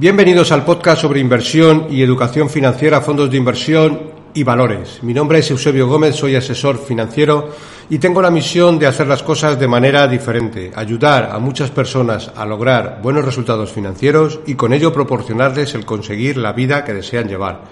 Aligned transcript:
Bienvenidos 0.00 0.52
al 0.52 0.64
podcast 0.64 1.02
sobre 1.02 1.18
inversión 1.18 1.88
y 1.90 2.02
educación 2.02 2.48
financiera, 2.48 3.00
fondos 3.00 3.32
de 3.32 3.36
inversión 3.36 4.12
y 4.32 4.44
valores. 4.44 5.02
Mi 5.02 5.12
nombre 5.12 5.40
es 5.40 5.50
Eusebio 5.50 5.88
Gómez, 5.88 6.14
soy 6.14 6.36
asesor 6.36 6.78
financiero 6.78 7.48
y 7.90 7.98
tengo 7.98 8.22
la 8.22 8.30
misión 8.30 8.78
de 8.78 8.86
hacer 8.86 9.08
las 9.08 9.24
cosas 9.24 9.58
de 9.58 9.66
manera 9.66 10.06
diferente, 10.06 10.70
ayudar 10.76 11.30
a 11.32 11.40
muchas 11.40 11.72
personas 11.72 12.30
a 12.36 12.46
lograr 12.46 13.00
buenos 13.02 13.24
resultados 13.24 13.72
financieros 13.72 14.38
y 14.46 14.54
con 14.54 14.72
ello 14.72 14.92
proporcionarles 14.92 15.74
el 15.74 15.84
conseguir 15.84 16.36
la 16.36 16.52
vida 16.52 16.84
que 16.84 16.94
desean 16.94 17.26
llevar. 17.26 17.62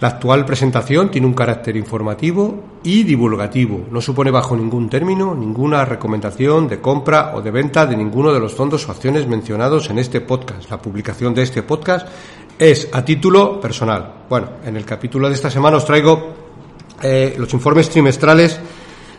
La 0.00 0.08
actual 0.08 0.44
presentación 0.44 1.10
tiene 1.10 1.26
un 1.26 1.34
carácter 1.34 1.76
informativo 1.76 2.62
y 2.82 3.04
divulgativo. 3.04 3.86
No 3.90 4.00
supone 4.00 4.30
bajo 4.30 4.56
ningún 4.56 4.90
término 4.90 5.34
ninguna 5.34 5.84
recomendación 5.84 6.68
de 6.68 6.80
compra 6.80 7.32
o 7.34 7.40
de 7.40 7.50
venta 7.50 7.86
de 7.86 7.96
ninguno 7.96 8.32
de 8.32 8.40
los 8.40 8.54
fondos 8.54 8.86
o 8.86 8.92
acciones 8.92 9.26
mencionados 9.26 9.88
en 9.88 9.98
este 9.98 10.20
podcast. 10.20 10.70
La 10.70 10.82
publicación 10.82 11.32
de 11.32 11.42
este 11.42 11.62
podcast 11.62 12.06
es 12.58 12.88
a 12.92 13.04
título 13.04 13.60
personal. 13.60 14.24
Bueno, 14.28 14.48
en 14.64 14.76
el 14.76 14.84
capítulo 14.84 15.28
de 15.28 15.34
esta 15.34 15.50
semana 15.50 15.78
os 15.78 15.86
traigo 15.86 16.34
eh, 17.02 17.34
los 17.38 17.52
informes 17.54 17.88
trimestrales 17.88 18.60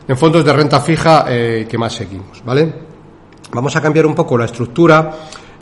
en 0.08 0.17
fondos 0.17 0.45
de 0.45 0.53
renta 0.53 0.80
fija 0.81 1.25
eh, 1.30 1.66
que 1.67 1.78
más 1.78 1.94
seguimos, 1.94 2.44
¿vale? 2.45 2.94
Vamos 3.51 3.75
a 3.75 3.81
cambiar 3.81 4.05
un 4.05 4.15
poco 4.15 4.38
la 4.38 4.45
estructura. 4.45 5.11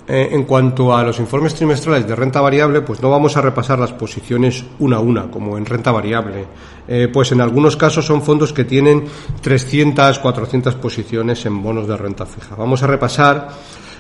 Eh, 0.06 0.30
en 0.34 0.44
cuanto 0.44 0.94
a 0.94 1.02
los 1.02 1.18
informes 1.20 1.56
trimestrales 1.56 2.06
de 2.06 2.14
renta 2.14 2.42
variable, 2.42 2.82
pues 2.82 3.02
no 3.02 3.10
vamos 3.10 3.38
a 3.38 3.42
repasar 3.42 3.80
las 3.80 3.94
posiciones 3.94 4.66
una 4.80 4.98
a 4.98 5.00
una, 5.00 5.32
como 5.32 5.58
en 5.58 5.66
renta 5.66 5.94
variable. 5.94 6.46
Eh, 6.90 7.08
pues 7.12 7.32
en 7.32 7.40
algunos 7.40 7.78
casos 7.78 8.06
son 8.06 8.22
fondos 8.22 8.52
que 8.52 8.66
tienen 8.66 9.06
300, 9.40 10.20
400 10.20 10.76
posiciones 10.76 11.46
en 11.46 11.64
bonos 11.64 11.88
de 11.88 11.96
renta 11.96 12.26
fija. 12.26 12.54
Vamos 12.56 12.84
a 12.84 12.88
repasar 12.88 13.48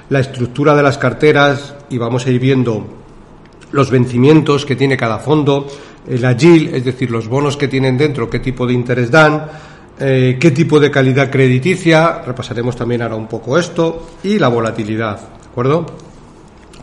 la 0.09 0.19
estructura 0.19 0.75
de 0.75 0.83
las 0.83 0.97
carteras 0.97 1.73
y 1.89 1.97
vamos 1.97 2.25
a 2.25 2.31
ir 2.31 2.39
viendo 2.39 2.85
los 3.71 3.89
vencimientos 3.89 4.65
que 4.65 4.75
tiene 4.75 4.97
cada 4.97 5.19
fondo, 5.19 5.67
el 6.07 6.23
agil, 6.25 6.69
es 6.73 6.83
decir, 6.83 7.09
los 7.09 7.27
bonos 7.27 7.57
que 7.57 7.67
tienen 7.67 7.97
dentro, 7.97 8.29
qué 8.29 8.39
tipo 8.39 8.67
de 8.67 8.73
interés 8.73 9.09
dan, 9.09 9.47
eh, 9.99 10.37
qué 10.39 10.51
tipo 10.51 10.79
de 10.79 10.89
calidad 10.89 11.29
crediticia, 11.29 12.21
repasaremos 12.25 12.75
también 12.75 13.01
ahora 13.01 13.15
un 13.15 13.27
poco 13.27 13.57
esto, 13.57 14.07
y 14.23 14.39
la 14.39 14.47
volatilidad, 14.47 15.19
¿de 15.19 15.49
acuerdo? 15.49 15.85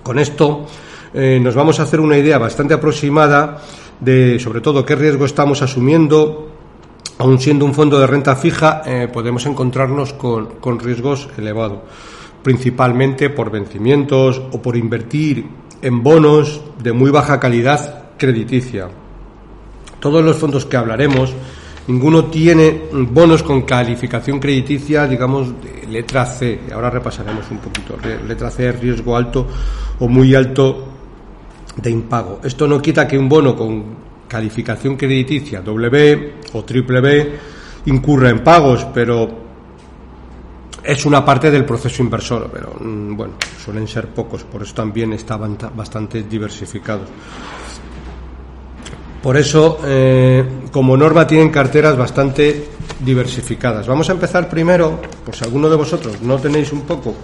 Con 0.02 0.18
esto 0.18 0.66
eh, 1.12 1.40
nos 1.42 1.54
vamos 1.54 1.80
a 1.80 1.82
hacer 1.82 2.00
una 2.00 2.16
idea 2.16 2.38
bastante 2.38 2.74
aproximada 2.74 3.58
de, 3.98 4.38
sobre 4.38 4.60
todo, 4.60 4.84
qué 4.84 4.94
riesgo 4.96 5.24
estamos 5.24 5.62
asumiendo. 5.62 6.46
Aun 7.18 7.38
siendo 7.38 7.66
un 7.66 7.74
fondo 7.74 8.00
de 8.00 8.06
renta 8.06 8.34
fija, 8.34 8.82
eh, 8.86 9.08
podemos 9.12 9.44
encontrarnos 9.44 10.14
con, 10.14 10.54
con 10.60 10.78
riesgos 10.78 11.28
elevados, 11.36 11.80
principalmente 12.42 13.28
por 13.28 13.50
vencimientos 13.50 14.40
o 14.52 14.62
por 14.62 14.76
invertir 14.76 15.46
en 15.82 16.02
bonos 16.02 16.62
de 16.82 16.92
muy 16.92 17.10
baja 17.10 17.38
calidad 17.38 18.04
crediticia. 18.16 18.88
Todos 19.98 20.24
los 20.24 20.36
fondos 20.36 20.64
que 20.64 20.78
hablaremos 20.78 21.34
Ninguno 21.86 22.26
tiene 22.26 22.82
bonos 22.92 23.42
con 23.42 23.62
calificación 23.62 24.38
crediticia, 24.38 25.06
digamos, 25.06 25.48
letra 25.88 26.24
C. 26.26 26.60
Ahora 26.72 26.90
repasaremos 26.90 27.50
un 27.50 27.58
poquito. 27.58 27.96
Letra 28.26 28.50
C, 28.50 28.72
riesgo 28.72 29.16
alto 29.16 29.46
o 29.98 30.08
muy 30.08 30.34
alto 30.34 30.88
de 31.76 31.90
impago. 31.90 32.40
Esto 32.44 32.66
no 32.68 32.80
quita 32.80 33.08
que 33.08 33.18
un 33.18 33.28
bono 33.28 33.56
con 33.56 34.10
calificación 34.28 34.96
crediticia 34.96 35.60
W 35.60 36.34
o 36.52 36.64
triple 36.64 37.00
B 37.00 37.32
incurra 37.86 38.30
en 38.30 38.44
pagos, 38.44 38.86
pero 38.94 39.28
es 40.82 41.04
una 41.04 41.24
parte 41.24 41.50
del 41.50 41.64
proceso 41.64 42.02
inversor, 42.02 42.50
pero 42.52 42.74
mm, 42.78 43.16
bueno, 43.16 43.34
suelen 43.62 43.86
ser 43.88 44.08
pocos, 44.08 44.44
por 44.44 44.62
eso 44.62 44.74
también 44.74 45.12
estaban 45.12 45.58
bastante 45.74 46.22
diversificados. 46.22 47.08
Por 49.22 49.36
eso, 49.36 49.78
eh, 49.84 50.44
como 50.72 50.96
norma, 50.96 51.26
tienen 51.26 51.50
carteras 51.50 51.96
bastante 51.96 52.68
diversificadas. 53.00 53.86
Vamos 53.86 54.08
a 54.08 54.12
empezar 54.12 54.48
primero, 54.48 55.00
por 55.24 55.34
si 55.34 55.44
alguno 55.44 55.68
de 55.68 55.76
vosotros 55.76 56.22
no 56.22 56.38
tenéis 56.38 56.72
un 56.72 56.82
poco 56.82 57.14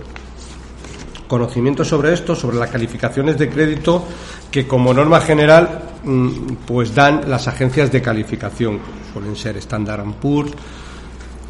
conocimiento 1.27 1.85
sobre 1.85 2.13
esto, 2.13 2.35
sobre 2.35 2.57
las 2.57 2.71
calificaciones 2.71 3.37
de 3.39 3.49
crédito 3.49 4.05
que 4.51 4.67
como 4.67 4.95
norma 4.95 5.21
general 5.21 5.83
mm, 6.05 6.55
pues 6.67 6.95
dan 6.95 7.29
las 7.29 7.49
agencias 7.49 7.91
de 7.91 8.01
calificación, 8.01 8.79
suelen 9.13 9.35
ser 9.35 9.57
Standard 9.57 10.05
Poor's, 10.21 10.53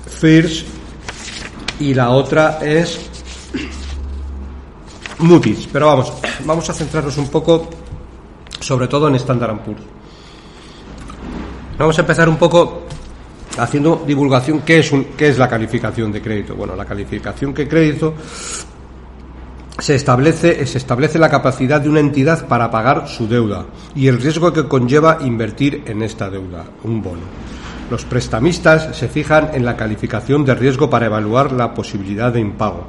Fitch 0.07 0.65
y 1.81 1.93
la 1.93 2.11
otra 2.11 2.59
es 2.63 2.99
Moody's. 5.19 5.69
Pero 5.73 5.87
vamos, 5.87 6.13
vamos 6.45 6.71
a 6.71 6.73
centrarnos 6.73 7.17
un 7.19 7.29
poco 7.29 7.69
sobre 8.61 8.89
todo 8.89 9.09
en 9.09 9.17
Standard 9.17 9.59
Poor's. 9.59 9.96
Vamos 11.79 11.99
a 11.99 12.01
empezar 12.01 12.27
un 12.29 12.37
poco 12.37 12.85
haciendo 13.59 14.03
divulgación 14.07 14.61
qué 14.61 14.79
es, 14.79 14.91
qué 15.17 15.29
es 15.29 15.39
la 15.39 15.49
calificación 15.49 16.11
de 16.11 16.23
crédito. 16.23 16.55
Bueno, 16.55 16.75
la 16.75 16.87
calificación 16.87 17.53
de 17.53 17.69
crédito 17.69 18.15
se 19.79 19.95
establece, 19.95 20.65
se 20.65 20.79
establece 20.79 21.19
la 21.19 21.29
capacidad 21.29 21.81
de 21.81 21.91
una 21.91 22.01
entidad 22.01 22.47
para 22.49 22.71
pagar 22.71 23.09
su 23.09 23.29
deuda 23.29 23.67
y 23.95 24.09
el 24.09 24.21
riesgo 24.21 24.55
que 24.55 24.67
conlleva 24.67 25.19
invertir 25.21 25.83
en 25.87 26.03
esta 26.03 26.31
deuda, 26.31 26.65
un 26.85 27.03
bono. 27.03 27.23
Los 27.91 28.05
prestamistas 28.07 28.97
se 28.97 29.09
fijan 29.09 29.51
en 29.53 29.65
la 29.65 29.77
calificación 29.77 30.45
de 30.45 30.55
riesgo 30.55 30.89
para 30.89 31.07
evaluar 31.07 31.53
la 31.53 31.75
posibilidad 31.75 32.33
de 32.33 32.41
impago 32.41 32.87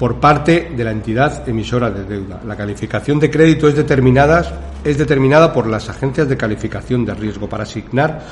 por 0.00 0.16
parte 0.16 0.72
de 0.74 0.82
la 0.82 0.92
entidad 0.92 1.46
emisora 1.46 1.90
de 1.90 2.04
deuda. 2.04 2.40
La 2.46 2.56
calificación 2.56 3.20
de 3.20 3.30
crédito 3.30 3.68
es 3.68 3.76
determinada, 3.76 4.80
es 4.82 4.96
determinada 4.96 5.52
por 5.52 5.66
las 5.66 5.90
agencias 5.90 6.26
de 6.26 6.38
calificación 6.38 7.04
de 7.04 7.12
riesgo. 7.12 7.50
Para 7.50 7.64
asignar 7.64 8.22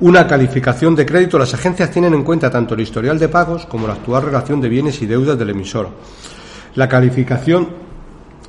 una 0.00 0.26
calificación 0.26 0.96
de 0.96 1.04
crédito, 1.04 1.38
las 1.38 1.52
agencias 1.52 1.90
tienen 1.90 2.14
en 2.14 2.24
cuenta 2.24 2.48
tanto 2.50 2.72
el 2.72 2.80
historial 2.80 3.18
de 3.18 3.28
pagos 3.28 3.66
como 3.66 3.86
la 3.86 3.92
actual 3.92 4.22
relación 4.22 4.58
de 4.62 4.70
bienes 4.70 5.02
y 5.02 5.06
deudas 5.06 5.38
del 5.38 5.50
emisor. 5.50 5.90
La 6.76 6.88
calificación 6.88 7.68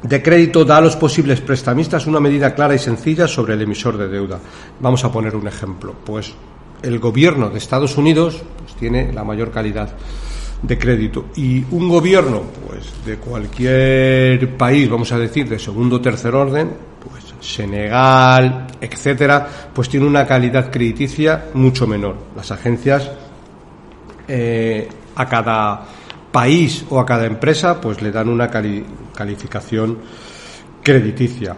de 0.02 0.24
crédito 0.24 0.64
da 0.64 0.78
a 0.78 0.82
los 0.82 0.96
posibles 0.96 1.42
prestamistas 1.42 2.08
una 2.08 2.22
medida 2.22 2.56
clara 2.56 2.76
y 2.76 2.80
sencilla 2.80 3.28
sobre 3.28 3.56
el 3.56 3.62
emisor 3.62 3.98
de 3.98 4.08
deuda. 4.08 4.40
Vamos 4.80 5.04
a 5.04 5.12
poner 5.12 5.36
un 5.36 5.50
ejemplo. 5.50 5.96
Pues 6.06 6.34
el 6.82 6.98
gobierno 7.00 7.50
de 7.50 7.58
Estados 7.58 7.98
Unidos 7.98 8.42
pues, 8.58 8.74
tiene 8.76 9.12
la 9.12 9.26
mayor 9.26 9.52
calidad 9.52 9.90
de 10.62 10.78
crédito. 10.78 11.26
Y 11.36 11.64
un 11.72 11.90
gobierno, 11.90 12.44
pues, 12.68 13.06
de 13.06 13.18
cualquier 13.18 14.58
país, 14.58 14.90
vamos 14.90 15.12
a 15.12 15.18
decir, 15.18 15.48
de 15.48 15.60
segundo 15.60 15.98
o 15.98 16.02
tercer 16.02 16.36
orden, 16.36 16.72
pues 17.04 17.34
Senegal, 17.40 18.68
etcétera, 18.82 19.48
pues 19.74 19.88
tiene 19.90 20.06
una 20.06 20.26
calidad 20.26 20.70
crediticia 20.70 21.46
mucho 21.54 21.88
menor. 21.88 22.18
Las 22.36 22.52
agencias 22.52 23.10
eh, 24.28 24.88
a 25.16 25.26
cada 25.28 25.86
país 26.32 26.86
o 26.90 27.00
a 27.00 27.06
cada 27.06 27.26
empresa, 27.26 27.80
pues 27.80 28.02
le 28.02 28.12
dan 28.12 28.30
una 28.30 28.50
calificación 28.50 29.98
crediticia. 30.84 31.56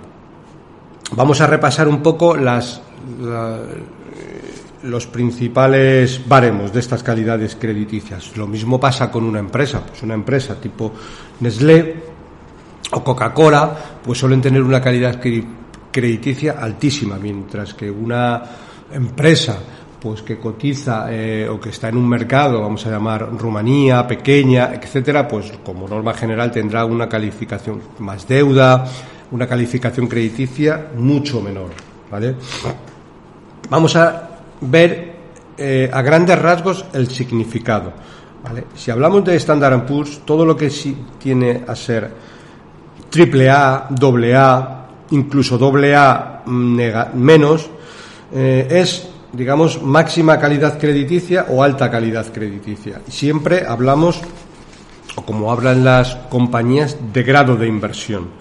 Vamos 1.14 1.42
a 1.42 1.48
repasar 1.48 1.88
un 1.88 2.02
poco 2.02 2.36
las, 2.38 2.82
los 4.84 5.08
principales 5.08 6.22
baremos 6.28 6.74
de 6.74 6.80
estas 6.80 7.04
calidades 7.04 7.56
crediticias. 7.56 8.36
Lo 8.38 8.48
mismo 8.48 8.80
pasa 8.80 9.12
con 9.12 9.24
una 9.24 9.40
empresa, 9.40 9.86
pues 9.86 10.02
una 10.04 10.14
empresa 10.14 10.60
tipo 10.60 10.92
Nestlé 11.40 11.96
o 12.92 13.04
Coca-Cola, 13.04 14.00
pues 14.04 14.20
suelen 14.20 14.42
tener 14.42 14.62
una 14.62 14.82
calidad 14.82 15.22
crediticia 15.92 16.56
altísima, 16.60 17.18
mientras 17.18 17.74
que 17.74 17.90
una 17.90 18.44
empresa 18.92 19.60
pues 20.02 20.24
que 20.24 20.40
cotiza 20.40 21.06
eh, 21.12 21.48
o 21.48 21.60
que 21.60 21.70
está 21.70 21.90
en 21.90 21.98
un 21.98 22.10
mercado, 22.10 22.60
vamos 22.60 22.84
a 22.88 22.90
llamar 22.90 23.30
Rumanía, 23.38 24.08
pequeña, 24.08 24.74
etcétera, 24.74 25.28
pues 25.28 25.54
como 25.64 25.88
norma 25.88 26.16
general 26.16 26.52
tendrá 26.52 26.86
una 26.86 27.08
calificación 27.08 27.80
más 28.00 28.28
deuda, 28.28 28.84
una 29.30 29.46
calificación 29.46 30.08
crediticia 30.08 30.88
mucho 30.98 31.40
menor, 31.40 31.70
¿vale? 32.10 32.36
Vamos 33.70 33.96
a 33.96 34.31
ver 34.62 35.16
eh, 35.58 35.90
a 35.92 36.02
grandes 36.02 36.40
rasgos 36.40 36.86
el 36.94 37.10
significado. 37.10 37.94
¿vale? 38.44 38.66
Si 38.76 38.92
hablamos 38.92 39.26
de 39.26 39.36
Standard 39.36 39.86
Poor's, 39.86 40.22
todo 40.26 40.46
lo 40.46 40.56
que 40.56 40.70
sí 40.70 40.96
tiene 41.20 41.64
a 41.68 41.76
ser 41.76 42.10
triple 43.10 43.50
A, 43.50 43.88
doble 43.90 44.36
A, 44.36 44.88
incluso 45.12 45.58
doble 45.58 45.96
A 45.96 46.44
menos, 46.46 47.70
eh, 48.34 48.68
es 48.70 49.12
digamos, 49.34 49.82
máxima 49.82 50.40
calidad 50.40 50.78
crediticia 50.78 51.46
o 51.50 51.64
alta 51.64 51.90
calidad 51.90 52.32
crediticia. 52.34 53.02
Siempre 53.08 53.66
hablamos, 53.66 54.22
o 55.16 55.22
como 55.24 55.52
hablan 55.52 55.84
las 55.84 56.16
compañías, 56.30 56.98
de 57.14 57.24
grado 57.24 57.56
de 57.56 57.68
inversión. 57.68 58.41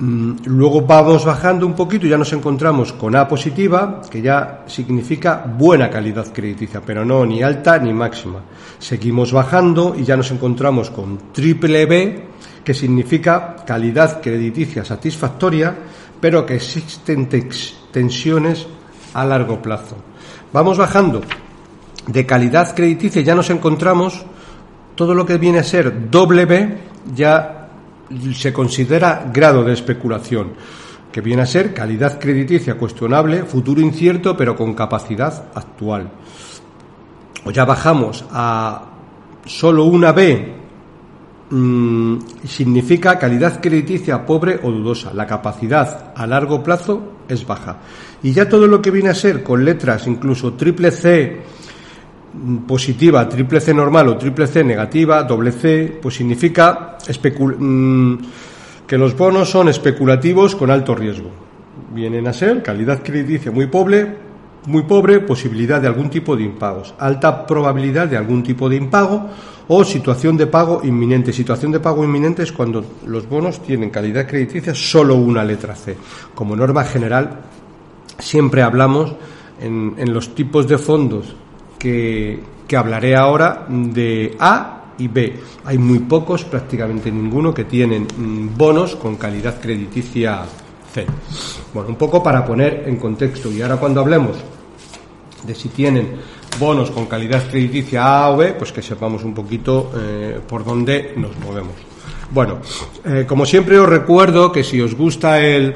Mm, 0.00 0.46
luego 0.46 0.80
vamos 0.80 1.26
bajando 1.26 1.66
un 1.66 1.74
poquito 1.74 2.06
y 2.06 2.08
ya 2.08 2.16
nos 2.16 2.32
encontramos 2.32 2.94
con 2.94 3.14
A 3.14 3.28
positiva, 3.28 4.00
que 4.10 4.22
ya 4.22 4.64
significa 4.66 5.44
buena 5.46 5.90
calidad 5.90 6.32
crediticia, 6.32 6.80
pero 6.80 7.04
no 7.04 7.26
ni 7.26 7.42
alta 7.42 7.78
ni 7.78 7.92
máxima. 7.92 8.40
Seguimos 8.78 9.30
bajando 9.30 9.94
y 9.94 10.04
ya 10.04 10.16
nos 10.16 10.30
encontramos 10.30 10.88
con 10.88 11.32
triple 11.34 11.84
B, 11.84 12.24
que 12.64 12.72
significa 12.72 13.56
calidad 13.66 14.22
crediticia 14.22 14.86
satisfactoria, 14.86 15.76
pero 16.18 16.46
que 16.46 16.54
existen 16.54 17.28
tensiones 17.92 18.66
a 19.12 19.24
largo 19.26 19.60
plazo. 19.60 19.96
Vamos 20.50 20.78
bajando 20.78 21.20
de 22.06 22.24
calidad 22.24 22.74
crediticia, 22.74 23.20
ya 23.20 23.34
nos 23.34 23.50
encontramos 23.50 24.24
todo 24.94 25.14
lo 25.14 25.26
que 25.26 25.36
viene 25.36 25.58
a 25.58 25.64
ser 25.64 26.10
doble 26.10 26.46
B, 26.46 26.78
ya 27.14 27.59
se 28.34 28.52
considera 28.52 29.30
grado 29.32 29.64
de 29.64 29.72
especulación, 29.72 30.52
que 31.12 31.20
viene 31.20 31.42
a 31.42 31.46
ser 31.46 31.74
calidad 31.74 32.18
crediticia 32.18 32.76
cuestionable, 32.76 33.44
futuro 33.44 33.80
incierto, 33.80 34.36
pero 34.36 34.56
con 34.56 34.74
capacidad 34.74 35.46
actual. 35.54 36.10
O 37.44 37.50
ya 37.50 37.64
bajamos 37.64 38.24
a 38.30 38.84
solo 39.44 39.84
una 39.84 40.12
B, 40.12 40.54
mm, 41.50 42.18
significa 42.46 43.18
calidad 43.18 43.60
crediticia 43.60 44.24
pobre 44.24 44.60
o 44.62 44.70
dudosa. 44.70 45.12
La 45.14 45.26
capacidad 45.26 46.12
a 46.14 46.26
largo 46.26 46.62
plazo 46.62 47.12
es 47.28 47.46
baja. 47.46 47.78
Y 48.22 48.32
ya 48.32 48.48
todo 48.48 48.66
lo 48.66 48.82
que 48.82 48.90
viene 48.90 49.10
a 49.10 49.14
ser 49.14 49.42
con 49.42 49.64
letras, 49.64 50.06
incluso 50.06 50.54
triple 50.54 50.90
C 50.90 51.42
positiva, 52.66 53.28
triple 53.28 53.60
C 53.60 53.74
normal 53.74 54.08
o 54.08 54.16
triple 54.16 54.46
C 54.46 54.62
negativa, 54.62 55.22
doble 55.22 55.52
C, 55.52 55.98
pues 56.00 56.14
significa 56.14 56.96
mm, 57.58 58.14
que 58.86 58.98
los 58.98 59.16
bonos 59.16 59.50
son 59.50 59.68
especulativos 59.68 60.54
con 60.54 60.70
alto 60.70 60.94
riesgo. 60.94 61.30
Vienen 61.92 62.26
a 62.26 62.32
ser 62.32 62.62
calidad 62.62 63.02
crediticia 63.02 63.50
muy 63.50 63.66
pobre, 63.66 64.30
muy 64.66 64.82
pobre, 64.82 65.20
posibilidad 65.20 65.80
de 65.80 65.88
algún 65.88 66.10
tipo 66.10 66.36
de 66.36 66.44
impagos, 66.44 66.94
alta 66.98 67.46
probabilidad 67.46 68.08
de 68.08 68.16
algún 68.16 68.42
tipo 68.42 68.68
de 68.68 68.76
impago 68.76 69.28
o 69.68 69.84
situación 69.84 70.36
de 70.36 70.46
pago 70.46 70.82
inminente. 70.84 71.32
Situación 71.32 71.72
de 71.72 71.80
pago 71.80 72.04
inminente 72.04 72.42
es 72.42 72.52
cuando 72.52 72.84
los 73.06 73.28
bonos 73.28 73.62
tienen 73.62 73.90
calidad 73.90 74.26
crediticia 74.26 74.74
solo 74.74 75.14
una 75.14 75.44
letra 75.44 75.74
C. 75.74 75.96
Como 76.34 76.56
norma 76.56 76.84
general, 76.84 77.40
siempre 78.18 78.62
hablamos 78.62 79.14
en, 79.60 80.12
los 80.12 80.34
tipos 80.34 80.66
de 80.66 80.78
fondos 80.78 81.34
que, 81.80 82.38
que 82.68 82.76
hablaré 82.76 83.16
ahora 83.16 83.66
de 83.68 84.36
A 84.38 84.92
y 84.98 85.08
B. 85.08 85.34
Hay 85.64 85.78
muy 85.78 86.00
pocos, 86.00 86.44
prácticamente 86.44 87.10
ninguno, 87.10 87.52
que 87.52 87.64
tienen 87.64 88.04
mm, 88.04 88.56
bonos 88.56 88.94
con 88.94 89.16
calidad 89.16 89.60
crediticia 89.60 90.42
C. 90.92 91.06
Bueno, 91.74 91.88
un 91.88 91.96
poco 91.96 92.22
para 92.22 92.44
poner 92.44 92.84
en 92.86 92.96
contexto. 92.96 93.50
Y 93.50 93.62
ahora 93.62 93.78
cuando 93.78 94.00
hablemos 94.00 94.36
de 95.42 95.54
si 95.54 95.70
tienen 95.70 96.16
bonos 96.58 96.90
con 96.90 97.06
calidad 97.06 97.48
crediticia 97.48 98.24
A 98.24 98.30
o 98.30 98.36
B, 98.36 98.52
pues 98.52 98.72
que 98.72 98.82
sepamos 98.82 99.24
un 99.24 99.34
poquito 99.34 99.90
eh, 99.96 100.38
por 100.46 100.64
dónde 100.64 101.14
nos 101.16 101.36
movemos. 101.38 101.74
Bueno, 102.32 102.60
eh, 103.04 103.24
como 103.26 103.44
siempre 103.46 103.78
os 103.78 103.88
recuerdo 103.88 104.52
que 104.52 104.62
si 104.62 104.80
os 104.80 104.94
gusta 104.94 105.40
el, 105.40 105.74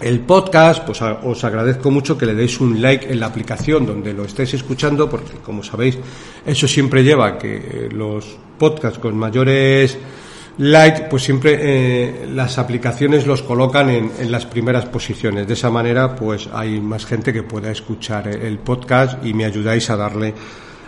el 0.00 0.20
podcast, 0.20 0.84
pues 0.84 1.00
os 1.00 1.44
agradezco 1.44 1.90
mucho 1.90 2.18
que 2.18 2.26
le 2.26 2.34
deis 2.34 2.60
un 2.60 2.80
like 2.82 3.10
en 3.10 3.20
la 3.20 3.26
aplicación 3.26 3.86
donde 3.86 4.12
lo 4.12 4.24
estéis 4.24 4.54
escuchando, 4.54 5.08
porque 5.08 5.38
como 5.42 5.62
sabéis, 5.62 5.98
eso 6.44 6.68
siempre 6.68 7.02
lleva 7.02 7.26
a 7.26 7.38
que 7.38 7.56
eh, 7.56 7.88
los 7.90 8.36
podcasts 8.58 8.98
con 8.98 9.16
mayores 9.16 9.98
likes, 10.58 11.02
pues 11.10 11.22
siempre 11.22 11.58
eh, 11.60 12.26
las 12.32 12.58
aplicaciones 12.58 13.26
los 13.26 13.42
colocan 13.42 13.90
en, 13.90 14.12
en, 14.18 14.30
las 14.30 14.46
primeras 14.46 14.86
posiciones. 14.86 15.46
De 15.46 15.54
esa 15.54 15.70
manera, 15.70 16.14
pues 16.14 16.48
hay 16.52 16.80
más 16.80 17.04
gente 17.06 17.32
que 17.32 17.42
pueda 17.42 17.70
escuchar 17.70 18.28
el 18.28 18.58
podcast 18.58 19.24
y 19.24 19.34
me 19.34 19.44
ayudáis 19.44 19.88
a 19.90 19.96
darle 19.96 20.34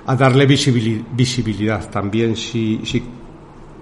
a 0.08 0.16
darle 0.16 0.46
visibilidad. 0.46 1.90
También 1.90 2.34
si, 2.34 2.80
si 2.84 3.02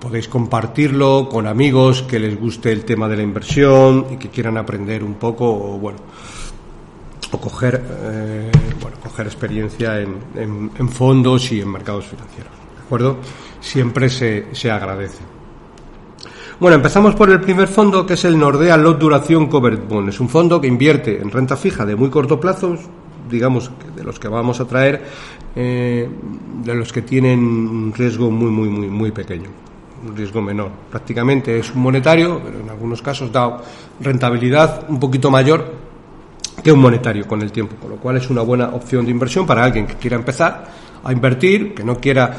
podéis 0.06 0.28
compartirlo 0.28 1.28
con 1.28 1.48
amigos 1.48 2.02
que 2.02 2.20
les 2.20 2.38
guste 2.38 2.70
el 2.70 2.84
tema 2.84 3.08
de 3.08 3.16
la 3.16 3.24
inversión 3.24 4.06
y 4.12 4.16
que 4.18 4.28
quieran 4.28 4.56
aprender 4.56 5.02
un 5.02 5.14
poco 5.14 5.50
o 5.50 5.78
bueno 5.80 5.98
o 7.32 7.40
coger 7.40 7.82
eh, 8.04 8.52
bueno 8.80 8.98
coger 9.02 9.26
experiencia 9.26 10.00
en, 10.00 10.88
fondos 10.90 11.50
y 11.50 11.60
en 11.60 11.72
mercados 11.72 12.06
financieros 12.06 12.52
de 12.76 12.82
acuerdo 12.84 13.16
siempre 13.60 14.08
se, 14.08 14.54
se 14.54 14.70
agradece. 14.70 15.24
Bueno 16.60 16.76
empezamos 16.76 17.16
por 17.16 17.28
el 17.30 17.40
primer 17.40 17.66
fondo 17.66 18.06
que 18.06 18.14
es 18.14 18.24
el 18.24 18.38
Nordea 18.38 18.76
Lot 18.76 19.00
Duración 19.00 19.48
Covered 19.48 19.88
Bond. 19.88 20.10
Es 20.10 20.20
un 20.20 20.28
fondo 20.28 20.60
que 20.60 20.68
invierte 20.68 21.20
en 21.20 21.32
renta 21.32 21.56
fija 21.56 21.84
de 21.84 21.96
muy 21.96 22.10
corto 22.10 22.38
plazo 22.38 22.78
digamos 23.28 23.72
de 23.96 24.04
los 24.04 24.20
que 24.20 24.28
vamos 24.28 24.60
a 24.60 24.68
traer 24.68 25.04
eh, 25.56 26.08
de 26.62 26.74
los 26.76 26.92
que 26.92 27.02
tienen 27.02 27.40
un 27.40 27.92
riesgo 27.92 28.30
muy 28.30 28.52
muy 28.52 28.68
muy 28.68 28.86
muy 28.86 29.10
pequeño 29.10 29.65
un 30.04 30.16
riesgo 30.16 30.43
menor. 30.43 30.70
Prácticamente 30.90 31.58
es 31.58 31.75
un 31.75 31.82
monetario, 31.82 32.40
pero 32.44 32.60
en 32.60 32.69
algunos 32.69 33.02
casos 33.02 33.31
da 33.32 33.58
rentabilidad 34.00 34.84
un 34.88 35.00
poquito 35.00 35.31
mayor 35.31 35.87
que 36.62 36.72
un 36.72 36.81
monetario 36.81 37.26
con 37.26 37.43
el 37.43 37.52
tiempo, 37.52 37.76
con 37.76 37.90
lo 37.90 37.96
cual 37.96 38.16
es 38.16 38.28
una 38.31 38.43
buena 38.43 38.69
opción 38.70 39.04
de 39.04 39.10
inversión 39.10 39.46
para 39.46 39.64
alguien 39.64 39.87
que 39.87 39.94
quiera 39.94 40.16
empezar 40.16 40.64
a 41.04 41.12
invertir, 41.12 41.75
que 41.75 41.84
no 41.84 41.96
quiera 41.96 42.34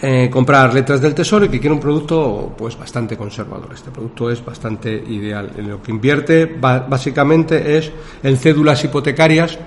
eh, 0.00 0.28
comprar 0.30 0.74
letras 0.74 1.00
del 1.00 1.14
tesoro 1.14 1.44
y 1.44 1.48
que 1.48 1.60
quiera 1.60 1.74
un 1.74 1.80
producto 1.80 2.52
pues 2.56 2.76
bastante 2.76 3.16
conservador. 3.16 3.70
Este 3.72 3.90
producto 3.90 4.30
es 4.30 4.44
bastante 4.44 4.92
ideal. 4.92 5.52
En 5.56 5.70
lo 5.70 5.82
que 5.82 5.92
invierte 5.92 6.46
básicamente 6.46 7.78
es 7.78 7.92
en 8.22 8.36
cédulas 8.36 8.82
hipotecarias 8.84 9.58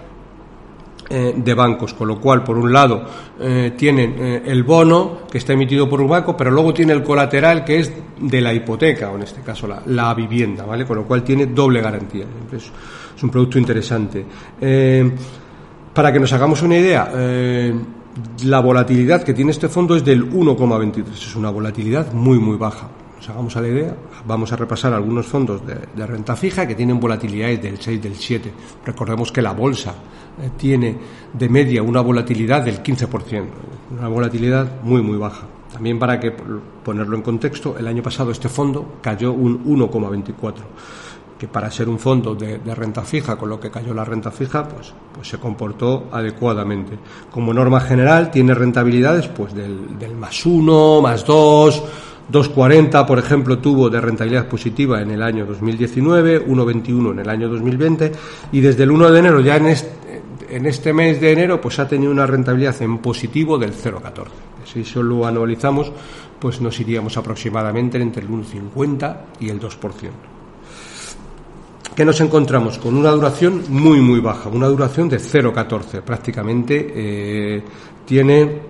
eh, 1.10 1.34
de 1.38 1.54
bancos, 1.54 1.94
con 1.94 2.08
lo 2.08 2.20
cual, 2.20 2.44
por 2.44 2.58
un 2.58 2.72
lado, 2.72 3.04
eh, 3.40 3.74
tienen 3.78 4.16
eh, 4.18 4.44
el 4.46 4.64
bono 4.64 5.20
que 5.32 5.38
está 5.38 5.54
emitido 5.54 5.88
por 5.88 6.02
un 6.02 6.10
banco, 6.10 6.36
pero 6.36 6.52
luego 6.52 6.74
tiene 6.74 6.94
el 6.94 7.04
colateral 7.04 7.64
que 7.64 7.80
es 7.80 7.92
de 8.20 8.42
la 8.42 8.54
hipoteca, 8.54 9.10
o 9.10 9.16
en 9.16 9.24
este 9.24 9.42
caso 9.42 9.68
la, 9.86 10.14
vivienda, 10.14 10.66
¿vale? 10.66 10.86
Con 10.86 10.98
lo 10.98 11.06
cual 11.06 11.24
tiene 11.24 11.46
doble 11.46 11.82
garantía. 11.82 12.26
Es, 12.52 12.72
es 13.16 13.24
un 13.24 13.30
producto 13.30 13.58
interesante. 13.58 14.26
para 15.94 16.12
que 16.12 16.20
nos 16.20 16.34
hagamos 16.34 16.62
una 16.62 16.78
idea, 16.78 17.12
la 18.44 18.60
volatilidad 18.60 19.24
que 19.24 19.34
tiene 19.34 19.52
este 19.52 19.70
fondo 19.70 19.96
es 19.96 20.04
del 20.04 20.30
1,23, 20.30 21.14
es 21.14 21.36
una 21.36 21.50
volatilidad 21.50 22.12
muy, 22.12 22.38
muy 22.38 22.58
baja 22.58 22.90
nos 23.18 23.30
hagamos 23.30 23.58
a 23.58 23.62
la 23.62 23.68
idea, 23.68 23.96
vamos 24.26 24.54
a 24.54 24.56
repasar 24.56 24.94
algunos 24.94 25.26
fondos 25.26 25.62
de, 25.66 26.06
renta 26.06 26.36
fija 26.36 26.68
que 26.68 26.76
tienen 26.76 27.00
volatilidades 27.00 27.62
del 27.62 27.80
6, 27.80 28.02
del 28.02 28.16
7. 28.16 28.54
Recordemos 28.86 29.32
que 29.32 29.42
la 29.42 29.54
bolsa 29.54 29.94
tiene 30.58 30.98
de 31.34 31.50
media 31.50 31.82
una 31.84 32.02
volatilidad 32.02 32.64
del 32.64 32.82
15%, 32.84 33.46
una 33.98 34.08
volatilidad 34.08 34.82
muy, 34.84 35.02
muy 35.02 35.18
baja. 35.18 35.48
También 35.72 36.00
para 36.00 36.20
que 36.20 36.32
ponerlo 36.32 37.16
en 37.16 37.22
contexto, 37.22 37.78
el 37.78 37.88
año 37.88 38.02
pasado 38.02 38.32
este 38.32 38.50
fondo 38.50 38.96
cayó 39.02 39.34
un 39.34 39.64
1,24 39.66 40.54
que 41.38 41.48
para 41.48 41.70
ser 41.70 41.88
un 41.88 42.00
fondo 42.00 42.34
de, 42.34 42.58
renta 42.74 43.04
fija, 43.04 43.36
con 43.36 43.50
lo 43.50 43.60
que 43.60 43.70
cayó 43.70 43.94
la 43.94 44.04
renta 44.04 44.32
fija, 44.32 44.68
pues, 44.68 44.92
pues 45.14 45.28
se 45.28 45.38
comportó 45.38 46.08
adecuadamente. 46.12 46.98
Como 47.32 47.54
norma 47.54 47.80
general, 47.80 48.32
tiene 48.32 48.56
rentabilidades 48.56 49.28
pues 49.28 49.54
del, 49.54 50.00
del 50.00 50.16
más 50.16 50.46
1, 50.46 51.02
más 51.02 51.26
2, 51.26 51.84
2,40, 52.32 53.06
por 53.06 53.20
ejemplo, 53.20 53.60
tuvo 53.60 53.90
de 53.90 54.02
rentabilidad 54.02 54.48
positiva 54.48 55.02
en 55.02 55.12
el 55.12 55.22
año 55.22 55.46
2019, 55.46 56.46
1,21 56.46 57.12
en 57.12 57.20
el 57.20 57.30
año 57.30 57.48
2020 57.48 58.12
y 58.52 58.60
desde 58.60 58.84
el 58.84 58.92
1 58.92 59.12
de 59.12 59.20
enero, 59.20 59.40
ya 59.40 59.56
en 59.56 59.68
este, 59.68 59.92
en 60.50 60.66
este 60.66 60.94
mes 60.94 61.20
de 61.20 61.32
enero, 61.32 61.60
pues 61.62 61.80
ha 61.80 61.88
tenido 61.88 62.12
una 62.12 62.26
rentabilidad 62.26 62.82
en 62.82 63.00
positivo 63.00 63.58
del 63.58 63.74
0,14. 63.74 64.28
Si 64.66 64.82
eso 64.82 65.02
lo 65.02 65.26
anualizamos, 65.26 65.92
pues 66.40 66.62
nos 66.62 66.80
iríamos 66.80 67.18
aproximadamente 67.18 68.00
entre 68.00 68.24
el 68.24 68.30
1,50 68.30 69.18
y 69.40 69.50
el 69.50 69.60
2%. 69.60 69.70
¿Qué 71.96 72.06
nos 72.06 72.22
encontramos? 72.22 72.78
Con 72.78 72.96
una 72.96 73.12
duración 73.12 73.64
muy, 73.70 74.02
muy 74.02 74.20
baja, 74.20 74.50
una 74.50 74.68
duración 74.68 75.10
de 75.10 75.18
0,14. 75.18 76.02
Prácticamente 76.02 76.92
eh, 76.94 77.64
tiene 78.06 78.62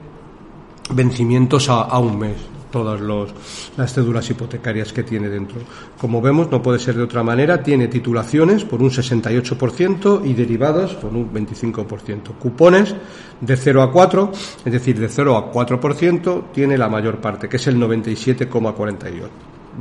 vencimientos 0.93 1.67
a 1.69 1.99
un 1.99 2.19
mes 2.19 2.56
todas 2.77 3.01
las 3.75 3.93
cédulas 3.93 4.29
hipotecarias 4.29 4.93
que 4.93 5.01
tiene 5.01 5.29
dentro. 5.29 5.57
Como 5.99 6.21
vemos, 6.21 6.51
no 6.51 6.61
puede 6.61 6.77
ser 6.77 6.95
de 6.95 7.03
otra 7.03 7.23
manera, 7.23 7.63
tiene 7.63 7.87
titulaciones 7.87 8.63
por 8.65 8.83
un 8.83 8.91
68% 8.91 10.21
y 10.23 10.33
derivados 10.33 10.93
por 10.93 11.11
un 11.13 11.33
25%. 11.33 12.37
Cupones 12.39 12.95
de 13.41 13.57
0 13.57 13.81
a 13.81 13.91
4, 13.91 14.31
es 14.65 14.71
decir, 14.71 14.99
de 14.99 15.09
0 15.09 15.37
a 15.37 15.51
4%, 15.51 16.51
tiene 16.53 16.77
la 16.77 16.87
mayor 16.87 17.19
parte, 17.19 17.49
que 17.49 17.57
es 17.57 17.65
el 17.65 17.77
97,48%. 17.77 19.29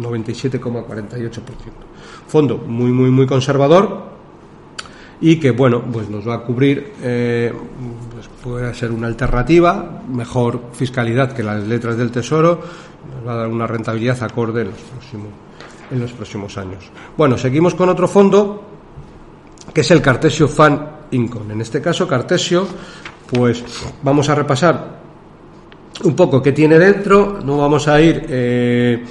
97,48%. 0.01 1.41
Fondo 2.27 2.57
muy, 2.59 2.93
muy, 2.93 3.11
muy 3.11 3.27
conservador, 3.27 4.17
y 5.21 5.37
que 5.37 5.51
bueno 5.51 5.83
pues 5.83 6.09
nos 6.11 6.27
va 6.29 6.35
a 6.35 6.41
cubrir 6.41 6.93
eh, 7.03 7.53
pues 8.13 8.29
puede 8.43 8.75
ser 8.75 8.91
una 8.91 9.07
alternativa 9.07 10.03
mejor 10.09 10.71
fiscalidad 10.73 11.33
que 11.33 11.43
las 11.43 11.67
letras 11.67 11.97
del 11.97 12.11
tesoro 12.11 12.61
va 13.27 13.33
a 13.33 13.37
dar 13.37 13.49
una 13.49 13.67
rentabilidad 13.67 14.23
acorde 14.23 14.63
en 14.63 14.71
los 14.71 14.81
próximos 14.81 15.29
en 15.91 16.01
los 16.01 16.13
próximos 16.13 16.59
años. 16.59 16.91
Bueno 17.17 17.39
seguimos 17.39 17.75
con 17.75 17.89
otro 17.89 18.09
fondo 18.09 18.65
que 19.73 19.83
es 19.83 19.91
el 19.91 20.03
Cartesio 20.03 20.49
Fan 20.49 20.91
Income. 21.13 21.55
En 21.55 21.61
este 21.61 21.81
caso 21.81 22.09
Cartesio 22.09 22.67
pues 23.31 23.65
vamos 24.03 24.29
a 24.29 24.35
repasar 24.35 24.97
un 26.05 26.15
poco 26.15 26.43
qué 26.43 26.53
tiene 26.53 26.79
dentro. 26.79 27.39
No 27.45 27.59
vamos 27.59 27.89
a 27.89 28.01
ir 28.01 28.27
eh, 28.29 29.05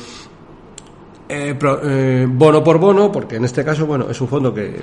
eh, 1.35 1.57
eh, 1.83 2.27
bono 2.29 2.63
por 2.63 2.79
bono, 2.79 3.11
porque 3.11 3.35
en 3.35 3.45
este 3.45 3.63
caso, 3.63 3.85
bueno, 3.85 4.07
es 4.09 4.19
un 4.21 4.27
fondo 4.27 4.53
que 4.53 4.73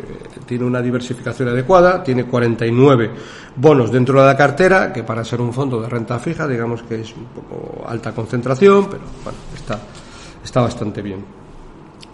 tiene 0.47 0.65
una 0.65 0.83
diversificación 0.83 1.49
adecuada, 1.49 2.03
tiene 2.03 2.25
49 2.25 3.11
bonos 3.57 3.91
dentro 3.91 4.21
de 4.21 4.27
la 4.27 4.37
cartera, 4.37 4.93
que 4.93 5.03
para 5.03 5.25
ser 5.25 5.41
un 5.41 5.53
fondo 5.53 5.81
de 5.81 5.89
renta 5.89 6.19
fija, 6.19 6.47
digamos 6.47 6.83
que 6.83 7.01
es 7.01 7.15
un 7.17 7.25
poco 7.25 7.89
alta 7.89 8.13
concentración, 8.13 8.87
pero 8.91 9.03
bueno, 9.25 9.39
está, 9.55 9.81
está 10.45 10.61
bastante 10.61 11.01
bien. 11.01 11.25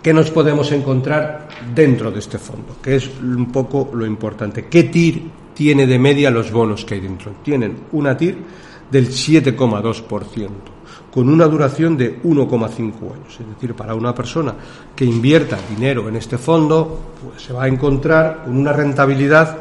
¿Qué 0.02 0.14
nos 0.14 0.30
podemos 0.30 0.70
encontrar 0.70 1.48
dentro 1.74 2.10
de 2.10 2.20
este 2.20 2.38
fondo? 2.38 2.76
Que 2.80 2.96
es 2.96 3.10
un 3.20 3.50
poco 3.50 3.90
lo 3.92 4.06
importante. 4.06 4.66
¿Qué 4.66 4.84
TIR 4.84 5.22
tiene 5.54 5.86
de 5.86 5.98
media 5.98 6.30
los 6.30 6.52
bonos 6.52 6.84
que 6.84 6.94
hay 6.94 7.00
dentro? 7.00 7.32
Tienen 7.42 7.76
una 7.92 8.16
TIR 8.16 8.38
del 8.90 9.08
7,2% 9.08 10.77
con 11.10 11.28
una 11.28 11.46
duración 11.46 11.96
de 11.96 12.22
1,5 12.22 12.68
años. 12.68 13.40
Es 13.40 13.48
decir, 13.48 13.74
para 13.74 13.94
una 13.94 14.14
persona 14.14 14.54
que 14.94 15.04
invierta 15.04 15.58
dinero 15.68 16.08
en 16.08 16.16
este 16.16 16.38
fondo, 16.38 17.14
pues 17.22 17.42
se 17.42 17.52
va 17.52 17.64
a 17.64 17.68
encontrar 17.68 18.44
con 18.44 18.56
una 18.56 18.72
rentabilidad 18.72 19.58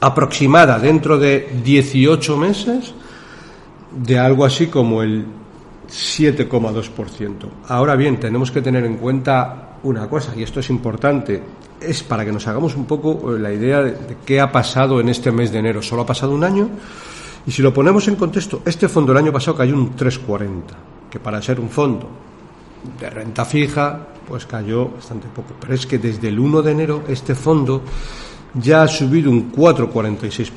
aproximada 0.00 0.78
dentro 0.78 1.18
de 1.18 1.60
18 1.62 2.36
meses 2.36 2.94
de 3.94 4.18
algo 4.18 4.44
así 4.44 4.68
como 4.68 5.02
el 5.02 5.26
7,2%. 5.88 7.32
Ahora 7.68 7.96
bien, 7.96 8.18
tenemos 8.18 8.50
que 8.50 8.62
tener 8.62 8.84
en 8.84 8.96
cuenta 8.96 9.76
una 9.82 10.08
cosa, 10.08 10.32
y 10.36 10.42
esto 10.42 10.60
es 10.60 10.70
importante, 10.70 11.42
es 11.80 12.02
para 12.02 12.24
que 12.24 12.32
nos 12.32 12.46
hagamos 12.46 12.76
un 12.76 12.86
poco 12.86 13.32
la 13.32 13.52
idea 13.52 13.82
de, 13.82 13.92
de 13.92 14.16
qué 14.24 14.40
ha 14.40 14.52
pasado 14.52 15.00
en 15.00 15.08
este 15.08 15.32
mes 15.32 15.52
de 15.52 15.58
enero. 15.58 15.82
Solo 15.82 16.02
ha 16.02 16.06
pasado 16.06 16.32
un 16.32 16.44
año 16.44 16.68
y 17.46 17.50
si 17.50 17.62
lo 17.62 17.72
ponemos 17.72 18.06
en 18.08 18.16
contexto, 18.16 18.62
este 18.64 18.88
fondo 18.88 19.12
el 19.12 19.18
año 19.18 19.32
pasado 19.32 19.56
cayó 19.56 19.74
un 19.74 19.96
3,40, 19.96 20.62
que 21.10 21.18
para 21.18 21.40
ser 21.40 21.58
un 21.60 21.70
fondo 21.70 22.08
de 22.98 23.10
renta 23.10 23.44
fija, 23.44 24.06
pues 24.26 24.46
cayó 24.46 24.88
bastante 24.90 25.28
poco. 25.28 25.54
Pero 25.60 25.74
es 25.74 25.86
que 25.86 25.98
desde 25.98 26.28
el 26.28 26.38
1 26.38 26.62
de 26.62 26.72
enero 26.72 27.02
este 27.08 27.34
fondo 27.34 27.82
ya 28.54 28.82
ha 28.82 28.88
subido 28.88 29.30
un 29.30 29.52
4,46%, 29.52 30.50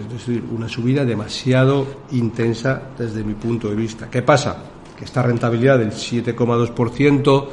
es 0.00 0.12
decir, 0.12 0.44
una 0.50 0.68
subida 0.68 1.04
demasiado 1.04 1.86
intensa 2.12 2.82
desde 2.98 3.22
mi 3.22 3.34
punto 3.34 3.68
de 3.68 3.76
vista. 3.76 4.10
¿Qué 4.10 4.22
pasa? 4.22 4.56
Que 4.96 5.04
esta 5.04 5.22
rentabilidad 5.22 5.78
del 5.78 5.92
7,2% 5.92 7.48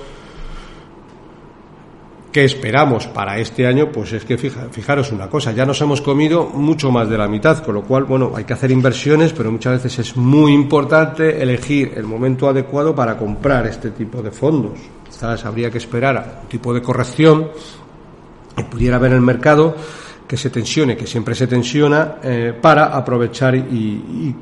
¿Qué 2.36 2.44
esperamos 2.44 3.08
para 3.08 3.40
este 3.40 3.66
año? 3.66 3.90
Pues 3.94 4.12
es 4.12 4.26
que 4.26 4.38
fijaros 4.38 5.14
una 5.14 5.30
cosa, 5.30 5.54
ya 5.54 5.66
nos 5.66 5.80
hemos 5.80 6.02
comido 6.02 6.44
mucho 6.44 6.92
más 6.92 7.08
de 7.08 7.18
la 7.18 7.30
mitad, 7.30 7.64
con 7.64 7.76
lo 7.76 7.84
cual, 7.84 8.04
bueno, 8.04 8.34
hay 8.36 8.44
que 8.44 8.52
hacer 8.52 8.72
inversiones, 8.72 9.32
pero 9.32 9.50
muchas 9.50 9.82
veces 9.82 10.00
es 10.00 10.18
muy 10.18 10.52
importante 10.52 11.42
elegir 11.42 11.94
el 11.96 12.04
momento 12.04 12.50
adecuado 12.50 12.94
para 12.94 13.18
comprar 13.18 13.68
este 13.68 13.92
tipo 13.92 14.22
de 14.22 14.32
fondos. 14.32 14.78
Quizás 15.06 15.46
habría 15.46 15.72
que 15.72 15.78
esperar 15.78 16.18
a 16.18 16.42
un 16.42 16.50
tipo 16.50 16.74
de 16.74 16.82
corrección 16.82 17.52
que 18.54 18.64
pudiera 18.66 18.98
haber 18.98 19.12
en 19.12 19.20
el 19.20 19.24
mercado 19.24 19.74
que 20.28 20.36
se 20.36 20.50
tensione, 20.50 20.98
que 20.98 21.08
siempre 21.08 21.36
se 21.36 21.48
tensiona, 21.48 22.16
eh, 22.22 22.54
para 22.62 22.88
aprovechar 22.88 23.56
y, 23.56 24.36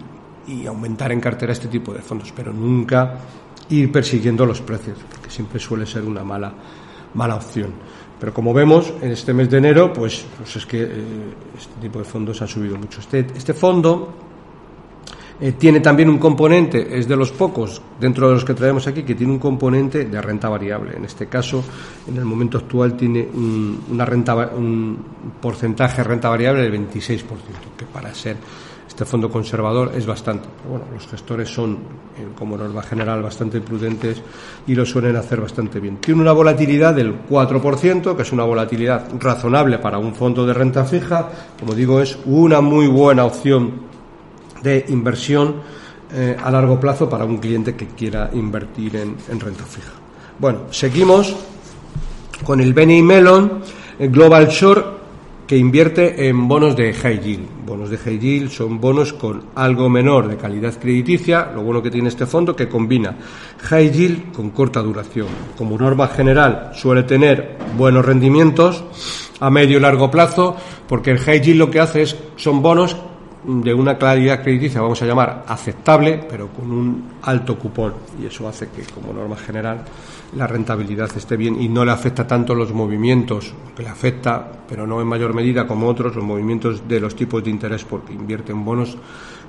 y 0.47 0.65
aumentar 0.65 1.11
en 1.11 1.21
cartera 1.21 1.53
este 1.53 1.67
tipo 1.67 1.93
de 1.93 1.99
fondos, 1.99 2.33
pero 2.35 2.51
nunca 2.51 3.19
ir 3.69 3.91
persiguiendo 3.91 4.47
los 4.47 4.61
precios, 4.61 4.97
porque 5.11 5.29
siempre 5.29 5.59
suele 5.59 5.85
ser 5.85 6.01
una 6.05 6.23
mala 6.23 6.51
mala 7.13 7.35
opción. 7.35 7.71
Pero 8.19 8.33
como 8.33 8.53
vemos, 8.53 8.93
en 9.01 9.11
este 9.11 9.33
mes 9.33 9.49
de 9.49 9.57
enero, 9.57 9.91
pues, 9.91 10.25
pues 10.37 10.55
es 10.55 10.65
que 10.65 10.83
eh, 10.83 10.87
este 11.57 11.81
tipo 11.81 11.99
de 11.99 12.05
fondos 12.05 12.41
ha 12.41 12.47
subido 12.47 12.77
mucho. 12.77 13.01
Este, 13.01 13.25
este 13.35 13.53
fondo 13.53 14.13
eh, 15.41 15.53
tiene 15.53 15.81
también 15.81 16.09
un 16.09 16.19
componente, 16.19 16.97
es 16.97 17.05
de 17.05 17.17
los 17.17 17.31
pocos 17.31 17.81
dentro 17.99 18.29
de 18.29 18.35
los 18.35 18.45
que 18.45 18.53
traemos 18.53 18.87
aquí, 18.87 19.03
que 19.03 19.15
tiene 19.15 19.33
un 19.33 19.39
componente 19.39 20.05
de 20.05 20.21
renta 20.21 20.47
variable. 20.47 20.95
En 20.95 21.03
este 21.03 21.27
caso, 21.27 21.63
en 22.07 22.15
el 22.15 22.23
momento 22.23 22.59
actual, 22.59 22.95
tiene 22.95 23.27
un, 23.33 23.83
una 23.89 24.05
renta, 24.05 24.35
un 24.55 24.97
porcentaje 25.41 25.97
de 25.97 26.03
renta 26.03 26.29
variable 26.29 26.63
del 26.63 26.89
26%, 26.89 27.25
que 27.75 27.85
para 27.85 28.13
ser 28.13 28.37
este 28.93 29.05
fondo 29.05 29.27
conservador 29.27 29.91
es 29.95 30.05
bastante. 30.05 30.47
bueno, 30.69 30.85
los 30.93 31.07
gestores 31.07 31.49
son, 31.49 31.73
eh, 32.15 32.27
como 32.37 32.55
norma 32.55 32.83
general, 32.83 33.23
bastante 33.23 33.59
prudentes 33.59 34.21
y 34.67 34.75
lo 34.75 34.85
suelen 34.85 35.15
hacer 35.15 35.41
bastante 35.41 35.79
bien. 35.79 35.97
Tiene 35.97 36.21
una 36.21 36.31
volatilidad 36.31 36.93
del 36.93 37.25
4%, 37.27 38.15
que 38.15 38.21
es 38.21 38.31
una 38.31 38.43
volatilidad 38.43 39.09
razonable 39.19 39.79
para 39.79 39.97
un 39.97 40.13
fondo 40.13 40.45
de 40.45 40.53
renta 40.53 40.85
fija. 40.85 41.27
Como 41.59 41.73
digo, 41.73 42.01
es 42.01 42.19
una 42.25 42.61
muy 42.61 42.85
buena 42.85 43.25
opción 43.25 43.81
de 44.61 44.85
inversión 44.89 45.55
eh, 46.13 46.37
a 46.39 46.51
largo 46.51 46.79
plazo 46.79 47.09
para 47.09 47.25
un 47.25 47.39
cliente 47.39 47.75
que 47.75 47.87
quiera 47.87 48.29
invertir 48.31 48.95
en, 48.97 49.39
renta 49.39 49.63
fija. 49.63 49.93
Bueno, 50.37 50.65
seguimos 50.69 51.35
con 52.45 52.61
el 52.61 52.75
Benny 52.75 53.01
Melon, 53.01 53.59
el 53.97 54.11
Global 54.11 54.49
Short 54.49 55.02
que 55.47 55.57
invierte 55.57 56.27
en 56.27 56.47
bonos 56.47 56.75
de 56.75 56.93
high 56.93 57.19
yield. 57.19 57.47
Bonos 57.65 57.89
de 57.89 57.97
high 57.97 58.19
yield 58.19 58.49
son 58.49 58.79
bonos 58.79 59.13
con 59.13 59.43
algo 59.55 59.89
menor 59.89 60.27
de 60.27 60.37
calidad 60.37 60.79
crediticia. 60.79 61.51
Lo 61.53 61.61
bueno 61.61 61.81
que 61.81 61.91
tiene 61.91 62.09
este 62.09 62.25
fondo 62.25 62.55
que 62.55 62.69
combina 62.69 63.15
high 63.63 63.91
yield 63.91 64.31
con 64.31 64.51
corta 64.51 64.81
duración. 64.81 65.27
Como 65.57 65.77
norma 65.77 66.07
general 66.07 66.71
suele 66.73 67.03
tener 67.03 67.57
buenos 67.77 68.05
rendimientos 68.05 68.83
a 69.39 69.49
medio 69.49 69.77
y 69.77 69.81
largo 69.81 70.09
plazo, 70.09 70.55
porque 70.87 71.11
el 71.11 71.19
high 71.19 71.41
yield 71.41 71.59
lo 71.59 71.69
que 71.69 71.79
hace 71.79 72.03
es 72.03 72.15
son 72.37 72.61
bonos 72.61 72.95
de 73.45 73.73
una 73.73 73.97
calidad 73.97 74.41
crediticia, 74.41 74.81
vamos 74.81 75.01
a 75.01 75.05
llamar 75.05 75.43
aceptable, 75.47 76.25
pero 76.29 76.47
con 76.47 76.71
un 76.71 77.09
alto 77.23 77.57
cupón. 77.57 77.93
Y 78.21 78.25
eso 78.25 78.47
hace 78.47 78.69
que, 78.69 78.83
como 78.83 79.11
norma 79.11 79.35
general, 79.35 79.83
la 80.35 80.47
rentabilidad 80.47 81.09
esté 81.15 81.37
bien 81.37 81.61
y 81.61 81.69
no 81.69 81.85
le 81.85 81.91
afecta 81.91 82.25
tanto 82.25 82.55
los 82.55 82.73
movimientos, 82.73 83.53
que 83.75 83.83
le 83.83 83.89
afecta, 83.89 84.51
pero 84.67 84.87
no 84.87 85.01
en 85.01 85.07
mayor 85.07 85.33
medida 85.33 85.67
como 85.67 85.87
otros, 85.87 86.15
los 86.15 86.23
movimientos 86.23 86.87
de 86.87 86.99
los 86.99 87.15
tipos 87.15 87.43
de 87.43 87.49
interés, 87.49 87.83
porque 87.83 88.13
invierte 88.13 88.51
en 88.51 88.65
bonos 88.65 88.97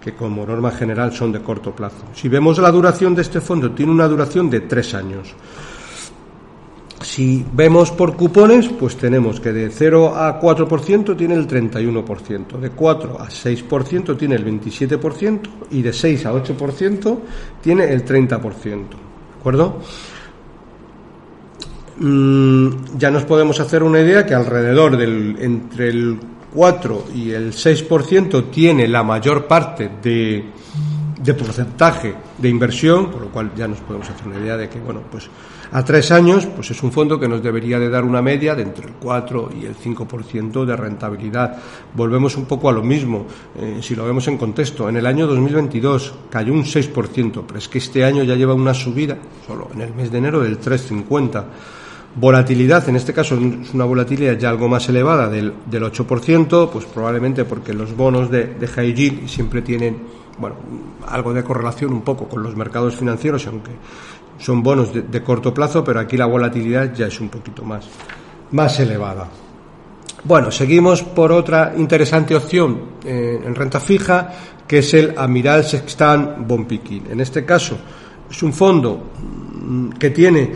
que 0.02 0.14
como 0.14 0.44
norma 0.44 0.70
general 0.70 1.12
son 1.12 1.32
de 1.32 1.40
corto 1.40 1.74
plazo. 1.74 2.04
Si 2.14 2.28
vemos 2.28 2.58
la 2.58 2.70
duración 2.70 3.14
de 3.14 3.22
este 3.22 3.40
fondo, 3.40 3.70
tiene 3.70 3.92
una 3.92 4.06
duración 4.06 4.50
de 4.50 4.60
tres 4.60 4.94
años. 4.94 5.34
Si 7.00 7.44
vemos 7.52 7.90
por 7.90 8.16
cupones, 8.16 8.68
pues 8.68 8.96
tenemos 8.96 9.38
que 9.38 9.52
de 9.52 9.70
0 9.70 10.14
a 10.16 10.40
4% 10.40 11.16
tiene 11.16 11.34
el 11.34 11.46
31%, 11.46 12.58
de 12.58 12.70
4 12.70 13.20
a 13.20 13.28
6% 13.28 14.16
tiene 14.16 14.34
el 14.36 14.44
27% 14.44 15.40
y 15.70 15.82
de 15.82 15.92
6 15.92 16.26
a 16.26 16.32
8% 16.32 17.18
tiene 17.62 17.84
el 17.92 18.04
30%. 18.04 18.40
¿De 18.64 18.96
acuerdo? 19.38 19.80
Mm, 21.96 22.96
ya 22.98 23.10
nos 23.10 23.24
podemos 23.24 23.60
hacer 23.60 23.82
una 23.82 24.00
idea 24.00 24.26
que 24.26 24.34
alrededor 24.34 24.96
del 24.96 25.36
entre 25.40 25.88
el 25.88 26.18
4 26.52 27.06
y 27.14 27.30
el 27.30 27.52
6% 27.52 28.50
tiene 28.50 28.88
la 28.88 29.02
mayor 29.02 29.46
parte 29.46 29.90
de, 30.02 30.44
de 31.22 31.34
porcentaje 31.34 32.14
de 32.38 32.48
inversión, 32.48 33.12
con 33.12 33.22
lo 33.22 33.28
cual 33.28 33.52
ya 33.56 33.68
nos 33.68 33.80
podemos 33.80 34.08
hacer 34.08 34.26
una 34.26 34.38
idea 34.38 34.56
de 34.56 34.68
que, 34.68 34.78
bueno, 34.80 35.02
pues 35.10 35.28
a 35.72 35.84
tres 35.84 36.12
años, 36.12 36.46
pues 36.46 36.70
es 36.70 36.80
un 36.84 36.92
fondo 36.92 37.18
que 37.18 37.26
nos 37.26 37.42
debería 37.42 37.80
de 37.80 37.88
dar 37.88 38.04
una 38.04 38.22
media 38.22 38.54
de 38.54 38.62
entre 38.62 38.86
el 38.86 38.92
4 38.94 39.50
y 39.60 39.64
el 39.64 39.74
5% 39.76 40.64
de 40.64 40.76
rentabilidad. 40.76 41.56
Volvemos 41.94 42.36
un 42.36 42.44
poco 42.44 42.68
a 42.68 42.72
lo 42.72 42.82
mismo, 42.82 43.26
eh, 43.58 43.78
si 43.80 43.96
lo 43.96 44.04
vemos 44.04 44.28
en 44.28 44.38
contexto. 44.38 44.88
En 44.88 44.96
el 44.96 45.06
año 45.06 45.26
2022 45.26 46.14
cayó 46.30 46.52
un 46.52 46.64
6%, 46.64 47.42
pero 47.44 47.58
es 47.58 47.68
que 47.68 47.78
este 47.78 48.04
año 48.04 48.22
ya 48.22 48.36
lleva 48.36 48.54
una 48.54 48.72
subida, 48.72 49.16
solo 49.46 49.68
en 49.74 49.80
el 49.80 49.94
mes 49.94 50.12
de 50.12 50.18
enero, 50.18 50.40
del 50.40 50.60
3,50%. 50.60 51.44
Volatilidad, 52.16 52.88
en 52.88 52.94
este 52.94 53.12
caso 53.12 53.34
es 53.34 53.74
una 53.74 53.84
volatilidad 53.84 54.38
ya 54.38 54.48
algo 54.48 54.68
más 54.68 54.88
elevada 54.88 55.28
del, 55.28 55.52
del 55.66 55.82
8%, 55.82 56.70
pues 56.70 56.84
probablemente 56.84 57.44
porque 57.44 57.72
los 57.72 57.96
bonos 57.96 58.30
de, 58.30 58.54
de 58.54 58.68
high 58.68 59.26
siempre 59.26 59.62
tienen 59.62 59.98
bueno, 60.38 60.56
algo 61.08 61.32
de 61.32 61.42
correlación 61.42 61.92
un 61.92 62.02
poco 62.02 62.28
con 62.28 62.42
los 62.42 62.54
mercados 62.56 62.94
financieros, 62.94 63.46
aunque 63.46 63.72
son 64.38 64.62
bonos 64.62 64.90
de, 64.92 65.22
corto 65.22 65.52
plazo, 65.52 65.82
pero 65.84 66.00
aquí 66.00 66.16
la 66.16 66.26
volatilidad 66.26 66.92
ya 66.94 67.06
es 67.06 67.20
un 67.20 67.28
poquito 67.28 67.64
más, 67.64 67.86
más 68.52 68.78
elevada. 68.80 69.28
Bueno, 70.24 70.50
seguimos 70.50 71.02
por 71.02 71.32
otra 71.32 71.74
interesante 71.76 72.34
opción 72.34 72.80
eh, 73.04 73.40
en 73.44 73.54
renta 73.54 73.78
fija, 73.78 74.32
que 74.66 74.78
es 74.78 74.94
el 74.94 75.14
Amiral 75.16 75.64
Sextan 75.64 76.46
Bonpiquín. 76.46 77.06
En 77.10 77.20
este 77.20 77.44
caso, 77.44 77.76
es 78.30 78.42
un 78.42 78.52
fondo 78.52 79.10
mm, 79.62 79.90
que 79.90 80.10
tiene 80.10 80.52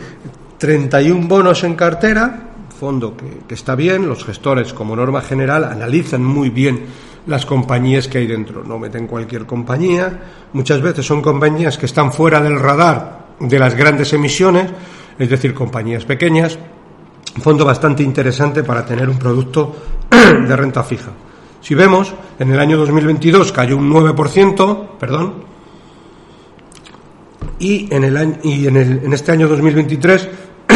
31 0.59 1.27
bonos 1.27 1.63
en 1.63 1.75
cartera, 1.75 2.49
fondo 2.77 3.15
que, 3.15 3.53
está 3.53 3.75
bien, 3.75 4.07
los 4.07 4.25
gestores 4.25 4.73
como 4.73 4.95
norma 4.95 5.21
general 5.21 5.63
analizan 5.63 6.23
muy 6.23 6.49
bien 6.49 6.85
las 7.25 7.45
compañías 7.45 8.07
que 8.07 8.19
hay 8.19 8.27
dentro, 8.27 8.63
no 8.63 8.77
meten 8.77 9.07
cualquier 9.07 9.45
compañía, 9.45 10.19
muchas 10.53 10.81
veces 10.81 11.05
son 11.05 11.21
compañías 11.21 11.77
que 11.77 11.85
están 11.85 12.11
fuera 12.11 12.41
del 12.41 12.59
radar 12.59 13.35
de 13.39 13.57
las 13.57 13.73
grandes 13.73 14.11
emisiones, 14.13 14.69
es 15.17 15.29
decir, 15.29 15.53
compañías 15.53 16.03
pequeñas, 16.03 16.59
fondo 17.41 17.63
bastante 17.63 18.03
interesante 18.03 18.63
para 18.63 18.85
tener 18.85 19.09
un 19.09 19.17
producto 19.17 19.75
de 20.09 20.55
renta 20.55 20.83
fija. 20.83 21.11
Si 21.61 21.73
vemos, 21.73 22.13
en 22.37 22.51
el 22.51 22.59
año 22.59 22.77
2022 22.77 23.51
cayó 23.51 23.77
un 23.77 23.89
9%, 23.91 24.87
perdón, 24.99 25.49
y 27.59 27.93
en, 27.93 28.03
el 28.05 28.39
y 28.43 28.67
en, 28.67 28.77
el, 28.77 29.03
en 29.03 29.13
este 29.13 29.33
año 29.33 29.47
2023 29.47 30.29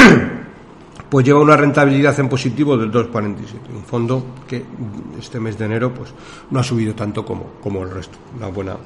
pues 1.09 1.25
lleva 1.25 1.39
una 1.39 1.55
rentabilidad 1.55 2.19
en 2.19 2.29
positivo 2.29 2.77
del 2.77 2.91
2,47. 2.91 3.75
Un 3.75 3.83
fondo 3.83 4.25
que 4.47 4.63
este 5.19 5.39
mes 5.39 5.57
de 5.57 5.65
enero 5.65 5.93
pues 5.93 6.13
no 6.49 6.59
ha 6.59 6.63
subido 6.63 6.95
tanto 6.95 7.25
como, 7.25 7.51
como 7.61 7.83
el 7.83 7.91
resto. 7.91 8.17
Una 8.37 8.47
buena, 8.47 8.77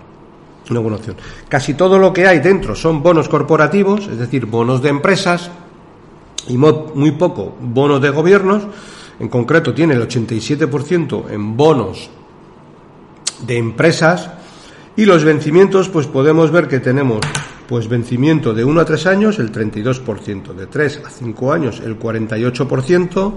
una 0.70 0.80
buena 0.80 0.98
opción. 0.98 1.16
Casi 1.48 1.74
todo 1.74 1.98
lo 1.98 2.12
que 2.12 2.28
hay 2.28 2.40
dentro 2.40 2.76
son 2.76 3.02
bonos 3.02 3.30
corporativos, 3.30 4.08
es 4.08 4.18
decir, 4.18 4.46
bonos 4.46 4.82
de 4.82 4.90
empresas 4.90 5.50
y 6.48 6.58
muy 6.58 7.12
poco 7.12 7.56
bonos 7.62 8.02
de 8.02 8.10
gobiernos. 8.10 8.64
En 9.20 9.30
concreto 9.30 9.74
tiene 9.74 9.96
el 9.96 10.08
87% 10.08 11.32
en 11.32 11.58
bonos 11.58 12.10
de 13.46 13.58
empresas 13.58 14.30
y 14.96 15.06
los 15.06 15.24
vencimientos 15.24 15.90
pues 15.90 16.08
podemos 16.08 16.52
ver 16.52 16.68
que 16.68 16.80
tenemos 16.80 17.20
pues 17.68 17.88
vencimiento 17.88 18.54
de 18.54 18.64
1 18.64 18.82
a 18.82 18.86
3 18.86 19.06
años 19.08 19.40
el 19.40 19.52
32%, 19.52 20.54
de 20.54 20.68
3 20.68 21.02
a 21.06 21.10
5 21.10 21.54
años 21.54 21.82
el 21.84 22.00
48% 22.00 23.34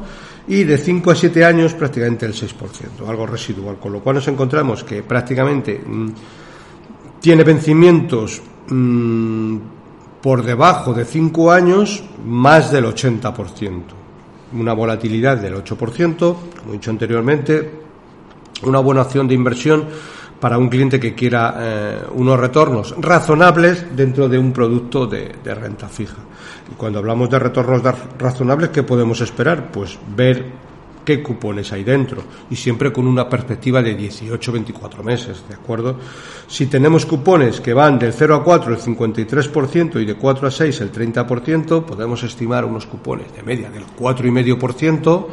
y 0.49 0.65
de 0.65 0.79
5 0.79 1.11
a 1.11 1.15
7 1.15 1.45
años 1.45 1.75
prácticamente 1.75 2.27
el 2.27 2.33
6%, 2.33 3.09
algo 3.09 3.27
residual, 3.27 3.79
con 3.79 3.93
lo 3.93 4.01
cual 4.01 4.17
nos 4.17 4.29
encontramos 4.29 4.85
que 4.85 5.03
prácticamente 5.03 5.83
mm, 5.85 6.09
tiene 7.21 7.45
vencimientos 7.45 8.41
mm, 8.69 9.57
por 10.23 10.45
debajo 10.45 10.95
de 10.95 11.05
5 11.05 11.51
años 11.51 12.05
más 12.25 12.71
del 12.71 12.85
80%, 12.85 13.83
una 14.53 14.73
volatilidad 14.73 15.39
del 15.39 15.55
8%, 15.55 16.17
como 16.19 16.71
he 16.71 16.73
dicho 16.73 16.91
anteriormente, 16.91 17.71
una 18.63 18.81
buena 18.81 19.03
opción 19.03 19.27
de 19.27 19.35
inversión 19.35 19.87
para 20.41 20.59
un 20.59 20.69
cliente 20.69 20.99
que 20.99 21.15
quiera 21.15 21.55
eh, 21.59 21.99
unos 22.15 22.41
retornos 22.41 22.95
razonables 22.99 23.95
dentro 23.95 24.29
de 24.29 24.39
un 24.39 24.53
producto 24.53 25.07
de, 25.07 25.33
renta 25.45 25.89
fija. 25.89 26.17
Y 26.71 26.75
cuando 26.75 26.99
hablamos 26.99 27.29
de 27.29 27.39
retornos 27.39 27.83
razonables, 28.19 28.71
¿qué 28.71 28.83
podemos 28.83 29.21
esperar? 29.21 29.71
Pues 29.71 29.99
ver 30.17 30.71
qué 31.05 31.23
cupones 31.23 31.73
hay 31.73 31.83
dentro 31.83 32.23
y 32.51 32.57
siempre 32.57 32.93
con 32.93 33.07
una 33.07 33.29
perspectiva 33.29 33.83
de 33.83 33.99
18-24 33.99 35.03
meses, 35.03 35.43
¿de 35.49 35.55
acuerdo? 35.55 35.97
Si 36.47 36.67
tenemos 36.67 37.07
cupones 37.07 37.61
que 37.61 37.75
van 37.75 37.99
del 37.99 38.13
0 38.13 38.37
a 38.37 38.45
4 38.45 38.75
el 38.75 38.81
53% 38.81 40.01
y 40.01 40.05
de 40.05 40.15
4 40.15 40.49
a 40.49 40.51
6 40.51 40.81
el 40.81 40.93
30%, 40.93 41.85
podemos 41.85 42.23
estimar 42.23 42.65
unos 42.65 42.87
cupones 42.87 43.35
de 43.35 43.43
media 43.43 43.71
del 43.71 43.85
4,5%, 43.99 45.27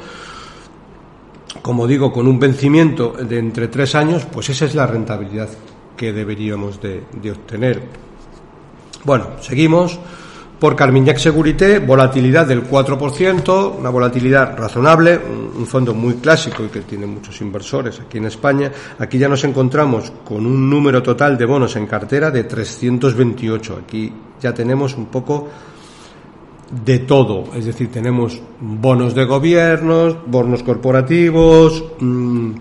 como 1.68 1.86
digo, 1.86 2.14
con 2.14 2.30
un 2.30 2.40
vencimiento 2.40 3.12
de 3.12 3.40
entre 3.40 3.68
tres 3.68 3.94
años, 3.94 4.26
pues 4.32 4.50
esa 4.50 4.64
es 4.64 4.74
la 4.74 4.88
rentabilidad 4.88 5.50
que 5.98 6.14
deberíamos 6.14 6.80
de, 6.82 7.04
obtener. 7.30 7.84
Bueno, 9.04 9.32
seguimos. 9.42 10.00
Por 10.62 10.78
Carmignac 10.78 11.18
Segurité, 11.18 11.80
volatilidad 11.80 12.48
del 12.48 12.68
4%, 12.68 13.78
una 13.80 13.90
volatilidad 13.90 14.58
razonable, 14.58 15.20
un, 15.58 15.68
fondo 15.68 15.94
muy 15.94 16.14
clásico 16.14 16.64
y 16.64 16.70
que 16.70 16.82
tiene 16.82 17.06
muchos 17.06 17.42
inversores 17.42 18.00
aquí 18.00 18.18
en 18.18 18.28
España. 18.28 18.72
Aquí 18.98 19.18
ya 19.18 19.28
nos 19.28 19.44
encontramos 19.44 20.14
con 20.24 20.46
un 20.46 20.70
número 20.70 21.04
total 21.04 21.38
de 21.38 21.46
bonos 21.46 21.76
en 21.76 21.86
cartera 21.86 22.32
de 22.32 22.46
328. 22.46 23.82
Aquí 23.84 24.14
ya 24.42 24.54
tenemos 24.54 24.96
un 24.96 25.08
poco 25.08 25.50
de 26.72 27.00
todo, 27.00 27.46
es 27.56 27.66
decir, 27.66 27.92
tenemos 27.92 28.42
bonos 28.60 29.16
de 29.16 29.26
gobiernos, 29.26 30.18
bonos 30.28 30.64
corporativos, 30.64 31.84
mm, 32.00 32.52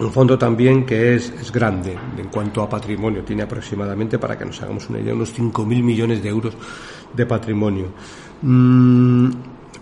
un 0.00 0.10
fondo 0.10 0.38
también 0.38 0.86
que 0.86 1.14
es, 1.14 1.30
es, 1.40 1.52
grande 1.52 1.96
en 2.16 2.28
cuanto 2.28 2.62
a 2.62 2.68
patrimonio, 2.68 3.22
tiene 3.22 3.42
aproximadamente, 3.42 4.18
para 4.18 4.38
que 4.38 4.44
nos 4.46 4.60
hagamos 4.62 4.88
una 4.88 5.00
idea, 5.00 5.14
unos 5.14 5.32
5.000 5.38 5.82
millones 5.82 6.22
de 6.22 6.28
euros 6.28 6.54
de 7.12 7.26
patrimonio. 7.26 7.86
Mm, 8.40 9.30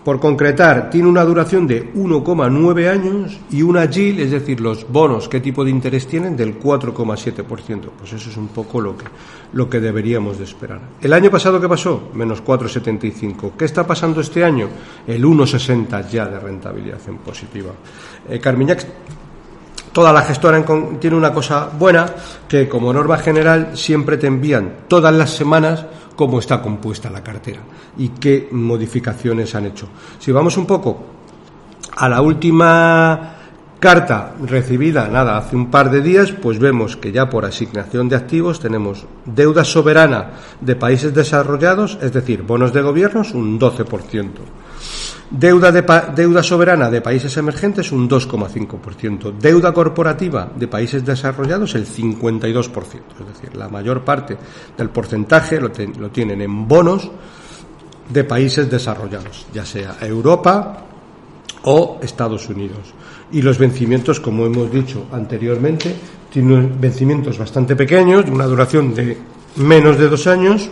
por 0.03 0.19
concretar, 0.19 0.89
tiene 0.89 1.07
una 1.07 1.23
duración 1.23 1.67
de 1.67 1.93
1,9 1.93 2.89
años 2.89 3.37
y 3.51 3.61
una 3.61 3.87
GIL, 3.87 4.19
es 4.19 4.31
decir, 4.31 4.59
los 4.59 4.89
bonos, 4.91 5.29
qué 5.29 5.39
tipo 5.39 5.63
de 5.63 5.69
interés 5.69 6.07
tienen, 6.07 6.35
del 6.35 6.59
4,7%. 6.59 7.45
Pues 7.97 8.13
eso 8.13 8.29
es 8.29 8.37
un 8.37 8.47
poco 8.47 8.81
lo 8.81 8.97
que, 8.97 9.05
lo 9.53 9.69
que 9.69 9.79
deberíamos 9.79 10.39
de 10.39 10.45
esperar. 10.45 10.79
¿El 10.99 11.13
año 11.13 11.29
pasado 11.29 11.61
qué 11.61 11.69
pasó? 11.69 12.09
Menos 12.13 12.43
4,75. 12.43 13.51
¿Qué 13.57 13.65
está 13.65 13.85
pasando 13.85 14.21
este 14.21 14.43
año? 14.43 14.69
El 15.05 15.23
1,60 15.23 16.09
ya 16.09 16.25
de 16.25 16.39
rentabilidad 16.39 16.99
en 17.07 17.17
positiva. 17.17 17.71
Eh, 18.27 18.39
Carmiñac 18.39 18.85
Toda 19.91 20.13
la 20.13 20.21
gestora 20.21 20.63
tiene 21.01 21.17
una 21.17 21.33
cosa 21.33 21.69
buena, 21.77 22.05
que 22.47 22.69
como 22.69 22.93
norma 22.93 23.17
general 23.17 23.71
siempre 23.73 24.15
te 24.15 24.27
envían 24.27 24.85
todas 24.87 25.13
las 25.13 25.31
semanas 25.31 25.85
cómo 26.15 26.39
está 26.39 26.61
compuesta 26.61 27.09
la 27.09 27.23
cartera 27.23 27.61
y 27.97 28.09
qué 28.09 28.49
modificaciones 28.51 29.55
han 29.55 29.65
hecho. 29.65 29.87
Si 30.19 30.31
vamos 30.31 30.57
un 30.57 30.65
poco 30.65 31.03
a 31.95 32.09
la 32.09 32.21
última 32.21 33.35
carta 33.79 34.35
recibida, 34.45 35.07
nada, 35.07 35.37
hace 35.37 35.55
un 35.55 35.71
par 35.71 35.89
de 35.89 36.01
días, 36.01 36.31
pues 36.31 36.59
vemos 36.59 36.97
que 36.97 37.11
ya 37.11 37.29
por 37.29 37.45
asignación 37.45 38.07
de 38.09 38.15
activos 38.15 38.59
tenemos 38.59 39.05
deuda 39.25 39.63
soberana 39.63 40.33
de 40.61 40.75
países 40.75 41.13
desarrollados, 41.15 41.97
es 41.99 42.13
decir, 42.13 42.43
bonos 42.43 42.73
de 42.73 42.83
gobiernos, 42.83 43.33
un 43.33 43.59
12%. 43.59 44.29
Deuda, 45.31 45.71
de, 45.71 45.81
deuda 46.13 46.43
soberana 46.43 46.89
de 46.89 46.99
países 46.99 47.35
emergentes 47.37 47.91
un 47.91 48.09
2,5%. 48.09 49.31
Deuda 49.39 49.71
corporativa 49.73 50.51
de 50.53 50.67
países 50.67 51.05
desarrollados 51.05 51.75
el 51.75 51.87
52%. 51.87 52.71
Es 53.19 53.27
decir, 53.27 53.55
la 53.55 53.69
mayor 53.69 54.03
parte 54.03 54.37
del 54.77 54.89
porcentaje 54.89 55.59
lo, 55.59 55.71
lo 55.99 56.09
tienen 56.09 56.41
en 56.41 56.67
bonos 56.67 57.09
de 58.09 58.23
países 58.25 58.69
desarrollados, 58.69 59.47
ya 59.53 59.65
sea 59.65 59.97
Europa 60.01 60.85
o 61.63 61.99
Estados 62.01 62.49
Unidos. 62.49 62.93
Y 63.31 63.41
los 63.41 63.57
vencimientos, 63.57 64.19
como 64.19 64.45
hemos 64.45 64.71
dicho 64.71 65.05
anteriormente, 65.11 65.95
tienen 66.29 66.79
vencimientos 66.79 67.37
bastante 67.37 67.75
pequeños, 67.75 68.25
de 68.25 68.31
una 68.31 68.45
duración 68.45 68.93
de 68.93 69.17
menos 69.55 69.97
de 69.97 70.09
dos 70.09 70.27
años, 70.27 70.69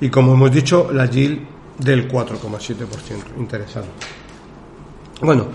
y 0.00 0.08
como 0.08 0.34
hemos 0.34 0.50
dicho, 0.50 0.90
la 0.92 1.08
GIL 1.08 1.46
del 1.78 2.10
4,7%. 2.10 3.38
Interesante. 3.38 3.90
Bueno, 5.20 5.46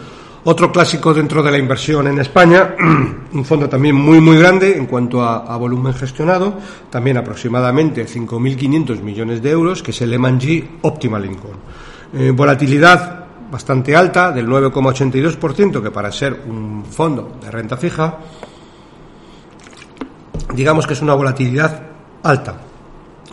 otro 0.46 0.72
clásico 0.72 1.14
dentro 1.14 1.42
de 1.42 1.52
la 1.52 1.58
inversión 1.58 2.08
en 2.08 2.20
España, 2.20 2.76
un 3.34 3.46
fondo 3.46 3.70
también 3.70 3.96
muy 3.96 4.20
muy 4.20 4.38
grande 4.38 4.76
en 4.78 4.88
cuanto 4.88 5.22
a, 5.24 5.56
volumen 5.56 5.94
gestionado, 5.94 6.58
también 6.90 7.18
aproximadamente 7.18 8.06
5.500 8.06 9.02
millones 9.02 9.42
de 9.42 9.52
euros, 9.52 9.82
que 9.82 9.92
es 9.92 10.02
el 10.02 10.14
G 10.14 10.68
Optimal 10.82 11.26
Income. 11.26 11.56
Eh, 12.14 12.32
volatilidad 12.32 13.24
bastante 13.50 13.96
alta, 13.96 14.32
del 14.32 14.48
9,82%, 14.48 15.82
que 15.82 15.92
para 15.92 16.12
ser 16.12 16.42
un 16.48 16.84
fondo 16.84 17.38
de 17.42 17.50
renta 17.50 17.78
fija, 17.78 18.18
digamos 20.54 20.86
que 20.86 20.94
es 20.94 21.02
una 21.02 21.14
volatilidad 21.14 21.84
alta. 22.24 22.58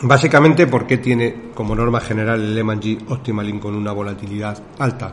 Básicamente 0.02 0.66
porque 0.66 0.98
tiene 0.98 1.50
como 1.54 1.74
norma 1.74 2.00
general 2.00 2.40
el 2.40 2.54
Lehman 2.54 2.80
G 2.80 2.98
Optimal 3.08 3.60
con 3.60 3.74
una 3.74 3.92
volatilidad 3.92 4.62
alta. 4.78 5.12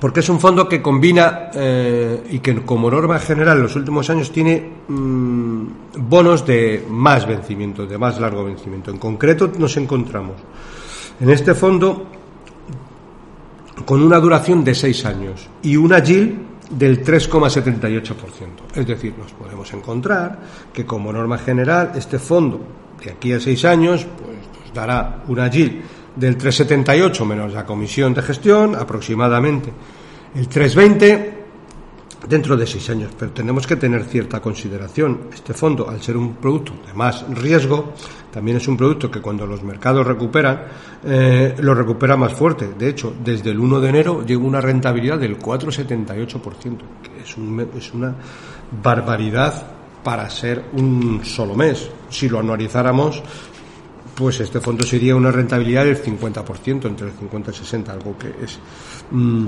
Porque 0.00 0.20
es 0.20 0.28
un 0.28 0.40
fondo 0.40 0.68
que 0.68 0.80
combina 0.80 1.50
eh, 1.54 2.22
y 2.30 2.38
que 2.40 2.62
como 2.62 2.90
norma 2.90 3.18
general 3.18 3.56
en 3.58 3.62
los 3.64 3.76
últimos 3.76 4.08
años 4.10 4.30
tiene 4.30 4.70
mm, 4.88 5.66
bonos 5.98 6.46
de 6.46 6.84
más 6.88 7.26
vencimiento, 7.26 7.86
de 7.86 7.98
más 7.98 8.18
largo 8.20 8.44
vencimiento. 8.44 8.90
En 8.90 8.98
concreto 8.98 9.50
nos 9.58 9.76
encontramos 9.76 10.36
en 11.20 11.30
este 11.30 11.54
fondo 11.54 12.06
con 13.84 14.02
una 14.02 14.18
duración 14.18 14.64
de 14.64 14.74
seis 14.74 15.04
años 15.04 15.48
y 15.62 15.76
una 15.76 16.00
GIL 16.00 16.38
del 16.70 17.02
3,78%. 17.02 18.14
Es 18.74 18.86
decir, 18.86 19.14
nos 19.18 19.32
podemos 19.32 19.72
encontrar 19.72 20.38
que 20.72 20.84
como 20.84 21.12
norma 21.12 21.38
general 21.38 21.92
este 21.94 22.18
fondo 22.18 22.60
de 23.02 23.10
aquí 23.12 23.32
a 23.32 23.40
seis 23.40 23.64
años 23.64 24.04
pues, 24.04 24.38
pues 24.52 24.74
dará 24.74 25.22
una 25.28 25.48
yield 25.48 25.82
del 26.16 26.36
3,78 26.36 27.24
menos 27.24 27.52
la 27.52 27.64
comisión 27.64 28.12
de 28.12 28.22
gestión, 28.22 28.74
aproximadamente 28.74 29.72
el 30.34 30.48
3,20 30.48 31.38
dentro 32.28 32.56
de 32.56 32.66
seis 32.66 32.90
años. 32.90 33.12
Pero 33.18 33.30
tenemos 33.32 33.66
que 33.66 33.76
tener 33.76 34.04
cierta 34.04 34.40
consideración. 34.40 35.28
Este 35.32 35.54
fondo, 35.54 35.88
al 35.88 36.02
ser 36.02 36.16
un 36.16 36.34
producto 36.34 36.72
de 36.86 36.92
más 36.94 37.24
riesgo, 37.30 37.94
también 38.32 38.56
es 38.56 38.66
un 38.68 38.76
producto 38.76 39.10
que 39.10 39.20
cuando 39.20 39.46
los 39.46 39.62
mercados 39.62 40.06
recuperan, 40.06 40.64
eh, 41.04 41.54
lo 41.60 41.74
recupera 41.74 42.16
más 42.16 42.32
fuerte. 42.32 42.74
De 42.76 42.88
hecho, 42.88 43.14
desde 43.24 43.50
el 43.50 43.58
1 43.58 43.80
de 43.80 43.88
enero 43.88 44.24
llegó 44.26 44.46
una 44.46 44.60
rentabilidad 44.60 45.18
del 45.18 45.38
4,78%, 45.38 46.78
que 47.02 47.22
es, 47.22 47.36
es 47.84 47.94
una 47.94 48.14
barbaridad 48.82 49.77
para 50.02 50.28
ser 50.30 50.64
un 50.72 51.24
solo 51.24 51.54
mes. 51.54 51.90
Si 52.08 52.28
lo 52.28 52.38
anualizáramos, 52.38 53.22
pues 54.14 54.40
este 54.40 54.60
fondo 54.60 54.84
sería 54.84 55.14
una 55.14 55.30
rentabilidad 55.30 55.84
del 55.84 56.02
50%, 56.02 56.86
entre 56.86 57.08
el 57.08 57.12
50 57.12 57.50
y 57.50 57.54
el 57.54 57.60
60, 57.60 57.92
algo 57.92 58.18
que 58.18 58.34
es 58.42 58.58
mm, 59.10 59.46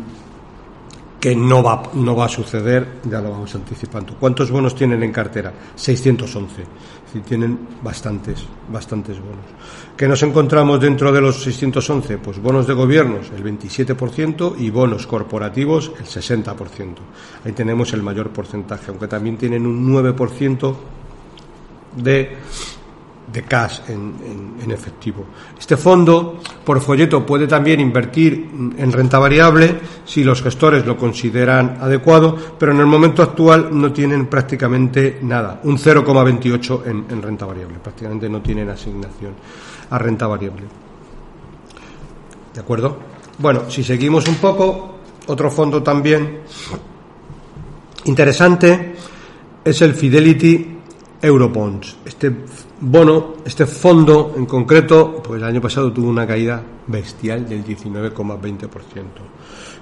que 1.20 1.36
no 1.36 1.62
va, 1.62 1.82
no 1.92 2.16
va 2.16 2.24
a 2.24 2.28
suceder, 2.28 3.00
ya 3.04 3.20
lo 3.20 3.30
vamos 3.30 3.54
anticipando. 3.54 4.16
¿Cuántos 4.18 4.50
bonos 4.50 4.74
tienen 4.74 5.02
en 5.02 5.12
cartera? 5.12 5.52
611. 5.74 6.64
Es 7.12 7.22
tienen 7.24 7.58
bastantes, 7.82 8.46
bastantes 8.72 9.18
bonos. 9.18 9.44
¿Qué 9.96 10.06
nos 10.06 10.22
encontramos 10.22 10.80
dentro 10.80 11.10
de 11.10 11.20
los 11.20 11.42
611? 11.42 12.18
Pues 12.18 12.40
bonos 12.40 12.68
de 12.68 12.74
gobiernos, 12.74 13.30
el 13.36 13.42
27%, 13.42 14.54
y 14.58 14.70
bonos 14.70 15.08
corporativos, 15.08 15.90
el 15.98 16.06
60%. 16.06 16.94
Ahí 17.44 17.52
tenemos 17.52 17.92
el 17.94 18.02
mayor 18.02 18.30
porcentaje, 18.30 18.84
aunque 18.88 19.08
también 19.08 19.36
tienen 19.36 19.66
un 19.66 19.92
9% 19.92 20.76
de 21.96 22.36
de 23.32 23.42
cash 23.42 23.80
en, 23.88 24.70
efectivo. 24.70 25.24
Este 25.58 25.76
fondo, 25.76 26.40
por 26.64 26.80
folleto, 26.80 27.26
puede 27.26 27.46
también 27.46 27.80
invertir 27.80 28.48
en 28.76 28.92
renta 28.92 29.18
variable 29.18 29.80
si 30.04 30.22
los 30.22 30.42
gestores 30.42 30.86
lo 30.86 30.96
consideran 30.96 31.78
adecuado, 31.80 32.36
pero 32.58 32.72
en 32.72 32.78
el 32.78 32.86
momento 32.86 33.22
actual 33.22 33.68
no 33.72 33.92
tienen 33.92 34.26
prácticamente 34.26 35.18
nada, 35.22 35.60
un 35.64 35.76
0,28 35.76 36.86
en, 36.86 37.06
en 37.10 37.22
renta 37.22 37.46
variable, 37.46 37.78
prácticamente 37.82 38.28
no 38.28 38.40
tienen 38.40 38.68
asignación 38.68 39.34
a 39.90 39.98
renta 39.98 40.26
variable. 40.26 40.62
¿De 42.54 42.60
acuerdo? 42.60 42.96
Bueno, 43.38 43.68
si 43.68 43.82
seguimos 43.82 44.28
un 44.28 44.36
poco, 44.36 44.98
otro 45.26 45.50
fondo 45.50 45.82
también 45.82 46.40
interesante 48.04 48.94
es 49.64 49.82
el 49.82 49.94
Fidelity 49.94 50.78
Eurobonds. 51.22 51.96
Este 52.04 52.32
bono, 52.80 53.34
este 53.44 53.66
fondo 53.66 54.34
en 54.36 54.46
concreto, 54.46 55.22
pues 55.22 55.40
el 55.40 55.48
año 55.48 55.60
pasado 55.60 55.92
tuvo 55.92 56.08
una 56.08 56.26
caída 56.26 56.62
bestial 56.86 57.48
del 57.48 57.64
19,20%. 57.64 58.68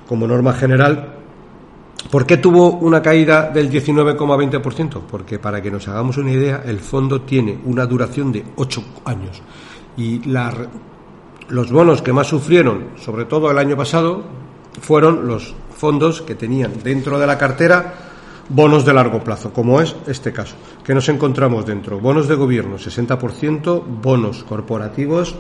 Como 0.07 0.27
norma 0.27 0.53
general, 0.53 1.15
¿por 2.11 2.27
qué 2.27 2.39
tuvo 2.39 2.71
una 2.71 3.01
caída 3.01 3.51
del 3.51 3.71
19,20%? 3.71 5.03
Porque 5.09 5.39
para 5.39 5.63
que 5.63 5.71
nos 5.71 5.87
hagamos 5.89 6.17
una 6.17 6.33
idea, 6.33 6.63
el 6.65 6.81
fondo 6.81 7.23
tiene 7.23 7.59
una 7.65 7.87
duración 7.87 8.33
de 8.33 8.45
8 8.57 8.85
años 9.05 9.43
y 9.97 10.21
los 11.49 11.73
bonos 11.73 12.03
que 12.03 12.13
más 12.13 12.27
sufrieron, 12.27 12.91
sobre 12.97 13.25
todo 13.25 13.51
el 13.51 13.59
año 13.59 13.77
pasado, 13.77 14.23
fueron 14.81 15.27
los 15.27 15.55
fondos 15.77 16.23
que 16.23 16.35
tenían 16.35 16.73
dentro 16.83 17.19
de 17.19 17.27
la 17.27 17.39
cartera 17.39 18.08
bonos 18.49 18.85
de 18.85 18.95
largo 18.95 19.23
plazo, 19.23 19.53
como 19.53 19.81
es 19.81 19.95
este 20.07 20.33
caso, 20.33 20.57
que 20.85 20.95
nos 20.95 21.09
encontramos 21.09 21.67
dentro. 21.67 22.01
Bonos 22.01 22.29
de 22.29 22.35
gobierno, 22.35 22.77
60%, 22.79 23.83
bonos 23.85 24.45
corporativos, 24.45 25.35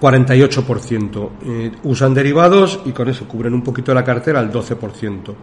48%. 0.00 1.30
Eh, 1.44 1.72
usan 1.84 2.14
derivados 2.14 2.80
y 2.84 2.92
con 2.92 3.08
eso 3.08 3.26
cubren 3.26 3.54
un 3.54 3.62
poquito 3.62 3.94
la 3.94 4.04
cartera 4.04 4.40
al 4.40 4.50
12%. 4.50 5.34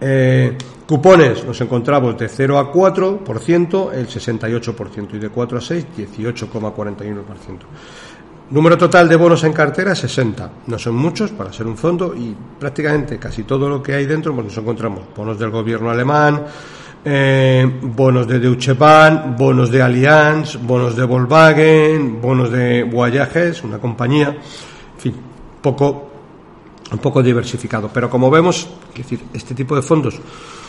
Eh, 0.00 0.56
cupones 0.86 1.44
nos 1.44 1.60
encontramos 1.60 2.18
de 2.18 2.28
0 2.28 2.58
a 2.58 2.72
4%, 2.72 3.92
el 3.92 4.08
68%, 4.08 5.14
y 5.14 5.18
de 5.18 5.28
4 5.28 5.58
a 5.58 5.60
6, 5.60 5.86
18,41%. 5.96 7.22
Número 8.50 8.76
total 8.76 9.08
de 9.08 9.16
bonos 9.16 9.42
en 9.44 9.54
cartera 9.54 9.94
60. 9.94 10.50
No 10.66 10.78
son 10.78 10.94
muchos 10.96 11.30
para 11.30 11.50
ser 11.52 11.66
un 11.66 11.78
fondo 11.78 12.14
y 12.14 12.34
prácticamente 12.60 13.18
casi 13.18 13.44
todo 13.44 13.68
lo 13.68 13.82
que 13.82 13.94
hay 13.94 14.04
dentro 14.04 14.34
pues 14.34 14.46
nos 14.46 14.58
encontramos 14.58 15.00
bonos 15.16 15.38
del 15.38 15.48
gobierno 15.48 15.90
alemán, 15.90 16.44
eh, 17.06 17.80
bonos 17.82 18.28
de 18.28 18.38
Deutsche 18.38 18.74
Bahn, 18.74 19.34
bonos 19.36 19.70
de 19.70 19.80
Allianz, 19.80 20.56
bonos 20.60 20.94
de 20.94 21.04
Volkswagen, 21.04 22.20
bonos 22.20 22.50
de 22.50 22.84
Voyages, 22.84 23.64
una 23.64 23.78
compañía, 23.78 24.28
en 24.28 25.00
fin, 25.00 25.14
poco, 25.62 26.10
un 26.92 26.98
poco 26.98 27.22
diversificado. 27.22 27.88
Pero 27.92 28.10
como 28.10 28.30
vemos, 28.30 28.68
decir, 28.94 29.20
este 29.32 29.54
tipo 29.54 29.74
de 29.74 29.80
fondos 29.80 30.20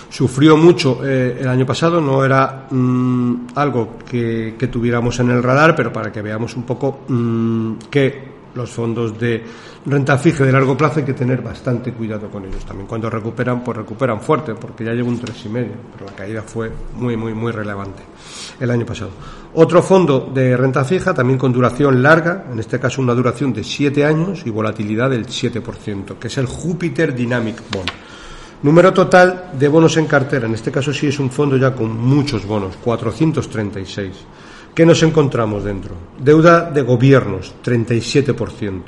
sufrió 0.09 0.57
mucho 0.57 1.01
eh, 1.05 1.37
el 1.39 1.47
año 1.47 1.65
pasado, 1.65 1.99
no 2.01 2.23
era 2.23 2.67
mm, 2.69 3.47
algo 3.55 3.97
que, 4.09 4.55
tuviéramos 4.71 5.19
en 5.19 5.31
el 5.31 5.43
radar, 5.43 5.75
pero 5.75 5.91
para 5.91 6.11
que 6.11 6.21
veamos 6.21 6.55
un 6.55 6.63
poco 6.63 7.01
mm, 7.07 7.73
que 7.89 8.35
los 8.55 8.69
fondos 8.69 9.19
de 9.19 9.43
renta 9.85 10.17
fija 10.17 10.43
de 10.43 10.51
largo 10.51 10.75
plazo 10.75 10.99
hay 10.99 11.05
que 11.05 11.13
tener 11.13 11.41
bastante 11.41 11.91
cuidado 11.91 12.29
con 12.29 12.45
ellos. 12.45 12.65
También 12.65 12.87
cuando 12.87 13.09
recuperan, 13.09 13.63
pues 13.63 13.77
recuperan 13.77 14.21
fuerte, 14.21 14.55
porque 14.55 14.83
ya 14.83 14.93
llevo 14.93 15.09
un 15.09 15.19
tres 15.19 15.45
y 15.45 15.49
medio, 15.49 15.73
pero 15.93 16.05
la 16.05 16.15
caída 16.15 16.41
fue 16.41 16.71
muy, 16.95 17.15
muy, 17.15 17.33
muy 17.33 17.51
relevante 17.51 18.01
el 18.59 18.71
año 18.71 18.85
pasado. 18.85 19.11
Otro 19.53 19.81
fondo 19.81 20.31
de 20.33 20.57
renta 20.57 20.83
fija, 20.83 21.13
también 21.13 21.37
con 21.37 21.53
duración 21.53 22.01
larga, 22.01 22.45
en 22.51 22.59
este 22.59 22.79
caso 22.79 23.01
una 23.01 23.13
duración 23.13 23.53
de 23.53 23.63
siete 23.63 24.05
años 24.05 24.41
y 24.45 24.49
volatilidad 24.49 25.09
del 25.09 25.27
7%, 25.27 26.17
que 26.17 26.27
es 26.27 26.37
el 26.37 26.45
Jupiter 26.45 27.13
Dynamic 27.13 27.61
Bond. 27.71 27.91
Número 28.63 28.93
total 28.93 29.51
de 29.57 29.67
bonos 29.67 29.97
en 29.97 30.07
cartera, 30.07 30.47
en 30.47 30.53
este 30.53 30.71
caso 30.71 30.93
sí 30.93 31.07
es 31.07 31.19
un 31.19 31.29
fondo 31.29 31.57
ya 31.57 31.73
con 31.73 31.97
muchos 31.97 32.45
bonos, 32.45 32.75
436. 32.77 34.11
¿Qué 34.73 34.85
nos 34.85 35.03
encontramos 35.03 35.63
dentro? 35.63 35.95
Deuda 36.19 36.69
de 36.71 36.81
gobiernos, 36.81 37.53
37%. 37.63 38.81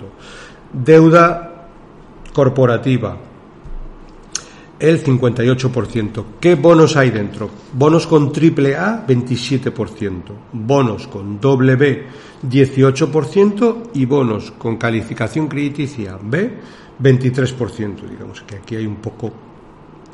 Deuda 0.74 1.68
corporativa, 2.34 3.18
el 4.80 5.04
58%. 5.04 6.26
¿Qué 6.40 6.56
bonos 6.56 6.96
hay 6.98 7.10
dentro? 7.10 7.50
Bonos 7.74 8.06
con 8.06 8.32
triple 8.32 8.76
A, 8.76 9.06
27%. 9.08 10.22
Bonos 10.54 11.08
con 11.08 11.40
doble 11.40 11.76
B, 11.76 12.06
18%. 12.44 13.90
Y 13.94 14.06
bonos 14.06 14.52
con 14.52 14.78
calificación 14.78 15.48
crediticia 15.48 16.20
B, 16.22 16.58
23%. 17.02 18.10
Digamos 18.10 18.42
que 18.42 18.58
aquí 18.58 18.76
hay 18.76 18.86
un 18.86 18.98
poco 18.98 19.32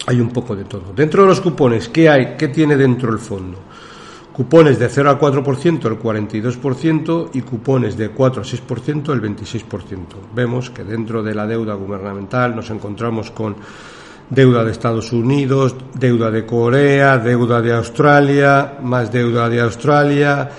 hay 0.06 0.20
un 0.20 0.30
poco 0.30 0.56
de 0.56 0.66
todo. 0.66 0.94
Dentro 0.96 1.24
de 1.24 1.30
los 1.30 1.42
cupones, 1.42 1.90
¿qué 1.90 2.10
hay? 2.10 2.36
¿Qué 2.38 2.50
tiene 2.50 2.76
dentro 2.76 3.12
el 3.12 3.20
fondo? 3.20 3.58
Cupones 4.34 4.80
de 4.80 4.90
0 4.90 5.12
a 5.12 5.20
4%, 5.20 5.86
el 5.86 6.00
42%, 6.00 7.30
y 7.34 7.42
cupones 7.42 7.96
de 7.96 8.10
4 8.10 8.42
a 8.42 8.46
6%, 8.46 9.14
el 9.14 9.22
26%. 9.22 9.98
Vemos 10.34 10.72
que 10.72 10.84
dentro 10.84 11.22
de 11.22 11.36
la 11.36 11.46
deuda 11.46 11.76
gubernamental 11.76 12.56
nos 12.56 12.70
encontramos 12.72 13.30
con 13.30 13.56
deuda 14.30 14.64
de 14.64 14.72
Estados 14.72 15.14
Unidos, 15.14 15.76
deuda 15.94 16.32
de 16.32 16.46
Corea, 16.46 17.20
deuda 17.20 17.62
de 17.62 17.74
Australia, 17.74 18.80
más 18.82 19.12
deuda 19.12 19.48
de 19.50 19.62
Australia, 19.62 20.50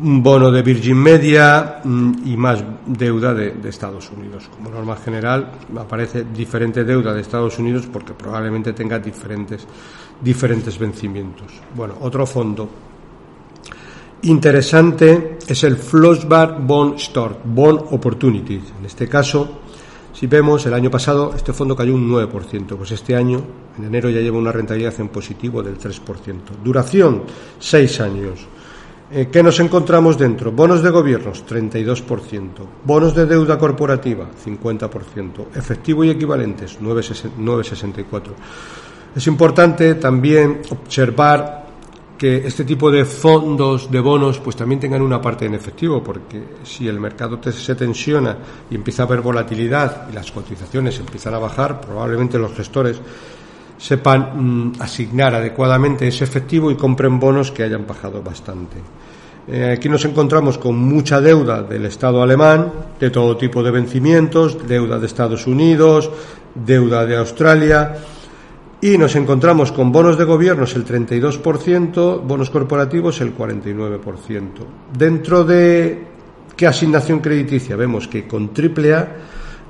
un 0.00 0.22
bono 0.22 0.50
de 0.50 0.62
Virgin 0.62 0.96
Media 0.96 1.80
mm, 1.84 2.12
y 2.24 2.36
más 2.36 2.64
deuda 2.86 3.34
de, 3.34 3.68
Estados 3.68 4.10
Unidos. 4.10 4.48
Como 4.54 4.70
norma 4.70 4.96
general, 4.96 5.50
aparece 5.76 6.24
diferente 6.24 6.84
deuda 6.84 7.12
de 7.12 7.20
Estados 7.20 7.58
Unidos 7.58 7.86
porque 7.92 8.14
probablemente 8.14 8.72
tenga 8.72 8.98
diferentes, 8.98 9.66
diferentes 10.20 10.78
vencimientos. 10.78 11.52
Bueno, 11.74 11.94
otro 12.00 12.26
fondo 12.26 12.68
interesante 14.22 15.38
es 15.46 15.64
el 15.64 15.76
Flossbar 15.76 16.60
Bond 16.60 16.96
Store, 16.96 17.34
Bond 17.44 17.86
Opportunities. 17.90 18.72
En 18.78 18.86
este 18.86 19.08
caso, 19.08 19.62
si 20.12 20.26
vemos, 20.26 20.64
el 20.66 20.74
año 20.74 20.90
pasado 20.90 21.32
este 21.34 21.52
fondo 21.52 21.74
cayó 21.74 21.94
un 21.94 22.08
9%, 22.08 22.76
pues 22.76 22.92
este 22.92 23.16
año, 23.16 23.42
en 23.76 23.84
enero, 23.84 24.08
ya 24.08 24.20
lleva 24.20 24.38
una 24.38 24.52
rentabilidad 24.52 24.94
en 25.00 25.08
positivo 25.08 25.62
del 25.62 25.78
3%. 25.78 26.62
Duración, 26.62 27.22
6 27.58 28.00
años. 28.00 28.46
Eh, 29.14 29.28
¿Qué 29.30 29.42
nos 29.42 29.60
encontramos 29.60 30.16
dentro? 30.16 30.52
Bonos 30.52 30.82
de 30.82 30.88
gobiernos, 30.88 31.44
32%. 31.44 32.48
Bonos 32.82 33.14
de 33.14 33.26
deuda 33.26 33.58
corporativa, 33.58 34.26
50%. 34.42 35.48
Efectivo 35.54 36.02
y 36.02 36.08
equivalentes, 36.08 36.80
9,64%. 36.80 38.22
Es 39.14 39.26
importante 39.26 39.96
también 39.96 40.62
observar 40.70 41.66
que 42.16 42.38
este 42.46 42.64
tipo 42.64 42.90
de 42.90 43.04
fondos 43.04 43.90
de 43.90 44.00
bonos 44.00 44.38
pues 44.38 44.56
también 44.56 44.80
tengan 44.80 45.02
una 45.02 45.20
parte 45.20 45.44
en 45.44 45.52
efectivo, 45.52 46.02
porque 46.02 46.42
si 46.62 46.88
el 46.88 46.98
mercado 46.98 47.38
se 47.52 47.74
tensiona 47.74 48.38
y 48.70 48.76
empieza 48.76 49.02
a 49.02 49.06
haber 49.06 49.20
volatilidad 49.20 50.08
y 50.08 50.14
las 50.14 50.32
cotizaciones 50.32 50.98
empiezan 50.98 51.34
a 51.34 51.38
bajar, 51.38 51.82
probablemente 51.82 52.38
los 52.38 52.54
gestores 52.54 52.98
sepan 53.82 54.30
mm, 54.30 54.72
asignar 54.78 55.34
adecuadamente 55.34 56.06
ese 56.06 56.22
efectivo 56.22 56.70
y 56.70 56.76
compren 56.76 57.18
bonos 57.18 57.50
que 57.50 57.64
hayan 57.64 57.84
bajado 57.84 58.22
bastante. 58.22 58.76
Eh, 59.48 59.74
aquí 59.76 59.88
nos 59.88 60.04
encontramos 60.04 60.56
con 60.56 60.78
mucha 60.78 61.20
deuda 61.20 61.64
del 61.64 61.86
Estado 61.86 62.22
alemán, 62.22 62.72
de 63.00 63.10
todo 63.10 63.36
tipo 63.36 63.60
de 63.60 63.72
vencimientos, 63.72 64.56
deuda 64.68 65.00
de 65.00 65.06
Estados 65.06 65.48
Unidos, 65.48 66.08
deuda 66.54 67.04
de 67.04 67.16
Australia, 67.16 67.96
y 68.80 68.96
nos 68.96 69.16
encontramos 69.16 69.72
con 69.72 69.90
bonos 69.90 70.16
de 70.16 70.24
gobiernos 70.24 70.76
el 70.76 70.84
32%, 70.86 72.22
bonos 72.22 72.50
corporativos 72.50 73.20
el 73.20 73.36
49%. 73.36 74.46
Dentro 74.96 75.42
de 75.42 76.06
qué 76.56 76.68
asignación 76.68 77.18
crediticia 77.18 77.74
vemos 77.74 78.06
que 78.06 78.28
con 78.28 78.52
AAA 78.54 79.08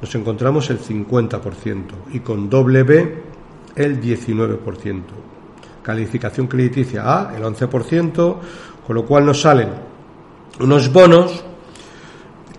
nos 0.02 0.14
encontramos 0.14 0.68
el 0.68 0.80
50% 0.80 1.82
y 2.12 2.20
con 2.20 2.50
doble 2.50 2.82
B 2.82 3.31
el 3.76 4.00
19%. 4.00 5.02
Calificación 5.82 6.46
crediticia 6.46 7.02
A 7.04 7.36
el 7.36 7.42
11%, 7.42 8.36
con 8.86 8.96
lo 8.96 9.04
cual 9.04 9.26
nos 9.26 9.40
salen 9.40 9.68
unos 10.60 10.92
bonos 10.92 11.44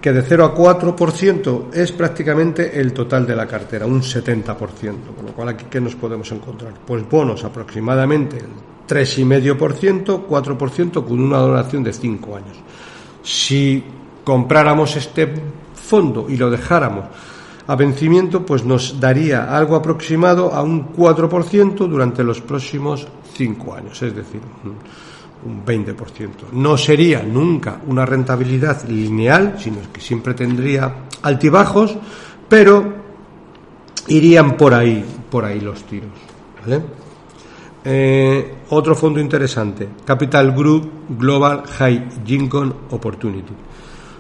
que 0.01 0.11
de 0.11 0.21
0 0.21 0.45
a 0.45 0.53
4% 0.53 1.73
es 1.73 1.93
prácticamente 1.93 2.77
el 2.77 2.91
total 2.91 3.25
de 3.25 3.35
la 3.37 3.47
cartera, 3.47 3.85
un 3.85 4.01
70%. 4.01 4.57
Con 5.15 5.25
lo 5.25 5.31
cual, 5.31 5.49
aquí, 5.49 5.65
¿qué 5.69 5.79
nos 5.79 5.95
podemos 5.95 6.29
encontrar? 6.33 6.73
Pues 6.85 7.09
bonos 7.09 7.45
aproximadamente 7.45 8.37
el 8.37 8.49
3,5%, 8.85 10.27
4% 10.27 11.05
con 11.05 11.19
una 11.21 11.37
duración 11.37 11.83
de 11.85 11.93
5 11.93 12.35
años. 12.35 12.57
Si 13.23 13.81
compráramos 14.25 14.93
este 14.97 15.33
fondo 15.73 16.25
y 16.27 16.35
lo 16.35 16.49
dejáramos 16.49 17.05
a 17.67 17.75
vencimiento, 17.75 18.45
pues 18.45 18.65
nos 18.65 18.99
daría 18.99 19.55
algo 19.55 19.75
aproximado 19.75 20.53
a 20.53 20.61
un 20.61 20.93
4% 20.93 21.87
durante 21.87 22.23
los 22.23 22.41
próximos 22.41 23.07
5 23.33 23.73
años. 23.75 24.01
Es 24.01 24.15
decir, 24.15 24.41
un 25.45 25.65
20%. 25.65 26.51
No 26.53 26.77
sería 26.77 27.23
nunca 27.23 27.79
una 27.87 28.05
rentabilidad 28.05 28.87
lineal, 28.87 29.55
sino 29.59 29.77
que 29.91 30.01
siempre 30.01 30.33
tendría 30.33 30.93
altibajos, 31.21 31.95
pero 32.49 32.93
irían 34.07 34.57
por 34.57 34.73
ahí, 34.73 35.03
por 35.29 35.45
ahí 35.45 35.59
los 35.59 35.83
tiros. 35.83 36.11
Eh, 37.85 38.55
otro 38.69 38.95
fondo 38.95 39.19
interesante, 39.19 39.89
Capital 40.05 40.53
Group 40.53 40.89
Global 41.17 41.63
High 41.67 42.09
Income 42.27 42.73
Opportunity. 42.91 43.53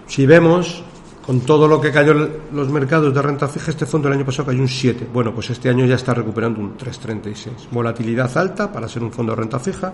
Si 0.05 0.25
vemos, 0.25 0.83
con 1.25 1.41
todo 1.41 1.67
lo 1.67 1.79
que 1.79 1.91
cayó 1.91 2.13
los 2.51 2.69
mercados 2.69 3.13
de 3.13 3.21
renta 3.21 3.47
fija, 3.47 3.71
este 3.71 3.85
fondo 3.85 4.09
el 4.09 4.15
año 4.15 4.25
pasado 4.25 4.47
cayó 4.47 4.59
un 4.59 4.67
7. 4.67 5.07
Bueno, 5.13 5.33
pues 5.33 5.49
este 5.49 5.69
año 5.69 5.85
ya 5.85 5.95
está 5.95 6.13
recuperando 6.13 6.59
un 6.59 6.77
3,36. 6.77 7.69
Volatilidad 7.71 8.37
alta 8.37 8.71
para 8.71 8.89
ser 8.89 9.03
un 9.03 9.11
fondo 9.11 9.31
de 9.31 9.37
renta 9.37 9.59
fija, 9.59 9.93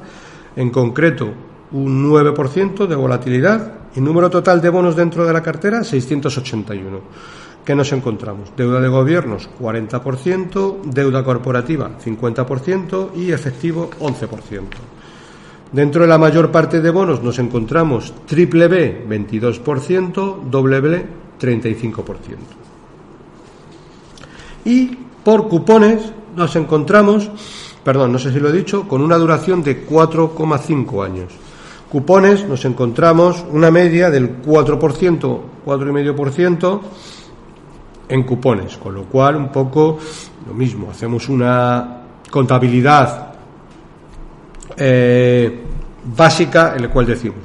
en 0.56 0.72
concreto 0.72 1.32
un 1.72 2.10
9% 2.10 2.88
de 2.88 2.96
volatilidad 2.96 3.74
y 3.96 4.02
número 4.02 4.30
total 4.30 4.60
de 4.60 4.70
bonos 4.70 4.96
dentro 4.96 5.24
de 5.26 5.34
la 5.34 5.44
cartera 5.44 5.84
681. 5.84 7.02
¿Qué 7.64 7.76
nos 7.76 7.92
encontramos? 7.92 8.52
Deuda 8.58 8.82
de 8.82 8.88
gobiernos 8.88 9.50
40%, 9.60 10.82
deuda 10.86 11.24
corporativa 11.24 11.92
50% 12.04 13.12
y 13.16 13.32
efectivo 13.32 13.92
11%. 14.00 14.89
Dentro 15.72 16.02
de 16.02 16.08
la 16.08 16.18
mayor 16.18 16.52
parte 16.52 16.82
de 16.82 16.90
bonos 16.90 17.22
nos 17.22 17.38
encontramos 17.40 18.14
triple 18.26 18.68
B 18.68 19.06
22%, 19.08 20.50
doble 20.50 20.82
B 20.82 21.06
35%. 21.40 22.04
Y 24.66 24.98
por 25.24 25.48
cupones 25.48 26.12
nos 26.36 26.56
encontramos 26.56 27.30
perdón, 27.84 28.12
no 28.12 28.20
sé 28.20 28.32
si 28.32 28.40
lo 28.40 28.50
he 28.50 28.52
dicho, 28.52 28.88
con 28.88 29.02
una 29.02 29.18
duración 29.18 29.64
de 29.64 29.86
4,5 29.88 31.06
años. 31.06 31.34
Cupones 31.90 32.48
nos 32.48 32.64
encontramos 32.66 33.44
una 33.52 33.72
media 33.72 34.10
del 34.10 34.42
4%, 34.44 35.40
4,5% 35.66 36.82
en 38.10 38.24
cupones, 38.24 38.78
con 38.78 38.94
lo 38.94 39.06
cual 39.06 39.36
un 39.36 39.50
poco 39.50 39.98
lo 40.48 40.54
mismo, 40.54 40.92
hacemos 40.92 41.30
una 41.30 42.02
contabilidad 42.30 43.29
eh, 44.80 45.62
básica 46.16 46.74
en 46.76 46.84
la 46.84 46.90
cual 46.90 47.06
decimos, 47.06 47.38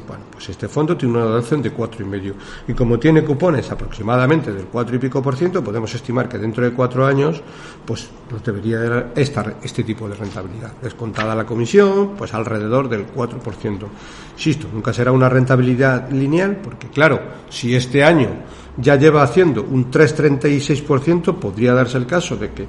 pues 0.45 0.49
este 0.49 0.69
fondo 0.69 0.97
tiene 0.97 1.17
una 1.17 1.25
duración 1.25 1.63
de 1.63 1.71
cuatro 1.71 2.05
y 2.05 2.09
medio. 2.09 2.35
Y 2.69 2.75
como 2.75 2.99
tiene 2.99 3.23
cupones 3.23 3.71
aproximadamente 3.71 4.53
del 4.53 4.67
cuatro 4.67 4.97
y 4.97 4.99
pico 4.99 5.23
por 5.23 5.37
ciento, 5.37 5.65
podemos 5.65 5.95
estimar 5.95 6.29
que 6.29 6.39
dentro 6.39 6.65
de 6.65 6.73
cuatro 6.73 7.07
años, 7.07 7.41
pues 7.85 8.11
nos 8.31 8.43
debería 8.45 8.79
dar 8.81 9.13
este 9.17 9.85
tipo 9.85 10.09
de 10.09 10.15
rentabilidad. 10.17 10.73
Descontada 10.83 11.35
la 11.35 11.47
comisión, 11.47 12.11
pues 12.17 12.35
alrededor 12.35 12.89
del 12.89 13.07
4%. 13.07 13.87
Insisto, 14.35 14.69
nunca 14.73 14.93
será 14.93 15.13
una 15.13 15.29
rentabilidad 15.29 16.11
lineal, 16.11 16.57
porque 16.57 16.89
claro, 16.89 17.21
si 17.49 17.75
este 17.75 18.05
año 18.05 18.29
ya 18.77 18.97
lleva 18.97 19.23
haciendo 19.23 19.63
un 19.63 19.91
3,36%, 19.91 21.37
podría 21.37 21.75
darse 21.75 21.97
el 21.97 22.07
caso 22.07 22.37
de 22.37 22.51
que 22.51 22.67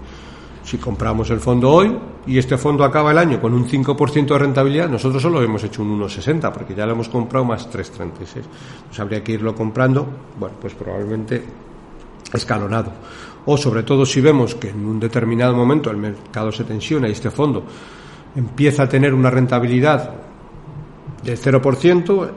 si 0.65 0.79
compramos 0.79 1.29
el 1.29 1.39
fondo 1.39 1.69
hoy 1.69 1.95
y 2.25 2.39
este 2.39 2.57
fondo 2.57 2.83
acaba 2.83 3.11
el 3.11 3.19
año 3.19 3.39
con 3.39 3.53
un 3.53 3.67
5% 3.67 4.25
de 4.25 4.37
rentabilidad, 4.37 4.89
nosotros 4.89 5.21
solo 5.21 5.41
hemos 5.43 5.63
hecho 5.63 5.83
un 5.83 5.99
1,60 5.99 6.51
porque 6.51 6.73
ya 6.73 6.87
lo 6.87 6.93
hemos 6.93 7.07
comprado 7.07 7.45
más 7.45 7.69
3,36. 7.71 8.41
Pues 8.87 8.99
habría 8.99 9.23
que 9.23 9.33
irlo 9.33 9.53
comprando, 9.53 10.07
bueno, 10.39 10.55
pues 10.59 10.73
probablemente 10.73 11.43
escalonado. 12.33 12.91
O 13.45 13.55
sobre 13.57 13.83
todo 13.83 14.07
si 14.07 14.21
vemos 14.21 14.55
que 14.55 14.69
en 14.69 14.83
un 14.83 14.99
determinado 14.99 15.55
momento 15.55 15.91
el 15.91 15.97
mercado 15.97 16.51
se 16.51 16.63
tensiona 16.63 17.07
y 17.07 17.11
este 17.11 17.29
fondo 17.29 17.63
empieza 18.35 18.83
a 18.83 18.89
tener 18.89 19.13
una 19.13 19.29
rentabilidad 19.29 20.15
del 21.23 21.37
0%, 21.37 22.31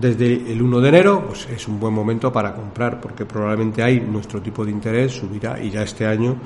desde 0.00 0.52
el 0.52 0.60
1 0.60 0.80
de 0.80 0.88
enero, 0.88 1.24
pues 1.26 1.48
es 1.50 1.68
un 1.68 1.80
buen 1.80 1.92
momento 1.94 2.30
para 2.30 2.54
comprar, 2.54 3.00
porque 3.00 3.24
probablemente 3.24 3.82
ahí 3.82 4.00
nuestro 4.00 4.42
tipo 4.42 4.64
de 4.64 4.70
interés 4.70 5.12
subirá 5.12 5.58
y 5.62 5.70
ya 5.70 5.82
este 5.82 6.06
año 6.06 6.36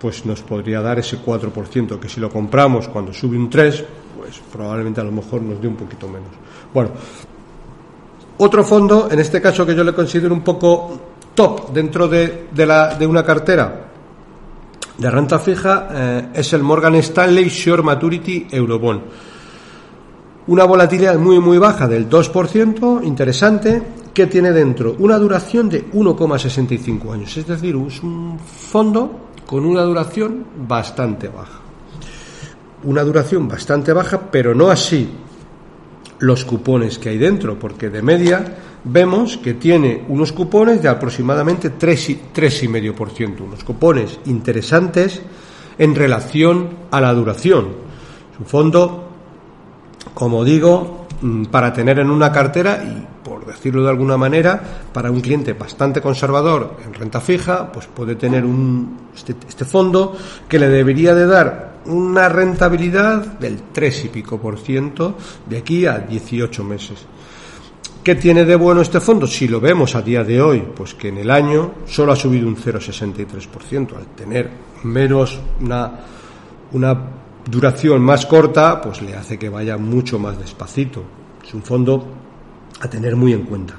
pues 0.00 0.24
nos 0.24 0.40
podría 0.42 0.80
dar 0.80 0.98
ese 0.98 1.18
4%, 1.18 1.98
que 1.98 2.08
si 2.08 2.20
lo 2.20 2.30
compramos 2.30 2.88
cuando 2.88 3.12
sube 3.12 3.36
un 3.36 3.50
3, 3.50 3.84
pues 4.16 4.40
probablemente 4.52 5.00
a 5.00 5.04
lo 5.04 5.12
mejor 5.12 5.42
nos 5.42 5.60
dé 5.60 5.68
un 5.68 5.76
poquito 5.76 6.08
menos. 6.08 6.30
Bueno, 6.72 6.90
otro 8.38 8.64
fondo, 8.64 9.08
en 9.10 9.20
este 9.20 9.40
caso 9.40 9.66
que 9.66 9.74
yo 9.74 9.84
le 9.84 9.92
considero 9.92 10.32
un 10.32 10.40
poco 10.40 10.98
top 11.34 11.72
dentro 11.72 12.08
de, 12.08 12.48
la, 12.54 12.94
de 12.94 13.06
una 13.06 13.22
cartera 13.22 13.88
de 14.96 15.10
renta 15.10 15.38
fija, 15.38 15.88
eh, 15.92 16.28
es 16.34 16.52
el 16.52 16.62
Morgan 16.62 16.94
Stanley 16.96 17.48
Short 17.48 17.84
Maturity 17.84 18.46
Eurobond. 18.50 19.02
Una 20.46 20.64
volatilidad 20.64 21.18
muy 21.18 21.38
muy 21.38 21.58
baja 21.58 21.86
del 21.86 22.08
2%, 22.08 23.04
interesante, 23.04 23.82
que 24.12 24.26
tiene 24.26 24.52
dentro 24.52 24.96
una 24.98 25.18
duración 25.18 25.68
de 25.68 25.90
1,65 25.90 27.12
años. 27.12 27.36
Es 27.36 27.46
decir, 27.46 27.76
es 27.86 28.02
un 28.02 28.38
fondo 28.38 29.29
con 29.50 29.66
una 29.66 29.82
duración 29.82 30.46
bastante 30.68 31.26
baja. 31.26 31.58
Una 32.84 33.02
duración 33.02 33.48
bastante 33.48 33.92
baja, 33.92 34.30
pero 34.30 34.54
no 34.54 34.70
así 34.70 35.10
los 36.20 36.44
cupones 36.44 37.00
que 37.00 37.08
hay 37.08 37.18
dentro, 37.18 37.58
porque 37.58 37.90
de 37.90 38.00
media 38.00 38.44
vemos 38.84 39.38
que 39.38 39.54
tiene 39.54 40.04
unos 40.06 40.30
cupones 40.30 40.80
de 40.80 40.88
aproximadamente 40.88 41.76
3,5%, 41.76 43.40
unos 43.40 43.64
cupones 43.64 44.20
interesantes 44.26 45.20
en 45.76 45.96
relación 45.96 46.68
a 46.92 47.00
la 47.00 47.12
duración. 47.12 47.70
Un 48.38 48.46
fondo, 48.46 49.08
como 50.14 50.44
digo, 50.44 51.08
mm, 51.22 51.46
para 51.46 51.72
tener 51.72 51.98
en 51.98 52.10
una 52.10 52.30
cartera 52.30 52.84
y 52.84 53.04
decirlo 53.52 53.82
de 53.82 53.90
alguna 53.90 54.16
manera, 54.16 54.60
para 54.92 55.10
un 55.10 55.20
cliente 55.20 55.52
bastante 55.52 56.00
conservador 56.00 56.76
en 56.84 56.94
renta 56.94 57.20
fija, 57.20 57.70
pues 57.70 57.86
puede 57.86 58.14
tener 58.14 58.44
un, 58.44 59.08
este, 59.14 59.34
este 59.48 59.64
fondo 59.64 60.16
que 60.48 60.58
le 60.58 60.68
debería 60.68 61.14
de 61.14 61.26
dar 61.26 61.70
una 61.86 62.28
rentabilidad 62.28 63.24
del 63.38 63.62
3 63.72 64.04
y 64.04 64.08
pico 64.08 64.38
por 64.38 64.58
ciento 64.58 65.16
de 65.48 65.58
aquí 65.58 65.86
a 65.86 65.98
18 65.98 66.64
meses. 66.64 67.06
¿Qué 68.02 68.14
tiene 68.14 68.46
de 68.46 68.56
bueno 68.56 68.80
este 68.80 68.98
fondo? 68.98 69.26
Si 69.26 69.46
lo 69.46 69.60
vemos 69.60 69.94
a 69.94 70.00
día 70.00 70.24
de 70.24 70.40
hoy, 70.40 70.62
pues 70.74 70.94
que 70.94 71.08
en 71.08 71.18
el 71.18 71.30
año 71.30 71.72
solo 71.86 72.12
ha 72.12 72.16
subido 72.16 72.48
un 72.48 72.56
0,63%. 72.56 73.94
Al 73.94 74.06
tener 74.16 74.50
menos 74.84 75.38
una, 75.60 76.00
una 76.72 76.98
duración 77.44 78.00
más 78.00 78.24
corta, 78.24 78.80
pues 78.80 79.02
le 79.02 79.14
hace 79.14 79.38
que 79.38 79.50
vaya 79.50 79.76
mucho 79.76 80.18
más 80.18 80.38
despacito. 80.38 81.02
Es 81.44 81.52
un 81.52 81.62
fondo 81.62 82.06
a 82.80 82.88
tener 82.88 83.16
muy 83.16 83.32
en 83.32 83.42
cuenta. 83.42 83.74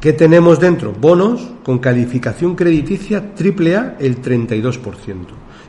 ¿Qué 0.00 0.12
tenemos 0.14 0.58
dentro? 0.58 0.92
Bonos 0.92 1.46
con 1.62 1.78
calificación 1.78 2.54
crediticia 2.54 3.18
AAA 3.18 3.96
el 4.00 4.22
32%. 4.22 5.14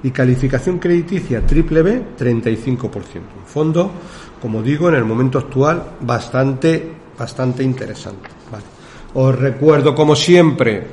y 0.04 0.10
calificación 0.10 0.80
crediticia 0.80 1.46
triple 1.46 1.84
B 1.84 2.02
35%. 2.17 2.89
Un 3.39 3.46
fondo, 3.46 3.91
como 4.41 4.63
digo, 4.63 4.89
en 4.89 4.96
el 4.96 5.06
momento 5.06 5.38
actual 5.38 5.84
bastante, 6.02 6.91
bastante 7.17 7.62
interesante. 7.62 8.30
Os 9.13 9.38
recuerdo, 9.38 9.94
como 9.94 10.15
siempre, 10.15 10.88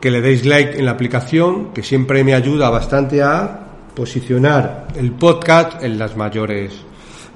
que 0.00 0.10
le 0.10 0.20
deis 0.20 0.44
like 0.44 0.78
en 0.78 0.84
la 0.84 0.90
aplicación, 0.90 1.72
que 1.72 1.82
siempre 1.82 2.24
me 2.24 2.34
ayuda 2.34 2.68
bastante 2.68 3.22
a 3.22 3.60
posicionar 3.94 4.88
el 4.96 5.12
podcast 5.12 5.82
en 5.82 5.98
las 5.98 6.16
mayores, 6.16 6.72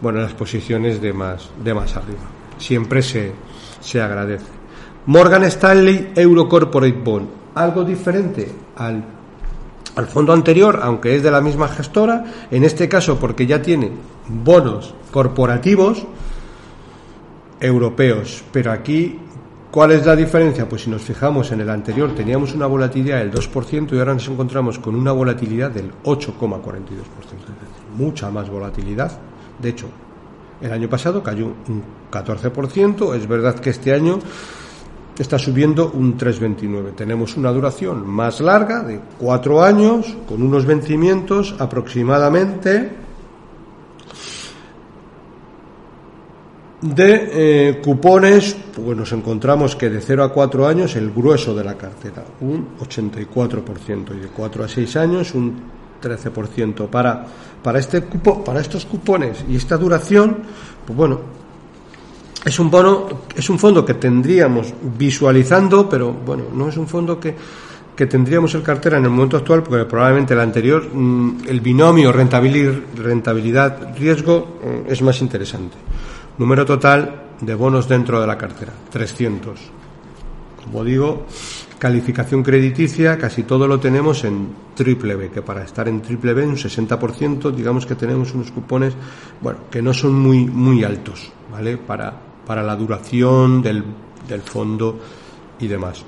bueno, 0.03 0.19
en 0.19 0.25
las 0.25 0.35
posiciones 0.35 1.01
de 1.01 1.13
más, 1.13 1.49
de 1.63 1.73
más 1.73 1.97
arriba. 1.97 2.36
Siempre 2.59 3.03
se, 3.03 3.33
se 3.81 4.01
agradece. 4.01 4.47
Morgan 5.07 5.45
Stanley 5.45 6.13
Euro 6.17 6.49
Corporate 6.49 7.01
Bond, 7.03 7.29
algo 7.55 7.85
diferente 7.85 8.51
al, 8.77 9.05
al 9.95 10.07
fondo 10.07 10.33
anterior, 10.33 10.81
aunque 10.83 11.15
es 11.15 11.23
de 11.23 11.31
la 11.31 11.41
misma 11.41 11.69
gestora, 11.69 12.25
en 12.51 12.65
este 12.65 12.89
caso 12.89 13.19
porque 13.19 13.47
ya 13.47 13.63
tiene 13.63 13.93
bonos 14.29 14.95
corporativos 15.11 16.07
europeos, 17.61 18.45
pero 18.53 18.73
aquí 18.73 19.21
¿Cuál 19.77 19.91
es 19.91 20.07
la 20.07 20.17
diferencia? 20.17 20.67
Pues 20.67 20.85
si 20.85 20.91
nos 20.91 21.03
fijamos 21.03 21.53
en 21.53 21.61
el 21.61 21.69
anterior 21.69 22.15
teníamos 22.15 22.55
una 22.55 22.67
volatilidad 22.67 23.19
del 23.19 23.31
2% 23.31 23.93
y 23.93 23.99
ahora 23.99 24.15
nos 24.15 24.27
encontramos 24.27 24.79
con 24.79 24.95
una 24.95 25.13
volatilidad 25.13 25.71
del 25.71 25.93
8,42%, 26.03 26.63
mucha 27.95 28.31
más 28.31 28.49
volatilidad. 28.49 29.19
De 29.61 29.69
hecho, 29.69 29.89
el 30.61 30.73
año 30.73 30.89
pasado 30.89 31.23
cayó 31.23 31.47
un 31.47 31.83
14%, 32.11 33.15
es 33.15 33.27
verdad 33.27 33.59
que 33.59 33.71
este 33.71 33.93
año 33.93 34.19
está 35.19 35.39
subiendo 35.39 35.91
un 35.93 36.17
3,29. 36.19 36.95
Tenemos 36.95 37.37
una 37.37 37.51
duración 37.51 38.07
más 38.07 38.41
larga 38.41 38.83
de 38.83 39.01
cuatro 39.19 39.63
años, 39.63 40.17
con 40.29 40.43
unos 40.43 40.67
vencimientos 40.67 41.55
aproximadamente 41.59 43.07
de 46.81 47.31
eh, 47.33 47.81
cupones, 47.83 48.57
pues 48.75 48.97
nos 48.97 49.11
encontramos 49.13 49.75
que 49.77 49.89
de 49.89 50.01
0 50.01 50.25
a 50.25 50.33
4 50.33 50.67
años 50.67 50.95
el 50.97 51.11
grueso 51.11 51.55
de 51.55 51.65
la 51.65 51.75
cartera, 51.75 52.25
un 52.41 52.77
84%, 52.79 54.15
y 54.15 54.21
de 54.21 54.29
4 54.29 54.65
a 54.65 54.69
6 54.69 54.97
años 54.97 55.35
un 55.35 55.76
13%. 56.03 56.89
Para, 56.89 57.25
para, 57.63 57.79
este 57.79 58.03
cupo, 58.03 58.45
para 58.45 58.61
estos 58.61 58.85
cupones 58.87 59.45
y 59.49 59.57
esta 59.57 59.77
duración, 59.77 60.39
pues 60.87 60.97
bueno, 60.97 61.21
es 62.45 62.59
un 62.61 62.71
bono, 62.71 63.09
es 63.35 63.51
un 63.51 63.59
fondo 63.59 63.85
que 63.85 63.95
tendríamos 63.95 64.73
visualizando, 64.97 65.89
pero 65.89 66.13
bueno, 66.13 66.45
no 66.55 66.69
es 66.69 66.77
un 66.77 66.87
fondo 66.87 67.19
que, 67.19 67.35
que 67.97 68.07
tendríamos 68.07 68.55
en 68.55 68.63
cartera 68.63 68.99
en 68.99 69.05
el 69.05 69.11
momento 69.11 69.39
actual, 69.39 69.65
porque 69.65 69.85
probablemente 69.85 70.35
el 70.35 70.41
anterior, 70.41 70.89
mm, 70.93 71.39
el 71.49 71.61
binomio 71.61 72.13
rentabilidad-riesgo 72.13 74.59
mm, 74.63 74.93
es 74.93 75.03
más 75.03 75.21
interesante. 75.21 75.77
Número 76.39 76.65
total 76.65 77.23
de 77.41 77.55
bonos 77.55 77.89
dentro 77.89 78.21
de 78.21 78.27
la 78.27 78.39
cartera, 78.39 78.73
300. 78.91 79.59
Como 80.63 80.85
digo, 80.85 81.27
calificación 81.79 82.43
crediticia, 82.43 83.19
casi 83.19 83.43
todo 83.43 83.69
lo 83.69 83.79
tenemos 83.79 84.25
en 84.25 84.49
triple 84.75 85.15
B, 85.15 85.31
que 85.31 85.43
para 85.43 85.63
estar 85.63 85.89
en 85.89 86.01
triple 86.01 86.35
B, 86.35 86.47
un 86.47 86.57
60%, 86.57 87.51
digamos 87.53 87.87
que 87.87 87.95
tenemos 87.95 88.33
unos 88.35 88.51
cupones, 88.51 88.95
bueno, 89.41 89.61
que 89.71 89.83
no 89.83 89.93
son 89.93 90.15
muy, 90.15 90.47
muy 90.47 90.85
altos, 90.85 91.31
¿vale? 91.51 91.77
Para, 91.77 92.13
para 92.47 92.63
la 92.63 92.77
duración 92.77 93.63
del, 93.63 93.85
del 94.29 94.43
fondo 94.43 94.99
y 95.61 95.67
demás. 95.67 96.05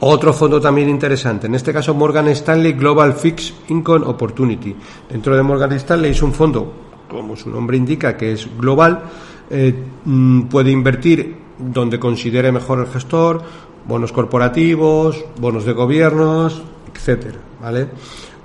Otro 0.00 0.32
fondo 0.32 0.60
también 0.60 0.88
interesante, 0.88 1.48
en 1.48 1.56
este 1.56 1.72
caso 1.72 1.92
Morgan 1.92 2.28
Stanley 2.28 2.72
Global 2.72 3.14
Fixed 3.14 3.54
Income 3.68 4.06
Opportunity. 4.06 4.76
Dentro 5.10 5.36
de 5.36 5.42
Morgan 5.42 5.72
Stanley 5.72 6.12
es 6.12 6.22
un 6.22 6.32
fondo 6.32 6.72
como 7.08 7.36
su 7.36 7.50
nombre 7.50 7.76
indica, 7.76 8.16
que 8.16 8.32
es 8.32 8.48
global, 8.58 9.02
eh, 9.50 9.74
mm, 10.04 10.42
puede 10.42 10.70
invertir 10.70 11.36
donde 11.58 11.98
considere 11.98 12.52
mejor 12.52 12.80
el 12.80 12.86
gestor, 12.86 13.42
bonos 13.88 14.12
corporativos, 14.12 15.24
bonos 15.40 15.64
de 15.64 15.72
gobiernos, 15.72 16.62
etcétera, 16.94 17.38
¿vale? 17.60 17.88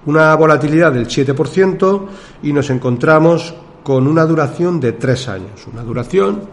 Una 0.05 0.33
volatilidad 0.35 0.93
del 0.93 1.07
7% 1.07 2.07
y 2.43 2.53
nos 2.53 2.69
encontramos 2.69 3.53
con 3.83 4.07
una 4.07 4.25
duración 4.25 4.79
de 4.79 4.93
tres 4.93 5.27
años. 5.27 5.67
Una 5.71 5.83
duración, 5.83 6.43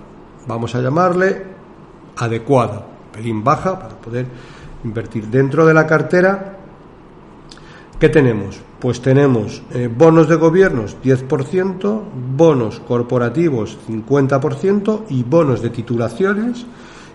vamos 0.46 0.74
a 0.74 0.80
llamarle, 0.80 1.44
adecuada, 2.16 2.84
pelín 3.12 3.44
baja 3.44 3.78
para 3.78 3.96
poder 3.96 4.26
invertir 4.84 5.28
dentro 5.28 5.64
de 5.64 5.74
la 5.74 5.86
cartera. 5.86 6.58
¿Qué 7.98 8.08
tenemos? 8.08 8.60
Pues 8.80 9.00
tenemos 9.00 9.62
eh, 9.72 9.88
bonos 9.94 10.28
de 10.28 10.36
gobiernos 10.36 10.96
10%, 11.04 12.02
bonos 12.36 12.80
corporativos 12.80 13.78
50% 13.88 15.02
y 15.10 15.22
bonos 15.22 15.60
de 15.60 15.70
titulaciones 15.70 16.66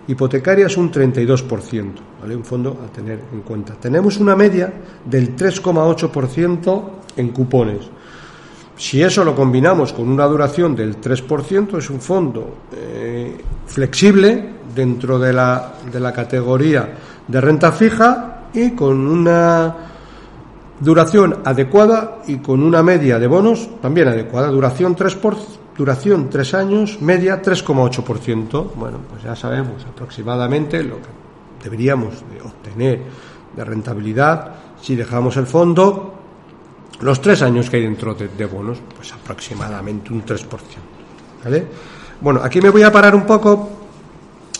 hipotecarias 0.08 0.76
un 0.76 0.90
32%, 0.90 1.92
¿vale? 2.20 2.36
Un 2.36 2.44
fondo 2.44 2.78
a 2.84 2.92
tener 2.92 3.20
en 3.32 3.40
cuenta. 3.40 3.74
Tenemos 3.74 4.18
una 4.18 4.36
media 4.36 4.72
del 5.04 5.36
3,8% 5.36 6.82
en 7.16 7.28
cupones. 7.30 7.88
Si 8.76 9.02
eso 9.02 9.24
lo 9.24 9.34
combinamos 9.34 9.92
con 9.92 10.08
una 10.08 10.26
duración 10.26 10.76
del 10.76 11.00
3%, 11.00 11.78
es 11.78 11.90
un 11.90 12.00
fondo 12.00 12.58
eh, 12.72 13.36
flexible 13.66 14.50
dentro 14.74 15.18
de 15.18 15.32
la, 15.32 15.74
de 15.90 15.98
la 15.98 16.12
categoría 16.12 16.94
de 17.26 17.40
renta 17.40 17.72
fija 17.72 18.48
y 18.52 18.72
con 18.72 19.06
una 19.06 19.86
Duración 20.78 21.38
adecuada 21.44 22.18
y 22.26 22.36
con 22.36 22.62
una 22.62 22.82
media 22.82 23.18
de 23.18 23.26
bonos 23.26 23.80
también 23.80 24.08
adecuada. 24.08 24.48
Duración 24.48 24.94
3, 24.94 25.14
por, 25.14 25.36
duración 25.76 26.30
3 26.30 26.54
años, 26.54 27.00
media 27.00 27.42
3,8%. 27.42 28.72
Bueno, 28.74 28.98
pues 29.08 29.22
ya 29.22 29.36
sabemos 29.36 29.84
aproximadamente 29.84 30.82
lo 30.82 30.96
que 30.96 31.08
deberíamos 31.62 32.14
de 32.32 32.40
obtener 32.42 33.02
de 33.54 33.64
rentabilidad 33.64 34.54
si 34.80 34.96
dejamos 34.96 35.36
el 35.36 35.46
fondo. 35.46 36.12
Los 37.00 37.20
tres 37.20 37.42
años 37.42 37.68
que 37.68 37.76
hay 37.76 37.82
dentro 37.82 38.14
de, 38.14 38.28
de 38.28 38.46
bonos, 38.46 38.78
pues 38.94 39.12
aproximadamente 39.12 40.12
un 40.12 40.24
3%. 40.24 40.46
¿Vale? 41.44 41.66
Bueno, 42.20 42.40
aquí 42.42 42.60
me 42.62 42.70
voy 42.70 42.82
a 42.82 42.90
parar 42.90 43.14
un 43.14 43.26
poco 43.26 43.68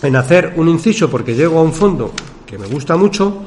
en 0.03 0.17
hacer 0.17 0.53
un 0.57 0.69
inciso 0.69 1.11
porque 1.11 1.35
llego 1.35 1.59
a 1.59 1.63
un 1.63 1.73
fondo 1.73 2.13
que 2.45 2.59
me 2.59 2.67
gusta 2.67 2.97
mucho 2.97 3.43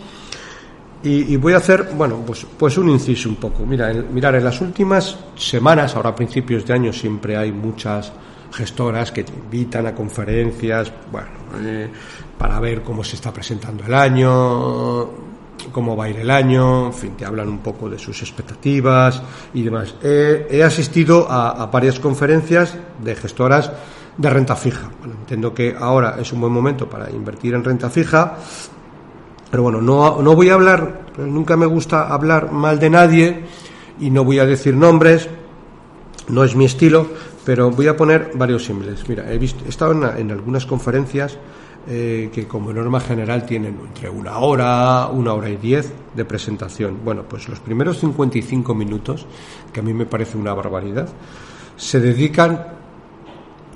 y, 1.02 1.38
voy 1.38 1.54
a 1.54 1.58
hacer, 1.58 1.92
bueno, 1.96 2.22
pues, 2.26 2.46
pues 2.58 2.78
un 2.78 2.90
inciso 2.90 3.30
un 3.30 3.38
poco. 3.38 3.66
Mira, 3.66 3.94
mirar, 3.94 4.36
en 4.36 4.44
las 4.44 4.60
últimas 4.60 5.18
semanas, 5.36 5.96
ahora 5.96 6.10
a 6.10 6.16
principios 6.16 6.66
de 6.66 6.74
año, 6.74 6.92
siempre 6.92 7.38
hay 7.38 7.54
muchas 7.54 8.12
gestoras 8.52 9.12
que 9.12 9.24
te 9.24 9.32
invitan 9.32 9.88
a 9.88 9.96
conferencias, 9.96 10.92
bueno, 11.10 11.28
eh, 11.64 11.90
para 12.38 12.60
ver 12.60 12.82
cómo 12.82 13.04
se 13.04 13.16
está 13.16 13.32
presentando 13.32 13.86
el 13.86 13.94
año, 13.94 15.10
cómo 15.72 15.96
va 15.96 16.06
a 16.06 16.10
ir 16.10 16.18
el 16.18 16.32
año, 16.32 16.88
en 16.88 16.94
fin, 16.94 17.12
te 17.16 17.26
hablan 17.26 17.48
un 17.48 17.60
poco 17.60 17.90
de 17.90 17.98
sus 17.98 18.22
expectativas 18.22 19.22
y 19.54 19.62
demás. 19.62 19.96
he 20.02 20.64
asistido 20.64 21.30
a, 21.30 21.52
a, 21.52 21.68
varias 21.68 22.00
conferencias 22.00 22.76
de 23.02 23.16
gestoras 23.16 23.72
de 24.18 24.30
renta 24.30 24.56
fija. 24.56 24.90
Bueno, 25.00 25.16
entiendo 25.20 25.54
que 25.54 25.76
ahora 25.80 26.18
es 26.20 26.34
un 26.34 26.42
buen 26.42 26.52
momento 26.52 26.90
para 26.90 27.10
invertir 27.10 27.54
en 27.54 27.64
renta 27.64 27.90
fija 27.90 28.38
pero 29.50 29.64
bueno, 29.64 29.82
no, 29.82 30.22
no 30.22 30.36
voy 30.36 30.50
a 30.50 30.54
hablar, 30.54 31.02
nunca 31.18 31.58
me 31.58 31.66
gusta 31.66 32.08
hablar 32.08 32.52
mal 32.52 32.80
de 32.80 32.90
nadie 32.90 33.44
y 34.00 34.10
no 34.10 34.24
voy 34.24 34.40
a 34.40 34.46
decir 34.46 34.76
nombres, 34.76 35.30
no 36.28 36.44
es 36.44 36.56
mi 36.56 36.66
estilo, 36.66 37.08
pero 37.46 37.72
voy 37.72 37.88
a 37.88 37.98
poner 37.98 38.32
varios 38.36 38.66
símbolos. 38.66 39.08
Mira, 39.10 39.32
he, 39.32 39.38
visto, 39.38 39.66
he 39.66 39.70
estado 39.70 39.92
en, 40.18 40.32
algunas 40.32 40.66
conferencias 40.66 41.38
eh, 41.88 42.30
que 42.32 42.48
como 42.48 42.72
norma 42.72 43.00
general 43.00 43.46
tienen 43.46 43.80
entre 43.88 44.10
una 44.10 44.38
hora, 44.38 45.08
una 45.08 45.34
hora 45.34 45.50
y 45.50 45.58
diez 45.58 45.92
de 46.16 46.26
presentación. 46.26 47.00
Bueno, 47.04 47.24
pues 47.28 47.50
los 47.50 47.60
primeros 47.60 48.00
55 48.00 48.76
minutos, 48.76 49.26
que 49.74 49.80
a 49.80 49.84
mí 49.84 49.94
me 49.94 50.06
parece 50.06 50.38
una 50.38 50.54
barbaridad, 50.54 51.10
se 51.76 52.00
dedican 52.00 52.68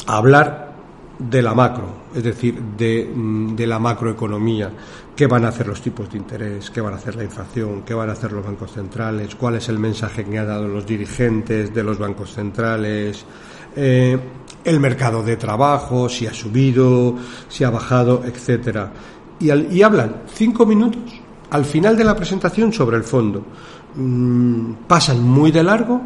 a 0.06 0.18
hablar 0.18 0.73
de 1.18 1.42
la 1.42 1.54
macro, 1.54 1.86
es 2.16 2.24
decir, 2.24 2.60
de, 2.78 3.12
mm, 3.14 3.56
de, 3.56 3.68
la 3.68 3.80
macroeconomía, 3.80 4.72
qué 5.16 5.28
van 5.28 5.46
a 5.46 5.50
hacer 5.50 5.68
los 5.68 5.82
tipos 5.82 6.10
de 6.12 6.18
interés, 6.18 6.70
qué 6.72 6.82
van 6.82 6.94
a 6.94 6.98
hacer 6.98 7.16
la 7.16 7.24
inflación, 7.24 7.84
qué 7.84 7.94
van 7.94 8.10
a 8.10 8.14
hacer 8.14 8.32
los 8.32 8.44
bancos 8.44 8.72
centrales, 8.72 9.36
cuál 9.36 9.56
es 9.56 9.70
el 9.70 9.80
mensaje 9.80 10.26
que 10.26 10.40
han 10.40 10.48
dado 10.48 10.68
los 10.68 10.86
dirigentes 10.86 11.74
de 11.74 11.84
los 11.84 12.00
bancos 12.00 12.34
centrales, 12.34 13.26
eh, 13.76 14.20
el 14.64 14.80
mercado 14.80 15.22
de 15.22 15.38
trabajo, 15.38 16.10
si 16.10 16.26
ha 16.26 16.34
subido, 16.34 17.16
si 17.48 17.64
ha 17.64 17.70
bajado, 17.70 18.24
etcétera. 18.26 18.92
Y, 19.40 19.52
y 19.52 19.84
hablan 19.84 20.24
cinco 20.34 20.66
minutos 20.66 21.22
al 21.52 21.66
final 21.66 21.96
de 21.96 22.04
la 22.04 22.16
presentación 22.16 22.74
sobre 22.74 22.98
el 22.98 23.04
fondo. 23.04 23.46
Mm, 23.96 24.74
pasan 24.88 25.22
muy 25.22 25.52
de 25.52 25.64
largo 25.64 26.02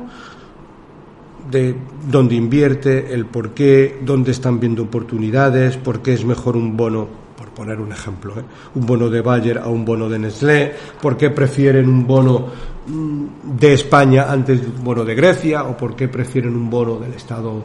de 1.49 1.75
dónde 2.09 2.35
invierte, 2.35 3.13
el 3.13 3.25
por 3.25 3.51
qué, 3.51 3.99
dónde 4.03 4.31
están 4.31 4.59
viendo 4.59 4.83
oportunidades, 4.83 5.77
por 5.77 6.01
qué 6.01 6.13
es 6.13 6.25
mejor 6.25 6.57
un 6.57 6.75
bono 6.75 7.27
poner 7.57 7.81
un 7.81 7.91
ejemplo, 7.91 8.33
¿eh? 8.37 8.43
un 8.75 8.85
bono 8.85 9.09
de 9.09 9.21
Bayer 9.21 9.57
a 9.57 9.67
un 9.67 9.83
bono 9.83 10.07
de 10.07 10.19
Nestlé, 10.19 10.75
por 11.01 11.17
qué 11.17 11.31
prefieren 11.31 11.89
un 11.89 12.05
bono 12.05 12.45
mm, 12.85 13.57
de 13.57 13.73
España 13.73 14.27
antes 14.29 14.61
de 14.61 14.67
un 14.67 14.83
bono 14.83 15.03
de 15.03 15.15
Grecia, 15.15 15.63
o 15.63 15.75
por 15.75 15.95
qué 15.95 16.07
prefieren 16.07 16.55
un 16.55 16.69
bono 16.69 16.97
del 16.97 17.13
Estado 17.15 17.63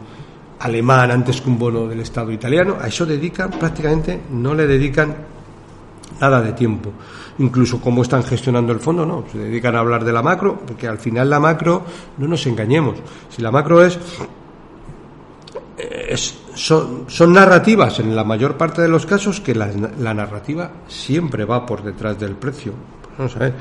alemán 0.60 1.10
antes 1.10 1.42
que 1.42 1.50
un 1.50 1.58
bono 1.58 1.86
del 1.86 2.00
Estado 2.00 2.32
italiano. 2.32 2.78
A 2.80 2.88
eso 2.88 3.04
dedican, 3.04 3.50
prácticamente 3.50 4.18
no 4.30 4.54
le 4.54 4.66
dedican 4.66 5.14
nada 6.18 6.40
de 6.40 6.52
tiempo. 6.52 6.90
Incluso 7.38 7.80
cómo 7.80 8.02
están 8.02 8.22
gestionando 8.22 8.72
el 8.72 8.80
fondo, 8.80 9.06
no, 9.06 9.24
se 9.30 9.38
dedican 9.38 9.74
a 9.74 9.80
hablar 9.80 10.04
de 10.04 10.12
la 10.12 10.22
macro, 10.22 10.60
porque 10.66 10.86
al 10.86 10.98
final 10.98 11.30
la 11.30 11.40
macro, 11.40 11.82
no 12.18 12.28
nos 12.28 12.46
engañemos, 12.46 12.98
si 13.30 13.40
la 13.40 13.50
macro 13.50 13.82
es, 13.82 13.98
son, 16.54 17.04
son, 17.08 17.32
narrativas 17.32 17.98
en 18.00 18.14
la 18.14 18.24
mayor 18.24 18.56
parte 18.56 18.82
de 18.82 18.88
los 18.88 19.06
casos 19.06 19.40
que 19.40 19.54
la, 19.54 19.66
narrativa 20.14 20.70
siempre 20.88 21.44
va 21.44 21.64
por 21.64 21.82
detrás 21.82 22.18
del 22.18 22.36
precio. 22.36 22.72
Vamos 23.16 23.36
a, 23.36 23.38
ver, 23.38 23.54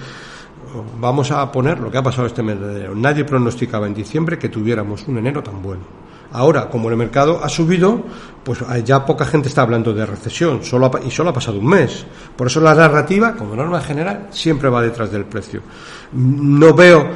vamos 1.00 1.32
a 1.32 1.52
poner 1.52 1.80
lo 1.80 1.92
que 1.92 1.98
ha 1.98 2.04
pasado 2.04 2.28
este 2.28 2.44
mes 2.44 2.60
de 2.60 2.72
enero. 2.72 2.96
Nadie 2.96 3.26
pronosticaba 3.26 3.88
en 3.88 3.94
diciembre 3.94 4.38
que 4.38 4.50
tuviéramos 4.50 5.08
un 5.08 5.18
enero 5.18 5.42
tan 5.42 5.62
bueno. 5.62 6.01
Ahora, 6.34 6.70
como 6.70 6.90
el 6.90 6.96
mercado 6.96 7.42
ha 7.44 7.50
subido, 7.50 8.04
pues 8.44 8.60
ya 8.84 9.06
poca 9.06 9.26
gente 9.26 9.50
está 9.50 9.62
hablando 9.62 9.94
de 9.94 10.06
recesión, 10.06 10.64
solo 10.64 10.92
y 11.06 11.12
solo 11.12 11.30
ha 11.30 11.34
pasado 11.34 11.60
un 11.60 11.68
mes. 11.68 12.06
Por 12.36 12.48
eso 12.48 12.62
la 12.62 12.74
narrativa, 12.74 13.36
como 13.36 13.56
norma 13.56 13.82
general, 13.82 14.28
siempre 14.32 14.70
va 14.70 14.82
detrás 14.82 15.12
del 15.12 15.26
precio. 15.26 15.62
No 16.14 16.74
veo, 16.74 17.08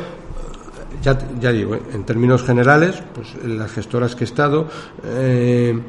ya, 1.01 1.17
ya 1.39 1.51
digo, 1.51 1.75
¿eh? 1.75 1.81
en 1.93 2.03
términos 2.03 2.43
generales, 2.43 3.01
pues 3.13 3.35
las 3.43 3.71
gestoras 3.71 4.15
que 4.15 4.23
he 4.23 4.27
estado, 4.27 4.67
eh, 5.03 5.79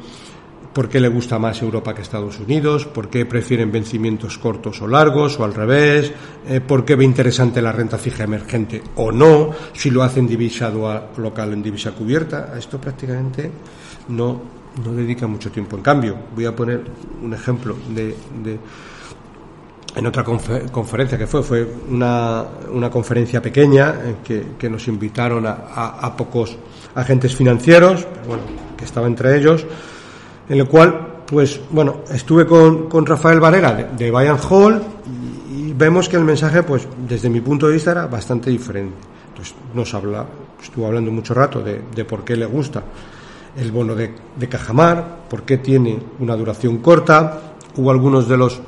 por 0.77 0.89
qué 0.89 0.99
le 0.99 1.07
gusta 1.07 1.39
más 1.39 1.59
Europa 1.63 1.95
que 1.95 2.03
Estados 2.03 2.39
Unidos, 2.39 2.85
por 2.85 3.09
qué 3.09 3.25
prefieren 3.25 3.71
vencimientos 3.71 4.37
cortos 4.37 4.79
o 4.79 4.87
largos 4.87 5.39
o 5.39 5.43
al 5.43 5.55
revés, 5.55 6.13
eh, 6.47 6.61
por 6.61 6.85
qué 6.85 6.95
ve 6.95 7.03
interesante 7.03 7.63
la 7.63 7.71
renta 7.71 7.97
fija 7.97 8.25
emergente 8.25 8.83
o 8.97 9.11
no, 9.11 9.49
si 9.73 9.89
lo 9.89 10.03
hace 10.03 10.19
en 10.19 10.27
divisa 10.27 10.71
local 11.17 11.53
en 11.53 11.63
divisa 11.63 11.93
cubierta. 11.93 12.51
A 12.53 12.59
esto 12.59 12.79
prácticamente 12.79 13.49
no, 14.09 14.39
no 14.85 14.93
dedica 14.93 15.25
mucho 15.25 15.49
tiempo. 15.49 15.77
En 15.77 15.81
cambio, 15.81 16.15
voy 16.35 16.45
a 16.45 16.55
poner 16.55 16.83
un 17.23 17.33
ejemplo 17.33 17.75
de, 17.95 18.15
en 19.95 20.05
otra 20.05 20.23
conferencia 20.23 21.17
que 21.17 21.25
fue, 21.25 21.41
fue 21.41 21.67
una, 21.89 22.45
una 22.71 22.91
conferencia 22.91 23.41
pequeña 23.41 23.95
en 24.05 24.17
que, 24.17 24.49
que 24.59 24.69
nos 24.69 24.87
invitaron 24.87 25.47
a, 25.47 25.53
a, 25.53 26.15
pocos 26.15 26.55
agentes 26.93 27.35
financieros, 27.35 28.07
bueno, 28.27 28.43
que 28.77 28.85
estaba 28.85 29.07
entre 29.07 29.35
ellos, 29.35 29.65
en 30.49 30.59
el 30.59 30.67
cual, 30.67 31.23
pues 31.25 31.59
bueno, 31.69 32.01
estuve 32.11 32.45
con, 32.45 32.87
con 32.87 33.05
Rafael 33.05 33.39
Varela 33.39 33.73
de, 33.73 34.11
de 34.11 34.37
Hall 34.49 34.81
y, 35.51 35.73
vemos 35.73 36.09
que 36.09 36.15
el 36.15 36.23
mensaje, 36.23 36.63
pues 36.63 36.87
desde 37.07 37.29
mi 37.29 37.39
punto 37.41 37.67
de 37.67 37.73
vista 37.73 37.91
era 37.91 38.07
bastante 38.07 38.49
diferente. 38.49 38.97
Entonces 39.29 39.53
nos 39.75 39.93
habla, 39.93 40.25
estuvo 40.61 40.87
hablando 40.87 41.11
mucho 41.11 41.35
rato 41.35 41.61
de, 41.61 41.83
de 41.93 42.05
por 42.05 42.23
qué 42.23 42.35
le 42.35 42.47
gusta 42.47 42.83
el 43.57 43.71
bono 43.71 43.95
de, 43.95 44.13
de 44.35 44.47
Cajamar, 44.47 45.25
por 45.29 45.43
qué 45.43 45.57
tiene 45.57 45.99
una 46.19 46.35
duración 46.35 46.77
corta. 46.77 47.41
Hubo 47.75 47.91
algunos 47.91 48.27
de 48.27 48.37
los 48.37 48.59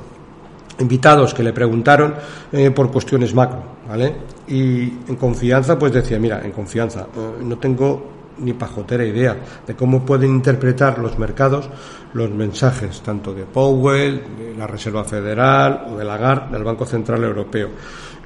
invitados 0.80 1.34
que 1.34 1.42
le 1.42 1.52
preguntaron 1.52 2.14
eh, 2.52 2.70
por 2.70 2.90
cuestiones 2.90 3.34
macro, 3.34 3.62
¿vale? 3.88 4.16
Y 4.48 4.82
en 5.08 5.16
confianza, 5.16 5.78
pues 5.78 5.92
decía, 5.92 6.18
mira, 6.18 6.40
en 6.44 6.52
confianza, 6.52 7.06
eh, 7.14 7.42
no 7.42 7.58
tengo 7.58 8.19
ni 8.40 8.52
pajotera 8.52 9.04
idea 9.04 9.36
de 9.66 9.74
cómo 9.74 10.04
pueden 10.04 10.30
interpretar 10.30 10.98
los 10.98 11.18
mercados 11.18 11.68
los 12.12 12.30
mensajes 12.30 13.00
tanto 13.02 13.32
de 13.32 13.44
Powell, 13.44 14.22
de 14.36 14.54
la 14.56 14.66
Reserva 14.66 15.04
Federal 15.04 15.86
o 15.90 15.96
de 15.96 16.04
Lagarde, 16.04 16.52
del 16.52 16.64
Banco 16.64 16.84
Central 16.84 17.22
Europeo. 17.22 17.68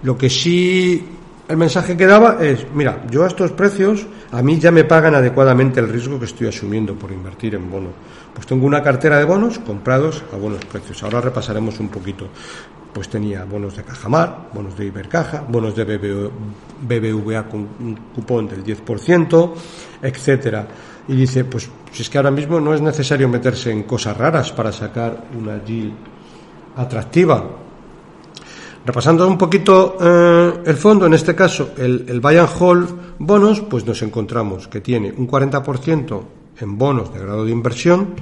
Lo 0.02 0.16
que 0.16 0.30
sí 0.30 1.06
el 1.46 1.58
mensaje 1.58 1.94
que 1.94 2.06
daba 2.06 2.38
es, 2.40 2.66
mira, 2.72 3.02
yo 3.10 3.22
a 3.24 3.26
estos 3.26 3.52
precios, 3.52 4.06
a 4.32 4.42
mí 4.42 4.58
ya 4.58 4.70
me 4.70 4.84
pagan 4.84 5.14
adecuadamente 5.14 5.78
el 5.78 5.90
riesgo 5.90 6.18
que 6.18 6.24
estoy 6.24 6.48
asumiendo 6.48 6.94
por 6.94 7.12
invertir 7.12 7.54
en 7.54 7.70
bonos. 7.70 7.92
Pues 8.32 8.46
tengo 8.46 8.66
una 8.66 8.82
cartera 8.82 9.18
de 9.18 9.24
bonos 9.24 9.58
comprados 9.58 10.24
a 10.32 10.36
buenos 10.36 10.64
precios. 10.64 11.02
Ahora 11.02 11.20
repasaremos 11.20 11.78
un 11.80 11.88
poquito 11.88 12.28
pues 12.94 13.08
tenía 13.08 13.44
bonos 13.44 13.76
de 13.76 13.82
Cajamar, 13.82 14.50
bonos 14.54 14.78
de 14.78 14.86
Ibercaja, 14.86 15.44
bonos 15.48 15.74
de 15.74 15.84
BBVA 15.84 17.48
con 17.48 17.60
un 17.60 17.98
cupón 18.14 18.46
del 18.46 18.64
10%, 18.64 19.52
etcétera. 20.00 20.68
Y 21.08 21.16
dice, 21.16 21.44
pues 21.44 21.68
si 21.92 22.02
es 22.02 22.08
que 22.08 22.18
ahora 22.18 22.30
mismo 22.30 22.60
no 22.60 22.72
es 22.72 22.80
necesario 22.80 23.28
meterse 23.28 23.72
en 23.72 23.82
cosas 23.82 24.16
raras 24.16 24.52
para 24.52 24.72
sacar 24.72 25.24
una 25.36 25.62
yield 25.64 25.92
atractiva. 26.76 27.44
Repasando 28.86 29.26
un 29.26 29.38
poquito 29.38 29.96
eh, 30.00 30.52
el 30.64 30.76
fondo, 30.76 31.06
en 31.06 31.14
este 31.14 31.34
caso 31.34 31.72
el, 31.76 32.06
el 32.08 32.24
and 32.24 32.48
Hold 32.58 32.94
bonos, 33.18 33.60
pues 33.62 33.84
nos 33.84 34.02
encontramos 34.02 34.68
que 34.68 34.80
tiene 34.80 35.12
un 35.16 35.26
40% 35.28 36.22
en 36.60 36.78
bonos 36.78 37.12
de 37.12 37.20
grado 37.20 37.44
de 37.44 37.50
inversión, 37.50 38.14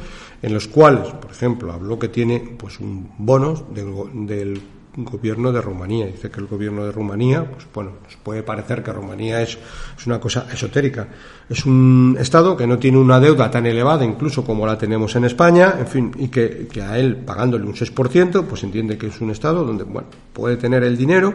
en 0.42 0.52
los 0.52 0.66
cuales, 0.66 1.08
por 1.08 1.30
ejemplo, 1.30 1.72
habló 1.72 1.98
que 1.98 2.08
tiene 2.08 2.40
pues 2.58 2.80
un 2.80 3.10
bono 3.16 3.66
del, 3.70 4.60
gobierno 4.94 5.52
de 5.52 5.62
Rumanía. 5.62 6.06
Dice 6.06 6.30
que 6.30 6.40
el 6.40 6.48
gobierno 6.48 6.84
de 6.84 6.92
Rumanía, 6.92 7.48
pues 7.48 7.66
bueno, 7.72 7.92
nos 8.04 8.16
puede 8.16 8.42
parecer 8.42 8.82
que 8.82 8.92
Rumanía 8.92 9.40
es, 9.40 9.56
es, 9.96 10.06
una 10.06 10.20
cosa 10.20 10.46
esotérica. 10.52 11.08
Es 11.48 11.64
un 11.64 12.16
Estado 12.20 12.56
que 12.56 12.66
no 12.66 12.78
tiene 12.78 12.98
una 12.98 13.18
deuda 13.18 13.50
tan 13.50 13.64
elevada, 13.64 14.04
incluso 14.04 14.44
como 14.44 14.66
la 14.66 14.76
tenemos 14.76 15.14
en 15.16 15.24
España, 15.24 15.76
en 15.78 15.86
fin, 15.86 16.12
y 16.18 16.28
que, 16.28 16.66
que 16.70 16.82
a 16.82 16.98
él, 16.98 17.16
pagándole 17.16 17.64
un 17.64 17.74
6%, 17.74 18.44
pues 18.44 18.64
entiende 18.64 18.98
que 18.98 19.06
es 19.06 19.20
un 19.20 19.30
Estado 19.30 19.64
donde, 19.64 19.84
bueno, 19.84 20.08
puede 20.32 20.56
tener 20.56 20.82
el 20.82 20.96
dinero 20.96 21.34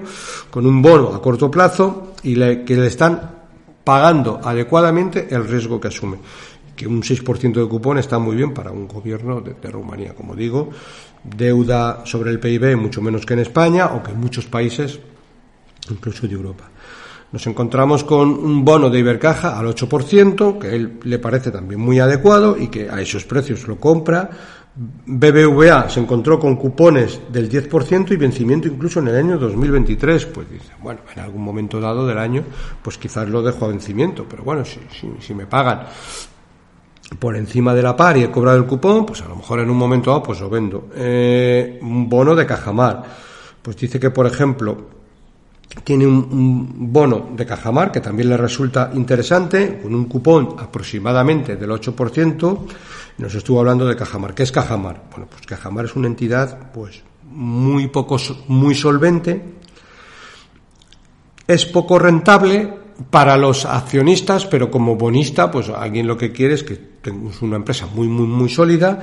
con 0.52 0.68
un 0.68 0.82
bono 0.82 1.16
a 1.16 1.22
corto 1.22 1.50
plazo 1.50 2.14
y 2.24 2.36
le, 2.36 2.64
que 2.64 2.76
le 2.76 2.88
están 2.88 3.38
pagando 3.84 4.42
adecuadamente 4.44 5.34
el 5.34 5.48
riesgo 5.48 5.80
que 5.80 5.88
asume 5.88 6.18
que 6.78 6.88
un 6.88 7.02
6% 7.02 7.54
de 7.54 7.68
cupón 7.68 7.98
está 7.98 8.20
muy 8.20 8.36
bien 8.36 8.54
para 8.54 8.72
un 8.72 8.88
gobierno 8.88 9.42
de, 9.42 9.70
Rumanía. 9.70 10.14
Como 10.14 10.36
digo, 10.36 10.70
deuda 11.24 12.06
sobre 12.06 12.30
el 12.30 12.40
PIB 12.40 12.78
mucho 12.78 13.02
menos 13.02 13.26
que 13.26 13.34
en 13.34 13.40
España 13.40 13.88
o 13.88 14.04
que 14.04 14.12
en 14.12 14.20
muchos 14.20 14.46
países, 14.46 15.00
incluso 15.90 16.28
de 16.28 16.34
Europa. 16.34 16.70
Nos 17.32 17.46
encontramos 17.48 18.06
con 18.06 18.30
un 18.30 18.64
bono 18.64 18.90
de 18.90 19.00
Ibercaja 19.00 19.58
al 19.58 19.66
8%, 19.66 20.60
que 20.60 20.74
él 20.74 21.00
le 21.04 21.20
parece 21.20 21.52
también 21.52 21.82
muy 21.82 22.00
adecuado 22.00 22.56
y 22.58 22.70
que 22.70 22.90
a 22.90 23.02
esos 23.02 23.26
precios 23.26 23.68
lo 23.68 23.78
compra. 23.78 24.30
BBVA 24.78 25.90
se 25.90 26.00
encontró 26.00 26.40
con 26.40 26.56
cupones 26.56 27.20
del 27.34 27.50
10% 27.50 28.12
y 28.12 28.16
vencimiento 28.16 28.68
incluso 28.68 29.00
en 29.00 29.08
el 29.08 29.16
año 29.16 29.38
2023. 29.40 30.28
Pues 30.28 30.50
dice, 30.50 30.72
bueno, 30.82 31.02
en 31.14 31.20
algún 31.20 31.42
momento 31.42 31.82
dado 31.82 32.06
del 32.06 32.20
año, 32.20 32.44
pues 32.84 33.00
quizás 33.00 33.28
lo 33.28 33.42
dejo 33.42 33.66
a 33.66 33.70
vencimiento, 33.70 34.26
pero 34.30 34.44
bueno, 34.44 34.64
si, 34.64 34.80
si 35.20 35.34
me 35.34 35.48
pagan 35.48 35.88
por 37.20 37.36
encima 37.36 37.74
de 37.74 37.82
la 37.82 37.96
par 37.96 38.18
y 38.18 38.24
he 38.24 38.32
cobrado 38.32 38.58
el 38.58 38.66
cupón, 38.66 39.06
pues 39.06 39.22
a 39.22 39.28
lo 39.28 39.36
mejor 39.36 39.60
en 39.60 39.70
un 39.70 39.78
momento 39.78 40.12
dado 40.12 40.24
pues 40.24 40.40
lo 40.40 40.50
vendo. 40.50 40.90
Eh, 40.96 41.80
un 41.82 42.10
bono 42.10 42.36
de 42.36 42.46
Cajamar, 42.46 43.04
pues 43.62 43.78
dice 43.78 44.00
que 44.00 44.10
por 44.10 44.28
ejemplo 44.28 44.98
tiene 45.84 46.06
un, 46.06 46.92
bono 46.92 47.30
de 47.36 47.46
Cajamar 47.46 47.92
que 47.92 48.02
también 48.02 48.30
le 48.30 48.38
resulta 48.38 48.92
interesante, 48.94 49.80
con 49.82 49.94
un 49.94 50.06
cupón 50.06 50.56
aproximadamente 50.60 51.56
del 51.56 51.70
8%. 51.70 52.60
Nos 53.20 53.34
estuvo 53.34 53.60
hablando 53.60 53.86
de 53.86 53.96
Cajamar. 53.96 54.34
¿Qué 54.34 54.44
es 54.44 54.52
Cajamar? 54.52 55.04
Bueno, 55.12 55.28
pues 55.30 55.46
Cajamar 55.46 55.86
es 55.86 55.96
una 55.96 56.08
entidad 56.08 56.72
pues 56.72 57.04
muy 57.24 57.88
poco 57.88 58.18
muy 58.48 58.74
solvente, 58.74 59.44
es 61.48 61.66
poco 61.66 62.00
rentable, 62.00 62.87
para 63.10 63.38
los 63.38 63.66
accionistas, 63.66 64.46
pero 64.46 64.72
como 64.72 64.96
bonista, 64.96 65.52
pues 65.52 65.70
alguien 65.70 66.08
lo 66.08 66.18
que 66.18 66.32
quiere 66.32 66.56
es 66.56 66.64
que 66.64 66.76
tengas 66.76 67.42
una 67.42 67.58
empresa 67.58 67.86
muy, 67.88 68.08
muy, 68.08 68.28
muy 68.28 68.50
sólida, 68.50 69.00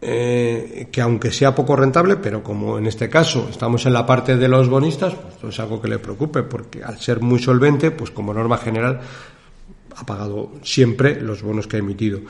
eh, 0.00 0.88
que 0.92 1.00
aunque 1.00 1.32
sea 1.32 1.54
poco 1.54 1.76
rentable, 1.76 2.16
pero 2.16 2.42
como 2.42 2.78
en 2.78 2.86
este 2.86 3.08
caso 3.08 3.48
estamos 3.50 3.86
en 3.86 3.94
la 3.94 4.06
parte 4.06 4.36
de 4.36 4.48
los 4.48 4.68
bonistas, 4.68 5.14
pues 5.14 5.54
es 5.54 5.60
algo 5.60 5.80
que 5.80 5.88
le 5.88 5.98
preocupe, 5.98 6.42
porque 6.42 6.84
al 6.84 6.98
ser 6.98 7.20
muy 7.20 7.38
solvente, 7.38 7.90
pues 7.90 8.10
como 8.10 8.34
norma 8.34 8.58
general 8.58 9.00
ha 9.96 10.06
pagado 10.06 10.52
siempre 10.62 11.20
los 11.20 11.42
bonos 11.42 11.66
que 11.66 11.76
ha 11.76 11.80
emitido. 11.80 12.20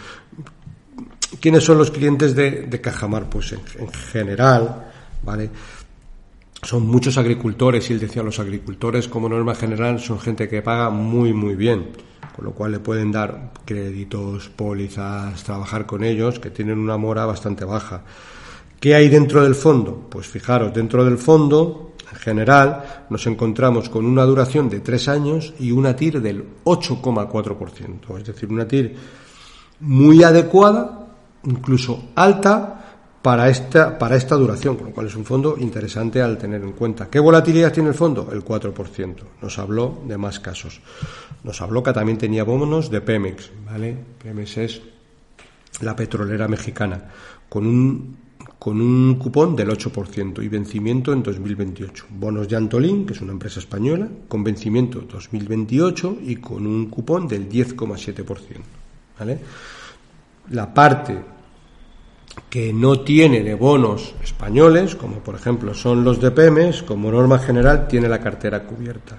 ¿Quiénes 1.40 1.64
son 1.64 1.78
los 1.78 1.90
clientes 1.90 2.34
de, 2.36 2.80
Cajamar? 2.80 3.28
Pues 3.28 3.52
en, 3.52 3.60
en 3.78 3.92
general, 3.92 4.92
¿vale? 5.22 5.50
Son 6.64 6.86
muchos 6.86 7.18
agricultores, 7.18 7.88
y 7.88 7.92
él 7.92 8.00
decía, 8.00 8.22
los 8.22 8.38
agricultores 8.38 9.08
como 9.08 9.28
norma 9.28 9.54
general 9.54 10.00
son 10.00 10.18
gente 10.18 10.48
que 10.48 10.62
paga 10.62 10.90
muy, 10.90 11.32
muy 11.32 11.54
bien, 11.54 11.90
con 12.34 12.44
lo 12.44 12.52
cual 12.52 12.72
le 12.72 12.80
pueden 12.80 13.12
dar 13.12 13.52
créditos, 13.64 14.48
pólizas, 14.48 15.42
trabajar 15.44 15.86
con 15.86 16.02
ellos, 16.02 16.40
que 16.40 16.50
tienen 16.50 16.78
una 16.78 16.96
mora 16.96 17.26
bastante 17.26 17.64
baja. 17.64 18.02
¿Qué 18.80 18.94
hay 18.94 19.08
dentro 19.08 19.42
del 19.42 19.54
fondo? 19.54 20.08
Pues 20.10 20.26
fijaros, 20.26 20.72
dentro 20.72 21.04
del 21.04 21.18
fondo, 21.18 21.92
en 22.10 22.18
general, 22.18 23.06
nos 23.10 23.26
encontramos 23.26 23.88
con 23.88 24.04
una 24.04 24.24
duración 24.24 24.68
de 24.68 24.80
tres 24.80 25.08
años 25.08 25.54
y 25.58 25.70
una 25.70 25.94
TIR 25.94 26.20
del 26.20 26.44
8,4%, 26.64 28.18
es 28.18 28.24
decir, 28.24 28.50
una 28.50 28.66
TIR 28.66 28.94
muy 29.80 30.22
adecuada, 30.22 31.08
incluso 31.44 32.10
alta, 32.14 32.83
para 33.24 33.48
esta, 33.48 33.98
para 33.98 34.16
esta 34.16 34.34
duración, 34.34 34.76
con 34.76 34.88
lo 34.88 34.92
cual 34.92 35.06
es 35.06 35.16
un 35.16 35.24
fondo 35.24 35.56
interesante 35.58 36.20
al 36.20 36.36
tener 36.36 36.60
en 36.60 36.72
cuenta. 36.72 37.08
¿Qué 37.08 37.18
volatilidad 37.18 37.72
tiene 37.72 37.88
el 37.88 37.94
fondo? 37.94 38.28
El 38.30 38.44
4%. 38.44 39.14
Nos 39.40 39.58
habló 39.58 40.02
de 40.06 40.18
más 40.18 40.40
casos. 40.40 40.82
Nos 41.42 41.58
habló 41.62 41.82
que 41.82 41.94
también 41.94 42.18
tenía 42.18 42.44
bonos 42.44 42.90
de 42.90 43.00
Pemex, 43.00 43.50
¿vale? 43.64 43.96
Pemex 44.22 44.58
es 44.58 44.82
la 45.80 45.96
petrolera 45.96 46.48
mexicana, 46.48 47.02
con 47.48 47.66
un, 47.66 48.16
con 48.58 48.78
un 48.78 49.14
cupón 49.14 49.56
del 49.56 49.70
8% 49.70 50.44
y 50.44 50.48
vencimiento 50.48 51.10
en 51.14 51.22
2028. 51.22 52.04
Bonos 52.10 52.46
de 52.46 52.56
Antolín, 52.56 53.06
que 53.06 53.14
es 53.14 53.22
una 53.22 53.32
empresa 53.32 53.58
española, 53.58 54.06
con 54.28 54.44
vencimiento 54.44 55.00
2028 55.00 56.18
y 56.24 56.36
con 56.36 56.66
un 56.66 56.90
cupón 56.90 57.26
del 57.26 57.48
10,7%. 57.48 58.36
¿vale? 59.18 59.38
La 60.50 60.74
parte 60.74 61.32
que 62.48 62.72
no 62.72 63.00
tiene 63.00 63.42
de 63.42 63.54
bonos 63.54 64.14
españoles, 64.22 64.94
como 64.94 65.18
por 65.18 65.34
ejemplo 65.34 65.74
son 65.74 66.04
los 66.04 66.20
de 66.20 66.30
PEMES, 66.30 66.82
como 66.82 67.10
norma 67.10 67.38
general 67.38 67.88
tiene 67.88 68.08
la 68.08 68.20
cartera 68.20 68.62
cubierta. 68.62 69.18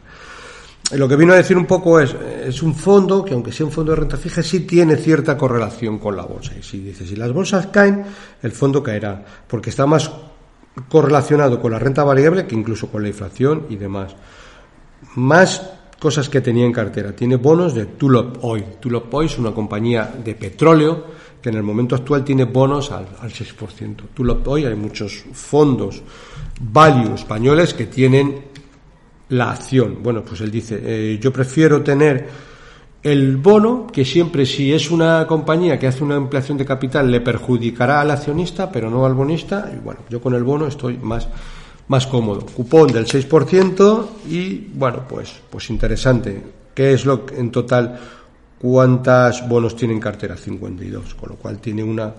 Lo 0.92 1.08
que 1.08 1.16
vino 1.16 1.34
a 1.34 1.38
decir 1.38 1.58
un 1.58 1.66
poco 1.66 2.00
es, 2.00 2.16
es 2.46 2.62
un 2.62 2.76
fondo 2.76 3.26
que 3.26 3.34
aunque 3.34 3.52
sea 3.52 3.66
un 3.66 3.72
fondo 3.72 3.92
de 3.92 4.02
renta 4.02 4.18
fija, 4.18 4.44
sí 4.44 4.62
tiene 4.62 4.98
cierta 4.98 5.36
correlación 5.36 5.98
con 5.98 6.16
la 6.16 6.24
bolsa. 6.24 6.54
Y 6.58 6.62
si 6.62 6.80
dice, 6.80 7.08
si 7.08 7.16
las 7.16 7.32
bolsas 7.32 7.68
caen, 7.68 8.06
el 8.44 8.52
fondo 8.52 8.84
caerá, 8.84 9.26
porque 9.48 9.72
está 9.72 9.88
más 9.88 10.12
correlacionado 10.88 11.60
con 11.60 11.72
la 11.72 11.80
renta 11.80 12.04
variable 12.04 12.46
que 12.46 12.56
incluso 12.56 12.88
con 12.88 13.02
la 13.02 13.08
inflación 13.08 13.66
y 13.70 13.78
demás. 13.78 14.16
Más 15.16 15.72
cosas 16.00 16.30
que 16.30 16.42
tenía 16.42 16.66
en 16.66 16.74
cartera. 16.74 17.14
Tiene 17.14 17.38
bonos 17.38 17.74
de 17.74 17.86
Tulip 17.86 18.44
Oil. 18.44 18.66
Tulip 18.80 19.14
Oil 19.14 19.28
es 19.28 19.40
una 19.40 19.52
compañía 19.54 20.14
de 20.24 20.36
petróleo 20.36 21.06
que 21.46 21.50
en 21.50 21.58
el 21.58 21.62
momento 21.62 21.94
actual 21.94 22.24
tiene 22.24 22.46
bonos 22.46 22.90
al, 22.90 23.06
6%. 23.06 23.96
Tú 24.16 24.24
lo, 24.24 24.42
hoy 24.48 24.66
hay 24.66 24.74
muchos 24.74 25.26
fondos 25.32 26.02
value 26.60 27.14
españoles 27.14 27.76
que 27.76 27.86
tienen 27.86 28.46
la 29.30 29.52
acción. 29.52 30.00
Bueno, 30.02 30.24
pues 30.26 30.42
él 30.42 30.50
dice, 30.50 30.82
eh, 30.84 31.20
yo 31.22 31.32
prefiero 31.32 31.84
tener 31.84 32.28
el 33.04 33.38
bono, 33.38 33.86
que 33.86 34.04
siempre 34.04 34.44
si 34.44 34.74
es 34.74 34.90
una 34.90 35.28
compañía 35.28 35.78
que 35.78 35.86
hace 35.86 36.04
una 36.04 36.16
ampliación 36.16 36.58
de 36.58 36.66
capital 36.66 37.12
le 37.12 37.22
perjudicará 37.22 38.02
al 38.02 38.10
accionista, 38.10 38.72
pero 38.72 38.90
no 38.90 39.06
al 39.06 39.14
bonista, 39.14 39.72
y 39.72 39.78
bueno, 39.78 40.00
yo 40.10 40.20
con 40.20 40.34
el 40.34 40.44
bono 40.44 40.66
estoy 40.66 40.98
más, 40.98 41.28
más 41.90 42.08
cómodo. 42.08 42.44
Cupón 42.44 42.88
del 42.88 43.06
6% 43.06 44.08
y 44.32 44.68
bueno, 44.74 45.04
pues, 45.08 45.42
pues 45.48 45.70
interesante. 45.70 46.42
¿Qué 46.74 46.94
es 46.94 47.06
lo 47.06 47.24
que 47.24 47.40
en 47.40 47.52
total 47.52 48.00
¿Cuántos 48.60 49.48
bonos 49.48 49.76
tiene 49.76 49.94
en 49.94 50.00
cartera? 50.00 50.38
52, 50.38 51.16
con 51.16 51.30
lo 51.30 51.36
cual 51.36 51.60
tiene 51.60 51.84
una, 51.84 52.14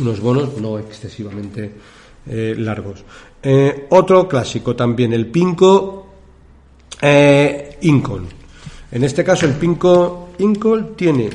unos 0.00 0.20
bonos 0.20 0.60
no 0.60 0.78
excesivamente 0.78 1.72
eh, 2.26 2.54
largos. 2.58 3.04
Eh, 3.42 3.86
otro 3.90 4.26
clásico 4.26 4.74
también, 4.74 5.12
el 5.12 5.26
Pinco 5.26 6.06
eh, 7.00 7.78
Incol. 7.82 8.26
En 8.90 9.04
este 9.04 9.22
caso, 9.22 9.46
el 9.46 9.52
Pinco 9.52 10.30
Incol 10.38 10.96
tiene 10.96 11.30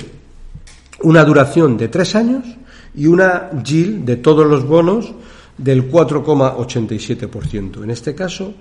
una 1.03 1.23
duración 1.23 1.77
de 1.77 1.87
tres 1.87 2.15
años 2.15 2.45
y 2.93 3.07
una 3.07 3.49
yield 3.63 4.03
de 4.03 4.17
todos 4.17 4.45
los 4.45 4.65
bonos 4.67 5.13
del 5.57 5.89
4,87%. 5.89 7.83
En 7.83 7.91
este 7.91 8.13
caso, 8.13 8.53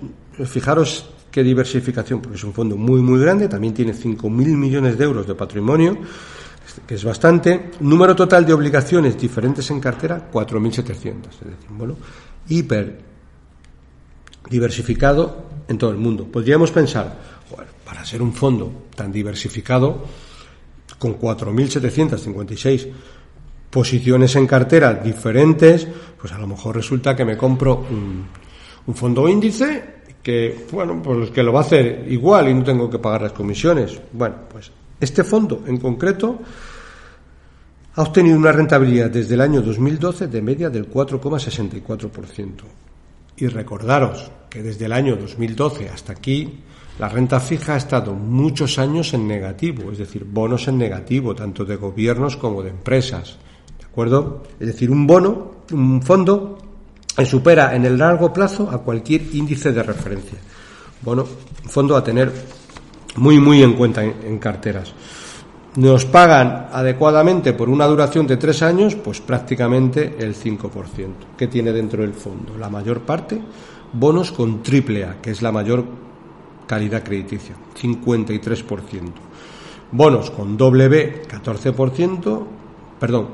fijaros 0.45 1.09
qué 1.31 1.43
diversificación, 1.43 2.21
porque 2.21 2.37
es 2.37 2.43
un 2.43 2.53
fondo 2.53 2.75
muy, 2.75 3.01
muy 3.01 3.19
grande, 3.19 3.47
también 3.47 3.73
tiene 3.73 3.93
5.000 3.93 4.29
millones 4.29 4.97
de 4.97 5.05
euros 5.05 5.25
de 5.25 5.33
patrimonio, 5.33 5.97
que 6.85 6.95
es 6.95 7.03
bastante. 7.03 7.71
Número 7.79 8.15
total 8.15 8.45
de 8.45 8.53
obligaciones 8.53 9.17
diferentes 9.17 9.69
en 9.71 9.79
cartera, 9.79 10.29
4.700. 10.31 10.91
Es 10.91 11.39
decir, 11.39 11.69
bueno, 11.69 11.95
hiper 12.49 12.99
diversificado 14.49 15.45
en 15.67 15.77
todo 15.77 15.91
el 15.91 15.97
mundo. 15.97 16.25
Podríamos 16.25 16.71
pensar, 16.71 17.17
para 17.85 18.05
ser 18.05 18.21
un 18.21 18.33
fondo 18.33 18.87
tan 18.95 19.11
diversificado, 19.11 20.05
con 20.99 21.17
4.756 21.17 22.87
posiciones 23.69 24.35
en 24.35 24.45
cartera 24.45 24.93
diferentes, 24.93 25.87
pues 26.19 26.33
a 26.33 26.37
lo 26.37 26.45
mejor 26.45 26.75
resulta 26.75 27.15
que 27.15 27.23
me 27.23 27.37
compro 27.37 27.85
un 28.85 28.95
fondo 28.95 29.27
índice 29.29 30.00
que, 30.23 30.65
bueno, 30.71 31.01
pues 31.01 31.31
que 31.31 31.43
lo 31.43 31.53
va 31.53 31.59
a 31.59 31.63
hacer 31.63 32.05
igual 32.09 32.49
y 32.49 32.53
no 32.53 32.63
tengo 32.63 32.89
que 32.89 32.99
pagar 32.99 33.23
las 33.23 33.33
comisiones. 33.33 33.99
Bueno, 34.13 34.35
pues 34.49 34.71
este 34.99 35.23
fondo 35.23 35.63
en 35.65 35.77
concreto 35.77 36.39
ha 37.95 38.01
obtenido 38.01 38.37
una 38.37 38.51
rentabilidad 38.51 39.09
desde 39.09 39.33
el 39.33 39.41
año 39.41 39.61
2012 39.61 40.27
de 40.27 40.41
media 40.41 40.69
del 40.69 40.89
4,64%. 40.89 42.51
Y 43.37 43.47
recordaros 43.47 44.31
que 44.49 44.61
desde 44.61 44.85
el 44.85 44.93
año 44.93 45.15
2012 45.15 45.89
hasta 45.89 46.13
aquí 46.13 46.59
la 46.99 47.09
renta 47.09 47.39
fija 47.39 47.73
ha 47.73 47.77
estado 47.77 48.13
muchos 48.13 48.77
años 48.77 49.13
en 49.13 49.27
negativo, 49.27 49.91
es 49.91 49.97
decir, 49.97 50.23
bonos 50.23 50.67
en 50.67 50.77
negativo, 50.77 51.33
tanto 51.33 51.65
de 51.65 51.75
gobiernos 51.75 52.37
como 52.37 52.61
de 52.61 52.69
empresas. 52.69 53.37
¿De 53.79 53.85
acuerdo? 53.85 54.43
Es 54.59 54.67
decir, 54.67 54.91
un 54.91 55.07
bono, 55.07 55.63
un 55.71 56.01
fondo 56.03 56.59
supera 57.25 57.75
en 57.75 57.85
el 57.85 57.97
largo 57.97 58.31
plazo 58.31 58.69
a 58.71 58.79
cualquier 58.79 59.35
índice 59.35 59.71
de 59.71 59.83
referencia. 59.83 60.37
Bueno, 61.01 61.25
fondo 61.65 61.95
a 61.95 62.03
tener 62.03 62.31
muy, 63.17 63.39
muy 63.39 63.63
en 63.63 63.73
cuenta 63.73 64.03
en, 64.03 64.37
carteras. 64.39 64.93
Nos 65.75 66.05
pagan 66.05 66.67
adecuadamente 66.71 67.53
por 67.53 67.69
una 67.69 67.87
duración 67.87 68.27
de 68.27 68.37
tres 68.37 68.61
años, 68.61 68.95
pues 68.95 69.21
prácticamente 69.21 70.15
el 70.19 70.35
5%. 70.35 71.13
que 71.37 71.47
tiene 71.47 71.71
dentro 71.71 72.01
del 72.01 72.13
fondo? 72.13 72.57
La 72.57 72.69
mayor 72.69 73.01
parte, 73.01 73.41
bonos 73.93 74.31
con 74.31 74.61
triple 74.61 75.05
A, 75.05 75.21
que 75.21 75.31
es 75.31 75.41
la 75.41 75.51
mayor 75.51 75.85
calidad 76.67 77.03
crediticia, 77.03 77.55
53%. 77.79 79.11
Bonos 79.93 80.31
con 80.31 80.55
doble 80.55 80.87
B, 80.87 81.23
14%, 81.27 82.45
perdón, 83.01 83.29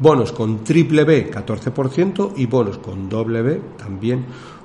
bonos 0.00 0.32
con 0.32 0.64
triple 0.64 1.04
B 1.04 1.30
14% 1.30 2.32
y 2.38 2.46
bonos 2.46 2.78
con 2.78 3.08
doble 3.08 3.40
B 3.40 3.60
también 3.78 4.24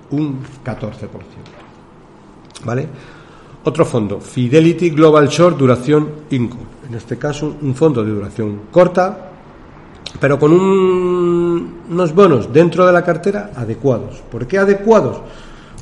un 0.10 0.40
14%. 0.66 0.98
¿Vale? 2.66 2.88
Otro 3.64 3.86
fondo, 3.86 4.20
Fidelity 4.20 4.90
Global 4.90 5.28
Short 5.28 5.60
Duración 5.60 6.10
Income. 6.32 6.64
En 6.90 6.96
este 6.96 7.18
caso, 7.18 7.56
un 7.62 7.76
fondo 7.76 8.04
de 8.04 8.10
duración 8.10 8.62
corta, 8.72 9.30
pero 10.20 10.40
con 10.40 10.52
unos 10.54 12.16
bonos 12.16 12.52
dentro 12.52 12.88
de 12.88 12.94
la 12.94 13.04
cartera 13.04 13.52
adecuados. 13.56 14.24
¿Por 14.32 14.48
qué 14.48 14.58
adecuados? 14.58 15.22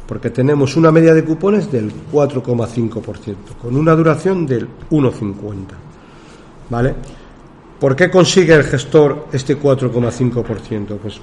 Porque 0.06 0.32
tenemos 0.32 0.76
una 0.76 0.92
media 0.92 1.14
de 1.14 1.24
cupones 1.24 1.72
del 1.72 1.94
4,5%, 2.12 3.36
con 3.62 3.78
una 3.78 3.96
duración 3.96 4.46
del 4.46 4.68
1,50. 4.90 5.56
¿Vale? 6.70 6.96
¿Por 7.86 7.96
qué 7.96 8.10
consigue 8.10 8.56
el 8.56 8.64
gestor 8.64 9.28
este 9.32 9.60
4,5%? 9.60 10.98
Pues 10.98 11.22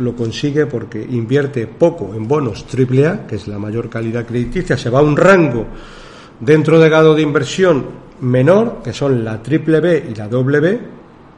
lo 0.00 0.16
consigue 0.16 0.66
porque 0.66 1.00
invierte 1.00 1.68
poco 1.68 2.12
en 2.12 2.26
bonos 2.26 2.66
AAA, 2.66 3.28
que 3.28 3.36
es 3.36 3.46
la 3.46 3.56
mayor 3.60 3.88
calidad 3.88 4.26
crediticia, 4.26 4.76
se 4.76 4.90
va 4.90 4.98
a 4.98 5.02
un 5.02 5.16
rango 5.16 5.64
dentro 6.40 6.80
de 6.80 6.88
grado 6.88 7.14
de 7.14 7.22
inversión 7.22 7.86
menor, 8.20 8.82
que 8.82 8.92
son 8.92 9.24
la 9.24 9.40
triple 9.40 9.78
B 9.78 10.08
y 10.10 10.14
la 10.16 10.26
doble 10.26 10.58
B, 10.58 10.80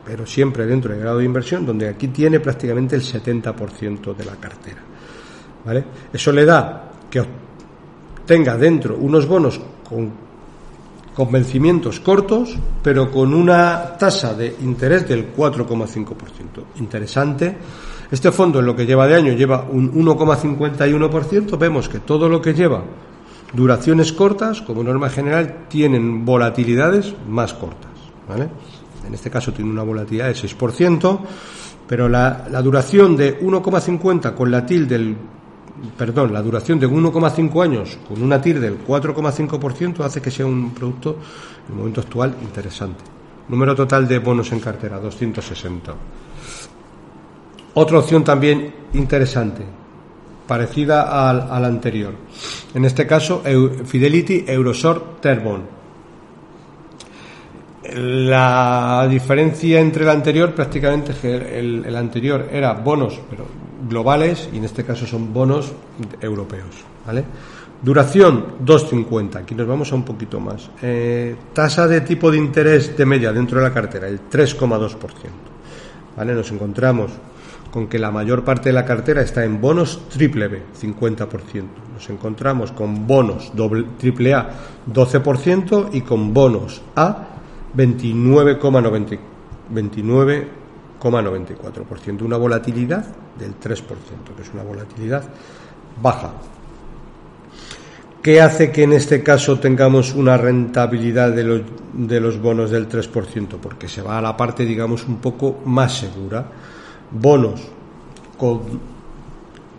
pero 0.06 0.24
siempre 0.24 0.64
dentro 0.64 0.94
de 0.94 1.00
grado 1.00 1.18
de 1.18 1.26
inversión, 1.26 1.66
donde 1.66 1.86
aquí 1.86 2.08
tiene 2.08 2.40
prácticamente 2.40 2.96
el 2.96 3.02
70% 3.02 4.16
de 4.16 4.24
la 4.24 4.36
cartera. 4.36 4.80
¿Vale? 5.62 5.84
Eso 6.10 6.32
le 6.32 6.46
da 6.46 6.90
que 7.10 7.22
tenga 8.24 8.56
dentro 8.56 8.96
unos 8.96 9.26
bonos 9.26 9.60
con 9.86 10.27
con 11.18 11.32
vencimientos 11.32 11.98
cortos, 11.98 12.56
pero 12.80 13.10
con 13.10 13.34
una 13.34 13.96
tasa 13.98 14.34
de 14.34 14.54
interés 14.62 15.08
del 15.08 15.34
4,5%. 15.34 16.14
Interesante. 16.78 17.56
Este 18.08 18.30
fondo 18.30 18.60
en 18.60 18.66
lo 18.66 18.76
que 18.76 18.86
lleva 18.86 19.08
de 19.08 19.16
año 19.16 19.32
lleva 19.32 19.66
un 19.68 19.92
1,51%. 19.94 21.58
Vemos 21.58 21.88
que 21.88 21.98
todo 21.98 22.28
lo 22.28 22.40
que 22.40 22.54
lleva 22.54 22.84
duraciones 23.52 24.12
cortas, 24.12 24.62
como 24.62 24.84
norma 24.84 25.10
general, 25.10 25.66
tienen 25.68 26.24
volatilidades 26.24 27.12
más 27.28 27.52
cortas. 27.52 27.90
En 29.04 29.12
este 29.12 29.28
caso 29.28 29.52
tiene 29.52 29.72
una 29.72 29.82
volatilidad 29.82 30.26
del 30.26 30.36
6%, 30.36 31.20
pero 31.88 32.08
la, 32.08 32.46
la 32.48 32.62
duración 32.62 33.16
de 33.16 33.40
1,50 33.40 34.34
con 34.34 34.52
la 34.52 34.64
TIL 34.64 34.86
del 34.86 35.16
perdón, 35.96 36.32
la 36.32 36.42
duración 36.42 36.78
de 36.78 36.88
1,5 36.88 37.62
años 37.62 37.98
con 38.06 38.22
una 38.22 38.40
TIR 38.40 38.60
del 38.60 38.84
4,5% 38.84 40.00
hace 40.00 40.20
que 40.20 40.30
sea 40.30 40.46
un 40.46 40.72
producto 40.72 41.18
en 41.66 41.72
el 41.72 41.78
momento 41.78 42.00
actual 42.00 42.34
interesante. 42.42 43.04
Número 43.48 43.74
total 43.74 44.06
de 44.06 44.18
bonos 44.18 44.52
en 44.52 44.60
cartera, 44.60 44.98
260. 44.98 45.94
Otra 47.74 47.98
opción 47.98 48.24
también 48.24 48.74
interesante, 48.94 49.62
parecida 50.46 51.30
al, 51.30 51.64
anterior. 51.64 52.12
En 52.74 52.84
este 52.84 53.06
caso, 53.06 53.42
Fidelity 53.84 54.44
Eurosort 54.46 55.20
Terbon. 55.20 55.78
La 57.94 59.06
diferencia 59.08 59.80
entre 59.80 60.02
el 60.02 60.10
anterior 60.10 60.54
prácticamente 60.54 61.12
es 61.12 61.18
que 61.18 61.58
el 61.58 61.96
anterior 61.96 62.48
era 62.52 62.74
bonos 62.74 63.18
pero 63.30 63.67
globales 63.88 64.48
y 64.52 64.58
en 64.58 64.64
este 64.64 64.84
caso 64.84 65.06
son 65.06 65.32
bonos 65.32 65.72
europeos. 66.20 66.84
¿vale? 67.06 67.24
Duración 67.80 68.58
2,50. 68.64 69.36
Aquí 69.36 69.54
nos 69.54 69.66
vamos 69.66 69.92
a 69.92 69.94
un 69.94 70.04
poquito 70.04 70.40
más. 70.40 70.70
Eh, 70.82 71.36
tasa 71.52 71.86
de 71.86 72.00
tipo 72.00 72.30
de 72.30 72.38
interés 72.38 72.96
de 72.96 73.06
media 73.06 73.32
dentro 73.32 73.58
de 73.58 73.68
la 73.68 73.74
cartera, 73.74 74.08
el 74.08 74.28
3,2%. 74.28 74.96
¿Vale? 76.16 76.34
Nos 76.34 76.50
encontramos 76.50 77.12
con 77.70 77.86
que 77.86 77.98
la 77.98 78.10
mayor 78.10 78.44
parte 78.44 78.70
de 78.70 78.72
la 78.72 78.84
cartera 78.84 79.22
está 79.22 79.44
en 79.44 79.60
bonos 79.60 80.00
triple 80.08 80.48
B, 80.48 80.62
50%. 80.80 81.28
Nos 81.94 82.10
encontramos 82.10 82.72
con 82.72 83.06
bonos 83.06 83.52
triple 83.98 84.34
A, 84.34 84.50
12% 84.92 85.90
y 85.92 86.00
con 86.00 86.34
bonos 86.34 86.82
A, 86.96 87.28
29,94%. 87.76 90.46
29,94%. 91.00 92.22
Una 92.22 92.36
volatilidad 92.36 93.04
del 93.38 93.58
3%, 93.58 93.84
que 94.36 94.42
es 94.42 94.50
una 94.52 94.62
volatilidad 94.62 95.24
baja. 96.02 96.32
¿Qué 98.22 98.40
hace 98.40 98.72
que 98.72 98.82
en 98.82 98.92
este 98.92 99.22
caso 99.22 99.58
tengamos 99.58 100.12
una 100.14 100.36
rentabilidad 100.36 101.32
de 101.32 101.44
los, 101.44 101.62
de 101.94 102.20
los 102.20 102.40
bonos 102.40 102.70
del 102.70 102.88
3%? 102.88 103.58
Porque 103.62 103.88
se 103.88 104.02
va 104.02 104.18
a 104.18 104.22
la 104.22 104.36
parte, 104.36 104.64
digamos, 104.64 105.06
un 105.06 105.18
poco 105.18 105.60
más 105.64 105.98
segura. 105.98 106.44
Bonos 107.10 107.62
con 108.36 108.60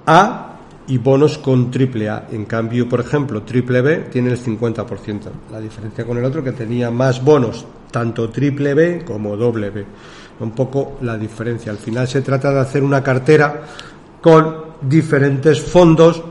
A 0.05 0.49
y 0.87 0.97
bonos 0.97 1.37
con 1.37 1.69
triple 1.69 2.09
A. 2.09 2.27
En 2.31 2.45
cambio, 2.45 2.87
por 2.89 3.01
ejemplo, 3.01 3.43
triple 3.43 3.81
B 3.81 3.97
tiene 4.11 4.31
el 4.31 4.39
50%. 4.39 5.19
La 5.51 5.59
diferencia 5.59 6.05
con 6.05 6.17
el 6.17 6.25
otro 6.25 6.43
que 6.43 6.53
tenía 6.53 6.89
más 6.89 7.23
bonos, 7.23 7.65
tanto 7.91 8.29
triple 8.29 8.73
B 8.73 9.03
como 9.05 9.37
doble 9.37 9.69
B. 9.69 9.85
Un 10.39 10.51
poco 10.51 10.97
la 11.01 11.17
diferencia. 11.17 11.71
Al 11.71 11.77
final 11.77 12.07
se 12.07 12.21
trata 12.21 12.51
de 12.51 12.59
hacer 12.59 12.83
una 12.83 13.03
cartera 13.03 13.61
con 14.21 14.69
diferentes 14.81 15.61
fondos 15.61 16.23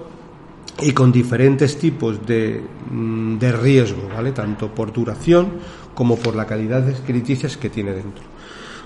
y 0.80 0.92
con 0.92 1.10
diferentes 1.10 1.76
tipos 1.78 2.24
de, 2.24 2.62
mm, 2.90 3.38
de, 3.38 3.52
riesgo, 3.52 4.08
¿vale? 4.14 4.32
Tanto 4.32 4.72
por 4.72 4.92
duración 4.92 5.48
como 5.94 6.16
por 6.16 6.36
la 6.36 6.46
calidad 6.46 6.82
de 6.82 6.94
crediticias 6.94 7.56
que 7.56 7.68
tiene 7.68 7.92
dentro. 7.92 8.24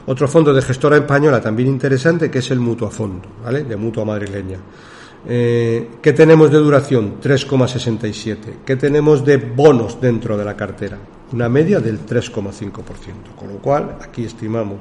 Otro 0.07 0.27
fondo 0.27 0.53
de 0.53 0.62
gestora 0.62 0.97
española 0.97 1.41
también 1.41 1.68
interesante 1.68 2.31
que 2.31 2.41
es 2.41 2.51
el 2.51 2.59
Mutua 2.59 2.91
Fondo, 2.91 3.29
¿vale? 3.45 3.64
De 3.64 3.77
Mutua 3.77 4.05
Madrileña. 4.05 4.59
Eh, 5.29 5.91
¿Qué 6.03 6.12
tenemos 6.12 6.51
de 6.51 6.59
duración? 6.59 7.20
3,67. 7.23 8.37
¿Qué 8.64 8.77
tenemos 8.77 9.25
de 9.25 9.37
bonos 9.37 10.01
dentro 10.01 10.37
de 10.37 10.45
la 10.45 10.57
cartera? 10.57 10.99
Una 11.33 11.49
media 11.49 11.79
del 11.79 12.05
3,5%. 12.05 13.37
Con 13.37 13.49
lo 13.49 13.59
cual, 13.59 13.99
aquí 14.01 14.25
estimamos 14.25 14.79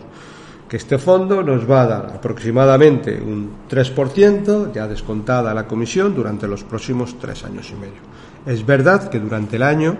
que 0.72 0.78
este 0.78 0.98
fondo 0.98 1.44
nos 1.44 1.70
va 1.70 1.82
a 1.82 1.86
dar 1.86 2.06
aproximadamente 2.16 3.20
un 3.20 3.68
3%, 3.70 4.72
ya 4.72 4.88
descontada 4.88 5.54
la 5.54 5.68
comisión, 5.68 6.16
durante 6.16 6.48
los 6.48 6.64
próximos 6.64 7.20
tres 7.20 7.44
años 7.44 7.70
y 7.72 7.76
medio. 7.76 8.00
Es 8.46 8.66
verdad 8.66 9.10
que 9.10 9.20
durante 9.20 9.58
el 9.58 9.64
año 9.64 9.98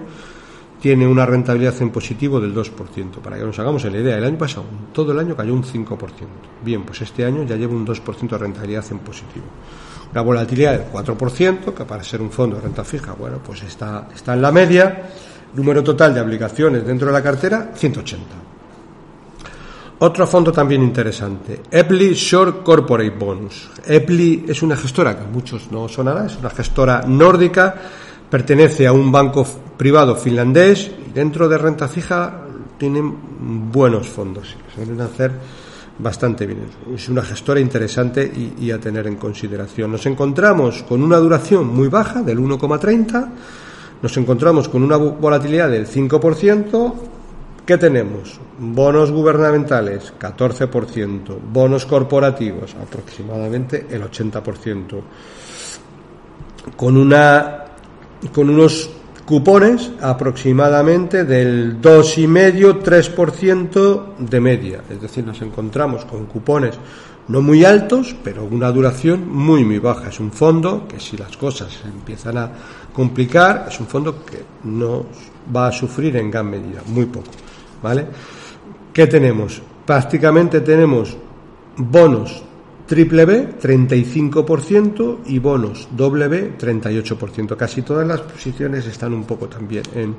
tiene 0.80 1.06
una 1.06 1.26
rentabilidad 1.26 1.76
en 1.82 1.90
positivo 1.90 2.40
del 2.40 2.56
2%. 2.56 3.20
Para 3.22 3.38
que 3.38 3.44
nos 3.44 3.60
hagamos 3.60 3.84
la 3.84 3.98
idea, 3.98 4.18
el 4.18 4.24
año 4.24 4.38
pasado, 4.38 4.64
todo 4.94 5.12
el 5.12 5.20
año 5.20 5.36
cayó 5.36 5.54
un 5.54 5.66
5%. 5.66 5.98
Bien, 6.64 6.84
pues 6.84 7.02
este 7.02 7.26
año 7.26 7.44
ya 7.44 7.58
lleva 7.58 7.74
un 7.74 7.86
2% 7.86 8.30
de 8.30 8.38
rentabilidad 8.38 8.86
en 8.92 9.00
positivo. 9.00 9.48
La 10.14 10.22
volatilidad 10.22 10.80
del 10.80 10.90
4%, 10.90 11.74
que 11.74 11.84
para 11.84 12.02
ser 12.02 12.22
un 12.22 12.32
fondo 12.32 12.56
de 12.56 12.62
renta 12.62 12.86
fija, 12.86 13.12
bueno, 13.12 13.40
pues 13.46 13.62
está, 13.64 14.08
está 14.16 14.36
en 14.36 14.42
la 14.42 14.54
media. 14.54 15.10
Número 15.54 15.84
total 15.84 16.14
de 16.14 16.22
aplicaciones 16.22 16.88
dentro 16.88 17.08
de 17.08 17.14
la 17.14 17.22
cartera, 17.22 17.72
180. 17.76 18.52
Otro 20.04 20.26
fondo 20.26 20.52
también 20.52 20.82
interesante, 20.82 21.62
Epli 21.70 22.16
Short 22.16 22.64
Corporate 22.64 23.12
Bonds. 23.12 23.70
Epli 23.86 24.46
es 24.48 24.64
una 24.64 24.76
gestora 24.76 25.16
que 25.16 25.28
muchos 25.28 25.72
no 25.72 25.88
sonará, 25.88 26.26
es 26.26 26.38
una 26.38 26.50
gestora 26.50 27.04
nórdica, 27.06 27.76
pertenece 28.28 28.88
a 28.88 28.94
un 28.94 29.12
banco 29.12 29.46
privado 29.78 30.16
finlandés 30.16 30.90
y 31.08 31.12
dentro 31.12 31.48
de 31.48 31.56
renta 31.56 31.88
fija 31.88 32.46
tienen 32.80 33.72
buenos 33.72 34.08
fondos, 34.08 34.58
se 34.74 34.76
suelen 34.76 35.02
hacer 35.02 35.34
bastante 36.00 36.48
bien. 36.48 36.66
Es 36.96 37.08
una 37.08 37.22
gestora 37.22 37.60
interesante 37.60 38.24
y, 38.24 38.66
y, 38.66 38.72
a 38.72 38.80
tener 38.80 39.06
en 39.06 39.18
consideración. 39.18 39.92
Nos 39.92 40.08
encontramos 40.08 40.82
con 40.82 41.04
una 41.04 41.18
duración 41.18 41.68
muy 41.68 41.90
baja 41.90 42.24
del 42.24 42.40
1,30, 42.40 43.30
nos 44.02 44.18
encontramos 44.18 44.68
con 44.68 44.82
una 44.82 44.98
volatilidad 44.98 45.70
del 45.70 45.86
5%, 45.86 47.11
¿Qué 47.66 47.78
tenemos? 47.78 48.40
Bonos 48.58 49.12
gubernamentales, 49.12 50.14
14%. 50.20 51.38
Bonos 51.52 51.86
corporativos, 51.86 52.76
aproximadamente 52.76 53.86
el 53.90 54.04
80%. 54.04 55.02
Con, 56.76 56.98
una, 56.98 57.66
con 58.34 58.50
unos 58.50 58.90
cupones 59.26 59.92
aproximadamente 60.02 61.24
del 61.24 61.80
2,5-3% 61.80 64.18
de 64.18 64.40
media. 64.40 64.82
Es 64.90 65.00
decir, 65.00 65.24
nos 65.24 65.40
encontramos 65.42 66.04
con 66.06 66.26
cupones 66.26 66.80
no 67.28 67.42
muy 67.42 67.64
altos, 67.64 68.16
pero 68.24 68.44
una 68.44 68.72
duración 68.72 69.32
muy, 69.32 69.64
muy 69.64 69.78
baja. 69.78 70.10
Es 70.10 70.20
un 70.20 70.32
fondo 70.32 70.88
que 70.88 71.00
si 71.00 71.16
las 71.16 71.38
cosas 71.38 71.72
se 71.72 71.88
empiezan 71.88 72.38
a 72.38 72.52
complicar, 72.92 73.68
es 73.70 73.80
un 73.80 73.86
fondo 73.88 74.26
que 74.26 74.44
no 74.64 75.06
va 75.56 75.68
a 75.68 75.72
sufrir 75.72 76.18
en 76.18 76.32
gran 76.32 76.50
medida, 76.50 76.82
muy 76.88 77.06
poco. 77.06 77.30
¿Vale? 77.82 78.08
¿Qué 78.94 79.08
tenemos? 79.08 79.62
Prácticamente 79.86 80.62
tenemos 80.62 81.18
bonos 81.78 82.44
triple 82.86 83.26
B 83.26 83.56
35% 83.58 85.20
y 85.28 85.40
bonos 85.40 85.88
doble 85.92 86.28
B 86.28 86.58
38%. 86.58 87.56
Casi 87.56 87.82
todas 87.84 88.06
las 88.06 88.22
posiciones 88.22 88.86
están 88.86 89.14
un 89.14 89.24
poco 89.24 89.48
también 89.48 89.84
en, 89.96 90.16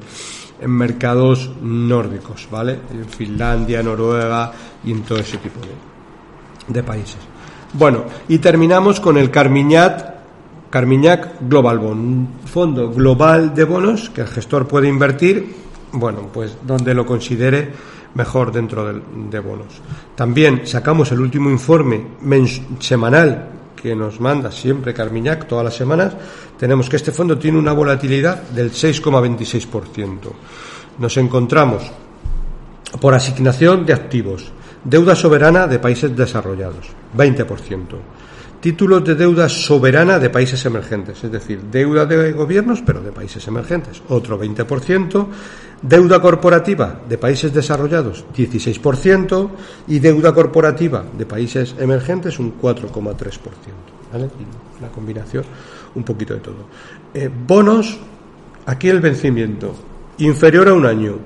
en 0.61 0.71
mercados 0.71 1.51
nórdicos, 1.61 2.49
¿vale? 2.51 2.79
En 2.91 3.05
Finlandia, 3.05 3.83
Noruega 3.83 4.53
y 4.85 4.93
en 4.93 5.03
todo 5.03 5.19
ese 5.19 5.37
tipo 5.37 5.61
de, 5.61 6.73
de 6.73 6.83
países. 6.83 7.19
Bueno, 7.75 8.05
y 8.29 8.39
terminamos 8.39 9.01
con 9.01 9.19
el 9.19 9.31
Carmiñat 9.31 10.13
Carmiñac 10.71 11.47
Global 11.47 11.79
Bond, 11.79 12.01
un 12.01 12.29
fondo 12.47 12.91
global 12.91 13.55
de 13.55 13.65
bonos 13.65 14.09
que 14.09 14.23
el 14.23 14.27
gestor 14.27 14.67
puede 14.67 14.89
invertir 14.89 15.55
bueno, 15.93 16.29
pues 16.33 16.57
donde 16.67 16.95
lo 16.95 17.05
considere 17.05 17.71
mejor 18.15 18.53
dentro 18.53 18.93
de, 18.93 19.41
bonos. 19.41 19.81
También 20.15 20.67
sacamos 20.67 21.13
el 21.13 21.21
último 21.21 21.51
informe 21.51 22.03
semanal 22.79 23.49
que 23.77 23.97
nos 23.97 24.21
manda 24.21 24.53
siempre 24.53 24.95
Carmiñac 24.95 25.47
todas 25.47 25.65
las 25.65 25.75
semanas. 25.75 26.15
Tenemos 26.59 26.89
que 26.89 26.97
este 26.97 27.13
fondo 27.13 27.39
tiene 27.39 27.59
una 27.59 27.73
volatilidad 27.73 28.43
del 28.51 28.71
6,26%. 28.71 30.19
Nos 30.99 31.17
encontramos 31.17 31.91
por 33.01 33.15
asignación 33.15 33.87
de 33.87 33.95
activos, 33.95 34.53
deuda 34.85 35.17
soberana 35.17 35.67
de 35.67 35.79
países 35.79 36.15
desarrollados, 36.15 36.89
20% 37.17 37.97
títulos 38.63 39.03
de 39.05 39.17
deuda 39.17 39.49
soberana 39.49 40.21
de 40.21 40.31
países 40.31 40.65
emergentes, 40.65 41.23
es 41.25 41.33
decir, 41.33 41.61
deuda 41.63 42.07
de 42.07 42.31
gobiernos, 42.31 42.81
pero 42.81 43.03
de 43.03 43.11
países 43.11 43.45
emergentes, 43.49 44.01
otro 44.09 44.39
20%, 44.39 45.27
deuda 45.83 46.23
corporativa 46.23 47.03
de 47.09 47.19
países 47.19 47.53
desarrollados, 47.53 48.25
16%, 48.33 49.51
y 49.89 49.99
deuda 49.99 50.33
corporativa 50.33 51.03
de 51.03 51.27
países 51.27 51.75
emergentes, 51.77 52.39
un 52.39 52.57
4,3%. 52.57 53.41
¿vale? 54.13 54.31
Una 54.79 54.89
combinación, 54.91 55.45
un 55.97 56.05
poquito 56.05 56.35
de 56.35 56.41
todo. 56.41 56.69
Eh, 57.13 57.29
bonos, 57.29 57.99
aquí 58.65 58.89
el 58.89 59.01
vencimiento, 59.01 59.75
inferior 60.19 60.69
a 60.69 60.75
un 60.75 60.87
año, 60.87 61.19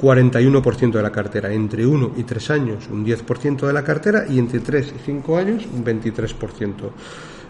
41% 0.00 0.92
de 0.92 1.02
la 1.02 1.12
cartera, 1.12 1.52
entre 1.52 1.86
1 1.86 2.12
y 2.16 2.22
3 2.22 2.50
años 2.50 2.88
un 2.90 3.04
10% 3.04 3.66
de 3.66 3.72
la 3.72 3.84
cartera 3.84 4.24
y 4.28 4.38
entre 4.38 4.60
3 4.60 4.94
y 4.96 4.98
5 5.04 5.36
años 5.36 5.66
un 5.72 5.84
23% 5.84 6.74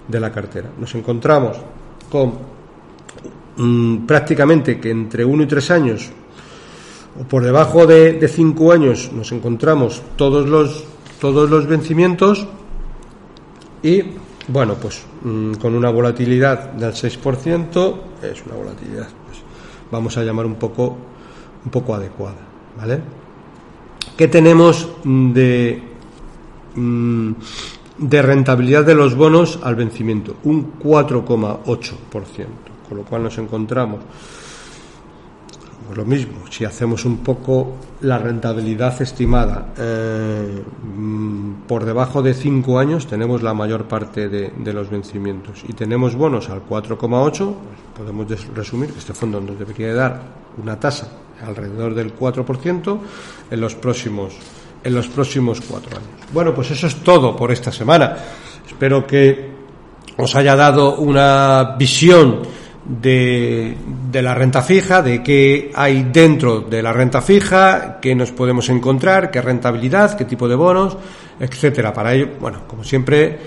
de 0.09 0.21
la 0.21 0.33
cartera. 0.33 0.71
Nos 0.79 0.95
encontramos 0.95 1.57
con 2.11 2.33
mm, 3.57 4.07
prácticamente 4.07 4.81
que 4.81 4.91
entre 4.91 5.25
1 5.25 5.45
y 5.45 5.47
3 5.47 5.71
años 5.71 6.11
o 7.21 7.25
por 7.25 7.45
debajo 7.45 7.87
de, 7.87 8.27
5 8.27 8.73
años 8.73 9.11
nos 9.13 9.33
encontramos 9.33 10.03
todos 10.17 10.49
los, 10.49 10.85
todos 11.21 11.51
los 11.51 11.67
vencimientos 11.67 12.47
y 13.83 14.03
bueno, 14.49 14.75
pues 14.75 15.03
mm, 15.23 15.55
con 15.55 15.75
una 15.75 15.91
volatilidad 15.91 16.73
del 16.73 16.93
6%, 16.93 17.97
es 18.23 18.45
una 18.47 18.57
volatilidad, 18.57 19.09
pues, 19.27 19.39
vamos 19.91 20.17
a 20.17 20.25
llamar 20.25 20.47
un 20.47 20.57
poco 20.57 21.10
un 21.65 21.71
poco 21.71 21.95
adecuada. 21.95 22.39
¿Vale? 22.79 23.01
¿Qué 24.17 24.29
tenemos 24.29 24.89
de, 25.05 25.83
mm, 26.75 27.31
de 27.99 28.23
rentabilidad 28.23 28.85
de 28.85 28.95
los 28.95 29.15
bonos 29.15 29.59
al 29.63 29.77
vencimiento? 29.77 30.37
Un 30.45 30.79
4,8%, 30.79 32.47
con 32.89 32.99
lo 32.99 33.05
cual 33.05 33.25
nos 33.25 33.39
encontramos 33.39 34.01
pues 35.91 35.99
lo 35.99 36.05
mismo, 36.05 36.45
si 36.49 36.65
hacemos 36.65 37.05
un 37.05 37.17
poco 37.17 37.73
la 38.03 38.17
rentabilidad 38.17 39.03
estimada 39.03 39.73
eh, 39.77 40.63
mm, 40.85 41.63
por 41.67 41.85
debajo 41.85 42.23
de 42.23 42.33
5 42.33 42.79
años, 42.79 43.09
tenemos 43.09 43.43
la 43.43 43.55
mayor 43.55 43.89
parte 43.89 44.29
de, 44.29 44.73
los 44.73 44.89
vencimientos. 44.89 45.65
Y 45.67 45.73
tenemos 45.73 46.15
bonos 46.15 46.49
al 46.49 46.65
4,8, 46.65 46.97
pues 46.97 47.57
podemos 47.97 48.55
resumir 48.55 48.93
que 48.93 49.01
este 49.01 49.15
fondo 49.15 49.41
nos 49.41 49.59
debería 49.59 49.93
dar 49.93 50.21
una 50.63 50.79
tasa 50.79 51.11
alrededor 51.45 51.93
del 51.97 52.17
4% 52.17 52.99
en 53.51 53.61
los 53.61 53.75
próximos 53.75 54.35
en 54.85 54.95
los 54.95 55.09
próximos 55.09 55.61
cuatro 55.61 55.97
años. 55.97 56.09
Bueno, 56.33 56.55
pues 56.55 56.71
eso 56.71 56.87
es 56.87 57.03
todo 57.03 57.35
por 57.35 57.51
esta 57.51 57.73
semana. 57.73 58.17
Espero 58.65 59.05
que 59.09 59.51
os 60.17 60.37
haya 60.37 60.55
dado 60.55 60.99
una 60.99 61.75
visión 61.77 62.43
de, 62.91 63.77
de, 64.11 64.23
la 64.23 64.35
renta 64.35 64.63
fija, 64.63 65.03
de 65.03 65.23
qué 65.23 65.71
hay 65.75 66.09
dentro 66.13 66.63
de 66.63 66.83
la 66.83 66.93
renta 66.93 67.23
fija, 67.23 68.01
qué 68.01 68.13
nos 68.15 68.33
podemos 68.33 68.69
encontrar, 68.69 69.31
qué 69.31 69.41
rentabilidad, 69.41 70.17
qué 70.17 70.25
tipo 70.25 70.49
de 70.49 70.57
bonos, 70.57 70.97
etcétera. 71.39 71.93
Para 71.93 72.15
ello, 72.15 72.31
bueno, 72.41 72.63
como 72.67 72.83
siempre, 72.83 73.39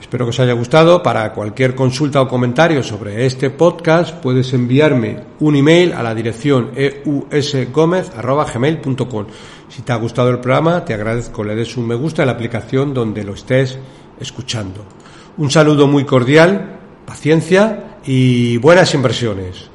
espero 0.00 0.26
que 0.26 0.30
os 0.30 0.38
haya 0.40 0.52
gustado. 0.52 1.02
Para 1.02 1.32
cualquier 1.32 1.74
consulta 1.74 2.22
o 2.22 2.28
comentario 2.28 2.84
sobre 2.84 3.26
este 3.26 3.50
podcast, 3.50 4.14
puedes 4.14 4.52
enviarme 4.52 5.24
un 5.40 5.56
email 5.56 5.92
a 5.92 6.00
la 6.02 6.14
dirección 6.14 6.70
eusgomez.gmail.com. 6.74 9.26
Si 9.68 9.82
te 9.82 9.92
ha 9.92 9.96
gustado 9.96 10.30
el 10.30 10.38
programa, 10.38 10.84
te 10.84 10.94
agradezco 10.94 11.42
le 11.42 11.56
des 11.56 11.76
un 11.76 11.88
me 11.88 11.96
gusta 11.96 12.22
en 12.22 12.28
la 12.28 12.32
aplicación 12.32 12.94
donde 12.94 13.24
lo 13.24 13.34
estés 13.34 13.76
escuchando. 14.20 14.84
Un 15.36 15.50
saludo 15.50 15.86
muy 15.86 16.04
cordial, 16.04 16.78
paciencia 17.04 17.87
y 18.10 18.56
buenas 18.56 18.94
inversiones. 18.94 19.68